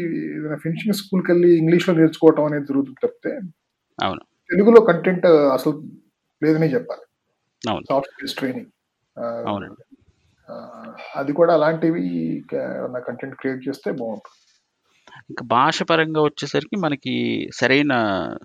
ఫినిషింగ్ 0.56 0.94
స్కూల్కి 0.94 1.32
వెళ్ళి 1.32 1.58
ఇంగ్లీష్లో 1.58 1.96
నేర్చుకోవటం 1.96 2.44
అనేది 2.44 2.66
జరుగుతుంది 2.66 3.00
తప్పితే 3.04 3.32
అవును. 4.04 4.20
తెలుగులో 4.50 4.82
కంటెంట్ 4.82 5.26
అసలు 5.26 5.74
లేదని 6.44 6.74
చెప్పాలి. 6.74 7.05
సాఫ్ట్ 7.66 8.12
స్కిల్స్ 8.12 8.36
ట్రైనింగ్ 8.36 8.66
అది 11.16 11.34
కూడా 11.34 11.54
అలాంటివి 11.54 12.44
కంటెంట్ 13.08 13.36
క్రియేట్ 13.36 13.68
చేస్తే 13.68 13.92
బాగుంటుంది. 13.92 14.42
ఇంకా 15.30 15.46
భాష 15.46 15.84
పరంగా 15.84 16.22
వచ్చేసరికి 16.22 16.76
మనకి 16.76 17.48
సరైన 17.56 17.90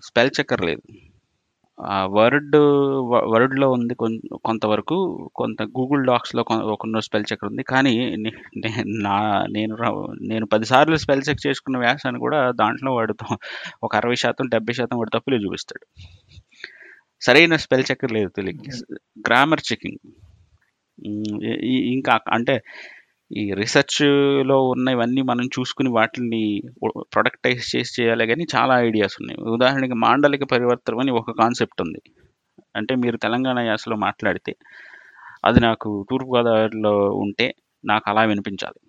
స్పెల్ 0.04 0.30
చెక్కర్ 0.40 0.60
లేదు. 0.60 0.82
ఆ 1.80 2.06
వర్డ్ 2.06 2.56
వర్డ్లో 3.30 3.70
ఉంది 3.70 3.94
కొంతవరకు 3.94 5.30
కొంత 5.34 5.62
గూగుల్ 5.62 6.06
డాక్స్లో 6.06 6.44
ఒక 6.52 6.98
స్పెల్ 6.98 7.24
చెక్ 7.32 7.44
ఉంది. 7.44 7.62
కానీ 7.62 8.16
నే- 8.16 8.32
నేను 9.50 10.06
నేను 10.22 10.46
పదిసార్లు 10.46 10.96
స్పెల్ 10.96 11.22
చెక్ 11.28 11.46
చేసుకున్న 11.46 11.78
వ్యాసాన్ని 11.78 12.20
కూడా 12.20 12.50
దాంట్లో 12.50 12.94
వాడు 12.94 13.12
తో- 13.12 13.36
ఒక 13.82 13.96
అరవై 13.96 14.14
శాతం 14.14 14.48
డెబ్బై 14.48 14.74
శాతం 14.74 14.98
వాడు 14.98 15.18
తప్పులే 15.18 15.36
చూపిస్తాడు. 15.36 15.86
సరైన 17.22 17.56
స్పెల్ 17.64 17.84
చెక్కర్ 17.90 18.12
లేదు 18.16 18.30
తెలుగుకి. 18.38 18.70
గ్రామర్ 19.28 19.62
చెకింగ్ 19.68 20.00
ఇంకా 21.94 22.14
అంటే 22.36 22.54
ఈ 23.30 23.42
రీసెర్చ్లో 23.58 24.56
ఉన్నవన్నీ 24.70 25.22
మనం 25.22 25.46
చూసుకుని 25.56 25.90
వాటిని 25.96 26.40
ప్రొడక్టైజ్ 27.14 27.62
చేసి 27.72 27.92
చేయాలి 27.96 28.24
కానీ 28.26 28.44
చాలా 28.54 28.74
ఐడియాస్ 28.86 29.16
ఉన్నాయి. 29.20 29.38
ఉదాహరణకి 29.56 29.96
మాండలిక 30.04 30.44
పరివర్తనం 30.52 31.00
అని 31.04 31.12
ఒక 31.20 31.34
కాన్సెప్ట్ 31.42 31.82
ఉంది. 31.84 32.00
అంటే 32.76 32.94
మీరు 33.02 33.16
తెలంగాణ 33.16 33.58
యాసలో 33.68 33.96
మాట్లాడితే 34.06 34.54
అది 35.48 35.60
నాకు 35.60 35.90
తూర్పుగోదావరిలో 36.10 36.94
ఉంటే 37.24 37.46
నాకు 37.84 38.06
అలా 38.10 38.22
వినిపించాలి. 38.32 38.80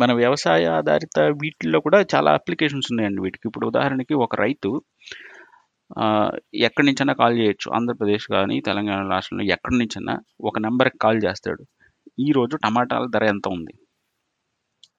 మన 0.00 0.10
వ్యవసాయ 0.20 0.66
ఆధారిత 0.78 1.18
వీటిల్లో 1.42 1.78
కూడా 1.86 1.98
చాలా 2.14 2.30
అప్లికేషన్స్ 2.38 2.88
ఉన్నాయండి 2.92 3.20
వీటికి. 3.24 3.44
ఇప్పుడు 3.48 3.66
ఉదాహరణకి 3.72 4.14
ఒక 4.26 4.34
రైతు 4.44 4.70
ఎక్కడి 6.54 6.86
నుంచైనా 6.86 7.12
కాల్ 7.12 7.38
చేయొచ్చు. 7.38 7.72
ఆంధ్రప్రదేశ్ 7.74 8.26
కానీ 8.30 8.60
తెలంగాణ 8.60 9.10
రాష్ట్రంలో 9.10 9.44
ఎక్కడి 9.44 9.78
నుంచైనా 9.78 10.14
ఒక 10.40 10.58
నెంబర్కి 10.58 10.98
కాల్ 10.98 11.20
చేస్తాడు. 11.24 11.64
ఈ 12.18 12.32
రోజు 12.32 12.56
టమాటాల 12.56 13.06
ధర 13.14 13.24
ఎంత 13.24 13.48
ఉంది? 13.48 13.74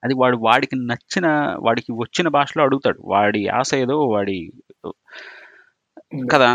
అది 0.04 0.14
వాడు 0.14 0.36
వాడికి 0.36 0.76
నచ్చిన 0.76 1.26
వాడికి 1.60 1.92
వచ్చిన 1.92 2.28
భాషలో 2.28 2.64
అడుగుతాడు. 2.64 3.00
వాడి 3.04 3.48
ఆశ 3.48 3.74
ఏదో 3.74 3.96
వాడి 4.06 4.52
కదా? 6.32 6.50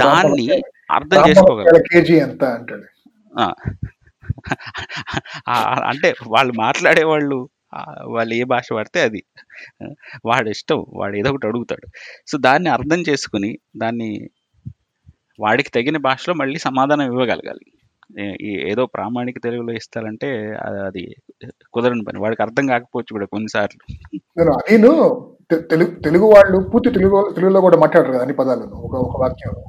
దాన్ని 0.00 0.62
అర్థం 0.90 1.28
చేసుకోగలరు. 1.28 1.76
అంటే 5.84 6.14
వాళ్ళు 6.26 6.52
మాట్లాడే 6.52 7.04
వాళ్ళు 7.04 7.48
వాళ్ళు 8.04 8.34
ఏ 8.34 8.44
భాష 8.44 8.72
వాడితే 8.72 9.00
అది. 9.00 9.24
వాడి 10.24 10.50
ఇష్టం 10.50 10.86
వాడు 10.88 11.16
ఏదో 11.16 11.30
ఒకటి 11.30 11.46
అడుగుతాడు. 11.46 11.86
సో 12.26 12.38
దాన్ని 12.38 12.68
అర్థం 12.68 13.00
చేసుకుని 13.00 13.58
దాన్ని 13.76 14.30
వాడికి 15.40 15.70
తగిన 15.70 15.96
భాషలో 15.96 16.34
మళ్ళీ 16.34 16.58
సమాధానం 16.58 17.06
ఇవ్వగలగాలి. 17.06 17.72
ఏదో 18.42 18.86
ప్రామాణిక 18.86 19.38
తెలుగులో 19.44 19.72
ఇస్తారంటే 19.72 20.56
అది- 20.86 21.50
కుదరని 21.72 22.04
పని. 22.04 22.18
వాడికి 22.18 22.42
అర్థం 22.42 22.66
కాకపోవచ్చు 22.66 23.12
కూడా 23.12 23.26
కొన్నిసార్లు. 23.26 23.96
నేను 24.70 25.30
తెలుగు 25.52 25.90
తెలుగు 25.90 26.24
వాళ్ళు 26.24 26.70
పూర్తి 26.70 26.90
తెలుగు 26.90 27.32
తెలుగులో 27.34 27.60
కూడా 27.60 27.76
మాట్లాడరు 27.76 28.12
కదా 28.12 28.20
అన్ని 28.20 28.34
పదాలను 28.34 28.64
ఒక 28.64 28.94
ఒక 28.94 29.20
వాక్యం 29.20 29.64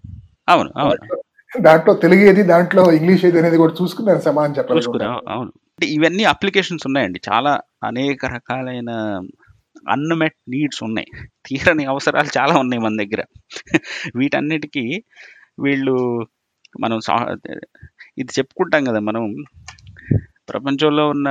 అవును 0.50 0.70
అవును. 0.78 1.22
దాంట్లో 1.54 1.93
తెలుగు 1.93 2.22
ఏది 2.22 2.43
దాంట్లో 2.43 2.91
ఇంగ్లీష్ 2.91 3.26
ఏది 3.26 3.39
అనేది 3.39 3.58
కూడా 3.58 3.74
చూసుకుని 3.82 4.08
నేను 4.08 4.20
సమాధానం 4.20 4.56
చెప్పాలి 4.58 5.04
అవును. 5.30 5.52
అంటే 5.72 5.86
ఇవన్నీ 5.86 6.24
అప్లికేషన్స్ 6.24 6.88
ఉన్నాయండి. 6.88 7.20
చాలా 7.30 7.60
అనేక 7.84 8.26
రకాలైన 8.26 8.91
అన్మెట్ 9.89 10.38
నీడ్స్ 10.50 10.84
ఉన్నాయి. 10.84 11.08
తీరని 11.45 11.86
అవసరాలు 11.86 12.39
చాలా 12.39 12.60
ఉన్నాయి 12.60 12.82
మన 12.82 12.95
దగ్గర. 12.95 13.24
వీటన్నిటికీ 14.16 15.04
వీళ్ళు 15.60 16.28
మనం 16.80 17.00
ఇది 18.18 18.32
చెప్పుకుంటాం 18.39 18.84
కదా 18.84 19.00
మనం. 19.00 19.34
ప్రపంచంలో 20.50 21.10
ఉన్న 21.10 21.30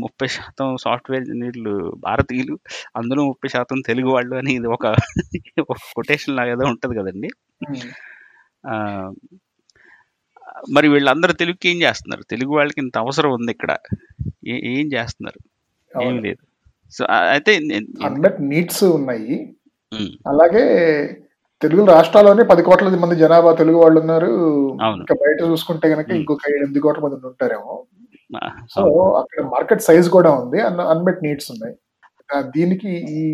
ముప్పై 0.00 0.26
శాతం 0.26 0.76
సాఫ్ట్వేర్ 0.76 1.22
ఇంజనీర్లు 1.22 1.92
భారతీయులు 1.98 2.58
అందులో 2.96 3.24
ముప్పై 3.24 3.48
శాతం 3.48 3.80
తెలుగు 3.86 4.10
వాళ్ళు 4.10 4.36
అని 4.36 4.52
ఇది 4.54 4.66
ఒక 4.66 4.94
కొటేషన్ 5.96 6.36
లాగా 6.36 6.52
ఏదో 6.52 6.66
ఉంటుంది 6.66 6.98
కదండి. 6.98 7.28
మరి 10.70 10.88
వీళ్ళందరూ 10.88 11.32
తెలుగుకి 11.32 11.68
ఏం 11.68 11.82
చేస్తున్నారు? 11.82 12.22
తెలుగు 12.22 12.50
వాళ్ళకి 12.50 12.80
ఇంత 12.80 12.98
అవసరం 12.98 13.32
ఉంది 13.32 13.52
ఇక్కడ. 13.52 13.76
ఏ- 14.46 14.80
ఏం 14.80 14.92
చేస్తున్నారు? 14.92 15.38
అవును. 15.98 16.20
లేదు. 16.20 16.46
సో 16.90 17.06
అయితే 17.10 17.58
నీడ్స్ 18.40 18.84
ఉన్నాయి. 18.84 19.56
అలాగే 20.26 20.62
తెలుగు 21.62 21.86
రాష్ట్రాల్లోనే 21.86 22.42
పది 22.42 22.62
కోట్ల 22.62 22.88
మంది 22.88 23.16
జనాభా 23.16 23.54
తెలుగు 23.54 23.76
వాళ్ళు 23.76 24.00
ఉన్నారు. 24.00 24.26
ఇంకా 24.72 25.14
బయట 25.14 25.42
చూసుకుంటే 25.42 25.88
గనక 25.88 26.08
ఉమ్. 26.08 26.18
ఇంకొక 26.18 26.38
ఎనిమిది 26.48 26.80
కోట్ల 26.80 27.00
మంది 27.00 27.14
ఉంటారేమో. 27.14 27.86
సో 28.70 29.10
అక్కడ 29.12 29.42
మార్కెట్ 29.42 29.82
సైజ్ 29.82 30.10
కూడా 30.10 30.30
ఉంది. 30.30 30.60
అన్ 30.60 30.80
అన్మెట్ 30.80 31.24
నీడ్స్ 31.24 31.50
ఉన్నాయి. 31.50 31.76
దీనికి 32.40 32.88
ఈ 32.88 33.24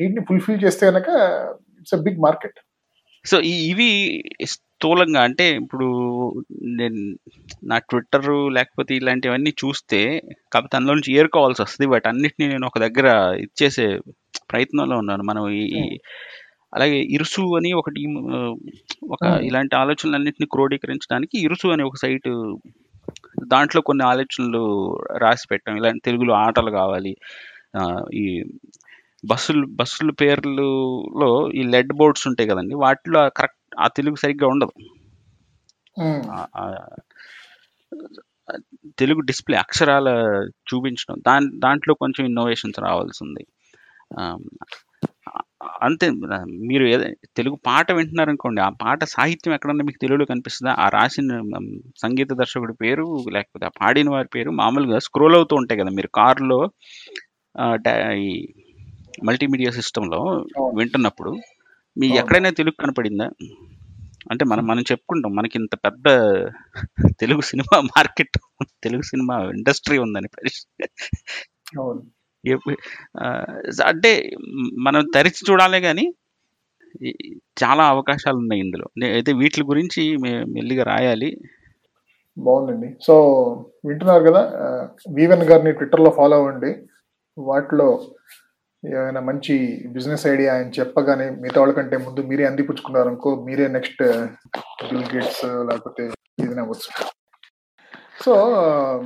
నీడ్ని 0.00 0.24
ఫుల్ఫిల్ 0.28 0.64
చేస్తే 0.64 0.86
గనక 0.86 1.08
it's 1.80 1.94
a 1.94 1.96
big 1.96 2.20
market 2.20 2.58
so 3.26 3.40
ఇవి 3.40 4.22
స్థూలంగా 4.44 5.22
అంటే 5.22 5.56
ఇప్పుడు 5.56 5.86
నేను 6.62 7.18
నా 7.64 7.78
ట్విట్టర్ 7.78 8.52
లేకపోతే 8.52 8.94
ఇలాంటివన్నీ 8.94 9.50
చూస్తే 9.50 10.22
కాకపోతే 10.52 10.76
అందులో 10.76 10.94
నుంచి 10.94 11.14
ఏరుకోవాల్సి 11.14 11.62
వస్తుంది. 11.62 11.90
వాటి 11.90 12.08
అన్నిటిని 12.08 12.48
నేను 12.48 12.66
ఒక 12.66 12.78
దగ్గర 12.78 13.34
ఇచ్చేసే 13.34 13.98
ప్రయత్నంలో 14.50 14.96
ఉన్నాను. 14.96 15.22
మనం 15.22 15.50
ఈ 15.50 15.64
ఈ- 15.64 15.98
అలాగే 16.74 16.98
ఇరుసు 16.98 17.56
అని 17.56 17.72
ఒక 17.72 17.90
టీం 17.90 18.14
ఒక 19.10 19.18
Hmm. 19.24 19.40
ఇలాంటి 19.40 19.76
ఆలోచనలన్నింటినీ 19.76 20.46
క్రోడీకరించడానికి 20.52 21.40
ఇరుసు 21.40 21.68
అనే 21.68 21.84
ఒక 21.84 21.96
సైట్ 21.96 22.56
దాంట్లో 23.46 23.82
కొన్ని 23.82 24.06
ఆలోచనలు 24.06 24.92
రాసి 25.18 25.48
పెట్టాం 25.50 25.76
ఇలాంటి 25.76 26.00
తెలుగులో 26.04 26.34
ఆటలు 26.34 26.70
కావాలి. 26.70 27.16
ఈ 28.14 28.44
బస్సులు 29.24 29.64
బస్సుల 29.80 30.10
పేర్లలో 30.20 31.30
ఈ 31.54 31.62
లెడ్ 31.74 31.92
బోర్డ్స్ 31.92 32.26
ఉంటాయి 32.30 32.50
కదండి 32.50 32.74
వాటిలో 32.84 33.20
కరెక్ట్ 33.38 33.58
ఆ 33.80 33.86
తెలుగు 33.98 34.16
సరిగ్గా 34.16 34.48
ఉండదు. 34.54 34.74
తెలుగు 38.98 39.20
డిస్ప్లే 39.30 39.56
అక్షరాల 39.56 40.08
చూపించడం 40.70 41.16
దాని 41.26 41.46
దాంట్లో 41.58 41.92
కొంచెం 42.02 42.22
ఇన్నోవేషన్స్ 42.26 42.80
రావాల్సి 42.86 43.20
ఉంది 43.26 43.44
అంతే 45.82 46.06
మీరు 46.68 46.84
ఏద 46.94 47.02
తెలుగు 47.38 47.56
పాట 47.66 47.86
వింటున్నారనుకోండి 47.92 48.60
ఆ 48.60 48.70
పాట 48.82 49.04
సాహిత్యం 49.14 49.52
ఎక్కడన్నా 49.56 49.84
మీకు 49.88 50.00
తెలుగులో 50.00 50.24
కనిపిస్తుందా? 50.32 50.72
ఆ 50.78 50.86
రాసిన 50.88 51.38
సంగీత 52.02 52.30
దర్శకుడి 52.40 52.74
పేరు 52.82 53.04
లేకపోతే 53.36 53.64
ఆ 53.66 53.72
పాడిన 53.80 54.10
వారి 54.10 54.28
పేరు 54.36 54.50
మామూలుగా 54.60 54.98
స్క్రోల్ 55.06 55.36
అవుతూ 55.38 55.56
ఉంటాయి 55.62 55.80
కదా 55.82 55.92
మీరు 55.98 56.10
కారులో 56.20 56.60
ఈ 58.24 58.30
మల్టీమీడియా 59.24 59.70
సిస్టంలో. 59.70 60.46
వింటున్నప్పుడు 60.76 61.36
మీ. 61.98 62.08
ఎక్కడైనా 62.08 62.50
తెలుగు 62.50 62.82
కనపడిందా? 62.82 63.30
అంటే 64.30 64.44
మనం 64.44 64.66
మనం 64.66 64.80
చెప్పుకుంటాం 64.80 65.34
మనకి 65.34 65.58
ఇంత 65.58 65.74
పెద్ద 65.74 66.04
Telugu 67.20 67.40
cinema 67.40 67.80
market 67.80 68.38
Telugu 68.82 69.02
cinema 69.02 69.42
industry 69.42 69.98
ఉందని 69.98 70.28
అంటే 73.86 74.30
మనం 74.78 75.06
తెరిచి 75.14 75.52
చూడాలే 75.52 75.80
కానీ 75.80 76.14
చాలా 77.64 77.84
అవకాశాలు 77.84 78.36
ఉన్నాయి 78.36 78.62
ఇందులో. 78.62 79.12
అయితే 79.12 79.32
వీటి 79.32 79.62
గురించి 79.62 80.16
మెల్లిగా 80.16 80.84
రాయాలి. 80.84 81.36
బాగుందండి. 82.38 82.96
సో 83.02 83.14
వింటున్నారు 83.86 84.24
కదా 84.24 84.40
వీవెన్ 85.14 85.42
గారిని 85.42 85.72
ట్విట్టర్లో 85.72 86.10
ఫాలో 86.10 86.36
అవ్వండి. 86.36 86.76
వాటిలో 87.38 88.14
ఏమైనా 88.82 89.20
మంచి 89.20 89.54
బిజినెస్ 89.88 90.26
ఐడియా 90.26 90.54
ఆయన 90.54 90.68
చెప్పగానే 90.68 91.30
మిగతా 91.30 91.60
వాళ్ళకంటే 91.60 91.96
ముందు 91.96 92.22
మీరే 92.22 92.44
అందిపుచ్చుకున్నారు 92.44 93.08
అనుకో 93.08 93.44
మీరే 93.44 93.68
నెక్స్ట్ 93.68 94.02
బిల్ 94.90 95.04
గేట్స్ 95.14 95.44
లేకపోతే 95.70 96.04
ఏదైనా 96.44 96.62
అవ్వచ్చు. 96.62 96.90
సో 98.24 98.32
um, 98.32 99.04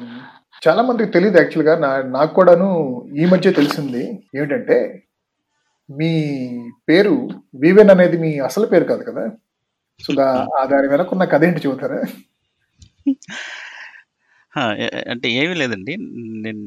చాలా 0.63 0.83
మందికి 0.83 1.11
తెలియదు 1.11 1.39
యాక్చువల్గా 1.39 1.77
నా 1.77 2.03
నాకు 2.03 2.35
కూడాను 2.35 2.69
ఈ 3.17 3.25
మధ్య 3.25 3.53
తెలిసింది 3.53 4.03
ఏమిటంటే 4.37 4.77
మీ 5.89 6.11
పేరు 6.89 7.15
వివెన్ 7.55 7.91
అనేది 7.91 8.17
మీ 8.19 8.39
అసలు 8.39 8.67
పేరు 8.67 8.85
కాదు 8.85 9.05
కదా? 9.05 9.25
సో 10.01 10.13
దాని 10.13 10.51
ఆ 10.61 10.65
దాని 10.67 11.27
కథ 11.27 11.45
ఏంటి 11.45 11.65
చెబుతారా? 11.67 11.99
అంటే 15.11 15.29
ఏమీ 15.31 15.55
లేదండి. 15.55 15.97
నేను 16.45 16.63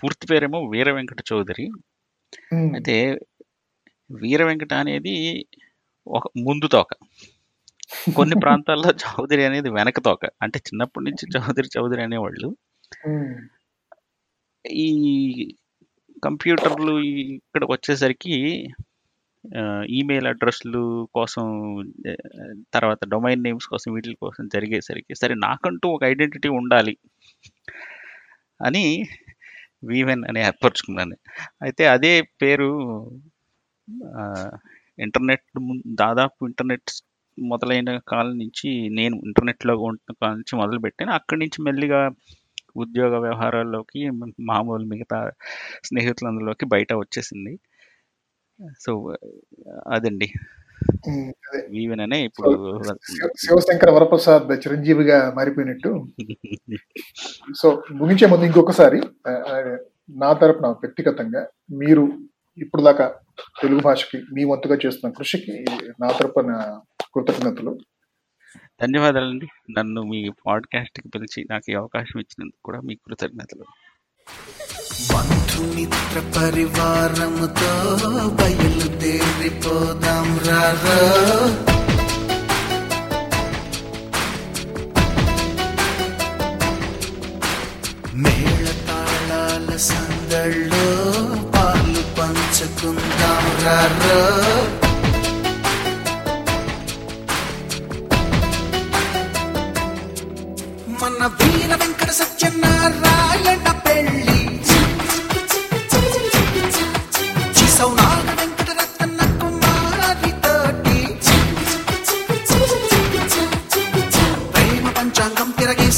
పూర్తి 0.00 0.26
పేరేమో 0.26 0.60
వీర 0.66 0.90
వెంకట 0.90 1.22
చౌదరి. 1.32 1.66
అయితే 2.74 2.94
వీర 4.10 4.42
వెంకట 4.44 4.72
అనేది 4.74 5.14
ఒక 6.06 6.24
ముందు 6.38 6.66
తోక. 6.66 6.90
కొన్ని 8.16 8.36
ప్రాంతాల్లో 8.44 8.90
చౌదరి 9.02 9.42
అనేది 9.44 9.68
వెనక 9.70 9.98
తోక. 10.00 10.24
అంటే 10.42 10.58
చిన్నప్పటి 10.58 11.04
నుంచి 11.04 11.24
చౌదరి 11.36 11.68
చౌదరి 11.76 12.02
అనేవాళ్ళు. 12.02 12.48
ఈ 14.64 14.88
కంప్యూటర్లు 16.24 16.94
ఇక్కడికి 17.36 17.72
వచ్చేసరికి 17.72 18.36
ఈమెయిల్ 19.90 20.26
అడ్రస్లు 20.26 21.08
కోసం 21.14 21.46
తర్వాత 22.74 23.00
డొమైన్ 23.08 23.42
నేమ్స్ 23.42 23.66
కోసం 23.66 23.90
వీటి 23.94 24.14
కోసం 24.14 24.48
జరిగేసరికి 24.48 25.14
సరే 25.14 25.34
నాకంటూ 25.34 25.88
ఒక 25.88 26.04
ఐడెంటిటీ 26.04 26.48
ఉండాలి 26.60 26.94
అని 28.60 28.84
వీవెన్ 29.84 30.24
అని 30.28 30.40
ఏర్పరచుకున్నాను 30.46 31.16
అయితే 31.62 31.84
అదే 31.96 32.12
పేరు 32.42 32.70
ఇంటర్నెట్ 34.98 35.46
దాదాపు 36.02 36.38
ఇంటర్నెట్ 36.48 36.90
మొదలైన 37.38 37.90
కాలం 38.08 38.34
నుంచి 38.42 38.68
నేను 38.98 39.16
ఇంటర్నెట్లో 39.28 39.74
ఉంటున్న 39.88 40.14
కాలం 40.22 40.36
నుంచి 40.36 40.56
మొదలుపెట్టాను. 40.62 41.12
అక్కడి 41.18 41.40
నుంచి 41.42 41.58
మెల్లిగా 41.66 42.00
ఉద్యోగ 42.82 43.14
వ్యవహారాల్లోకి 43.24 44.00
మామూలు 44.52 44.86
మిగతా 44.92 45.18
స్నేహితులందరిలోకి 45.88 46.66
బయట 46.74 46.92
వచ్చేసింది. 47.02 47.54
సో 48.84 48.92
అదండి. 49.88 50.28
అనే 52.00 52.24
ఇప్పుడు 52.24 52.50
శివ- 52.84 53.32
శివశంకర 53.38 53.90
వరప్రసాద్ 53.90 54.52
చిరంజీవిగా 54.52 55.32
మారిపోయినట్టు. 55.36 55.90
సో 57.56 57.82
ముగించే 57.92 58.26
ముందు 58.26 58.44
ఇంకొకసారి 58.44 59.02
నా 60.16 60.32
తరపున 60.32 60.66
వ్యక్తిగతంగా 60.66 61.46
మీరు 61.72 62.04
ఇప్పుడు 62.58 62.82
దాకా 62.82 63.14
తెలుగు 63.62 63.80
భాషకి 63.80 64.22
మీ 64.32 64.44
వంతుగా 64.44 64.78
చేస్తున్న 64.86 65.14
కృషికి 65.14 65.64
నా 66.00 66.12
తరపున 66.12 66.80
కృతజ్ఞతలు. 67.14 67.78
ధన్యవాదాలండి. 68.80 69.46
నన్ను 69.70 70.02
మీ 70.02 70.30
పాడ్కాస్ట్కి 70.46 71.08
పిలిచి 71.08 71.46
నాకు 71.50 71.70
ఈ 71.70 71.74
అవకాశం 71.74 72.20
ఇచ్చినందుకు 72.20 72.58
కూడా 72.64 72.80
మీకు 72.80 73.00
కృతజ్ఞతలు. 73.06 73.64
బంధుమిత్ర 75.56 76.20
పరివారముతో 76.34 77.70
బయలుదేరిపోదాం 78.38 80.28
రారా 80.46 80.98
మేళ 88.16 88.64
తాళాల 88.86 89.68
సందళ్ళో 89.86 90.86
పాలు 91.54 92.02
పంచుకుందాం 92.18 93.44
రారా 93.64 94.20
మన 100.94 101.26
వీర 101.38 101.70
వెంకట 101.80 102.10
సత్యనారాయణ 102.18 103.63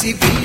recibe 0.07 0.36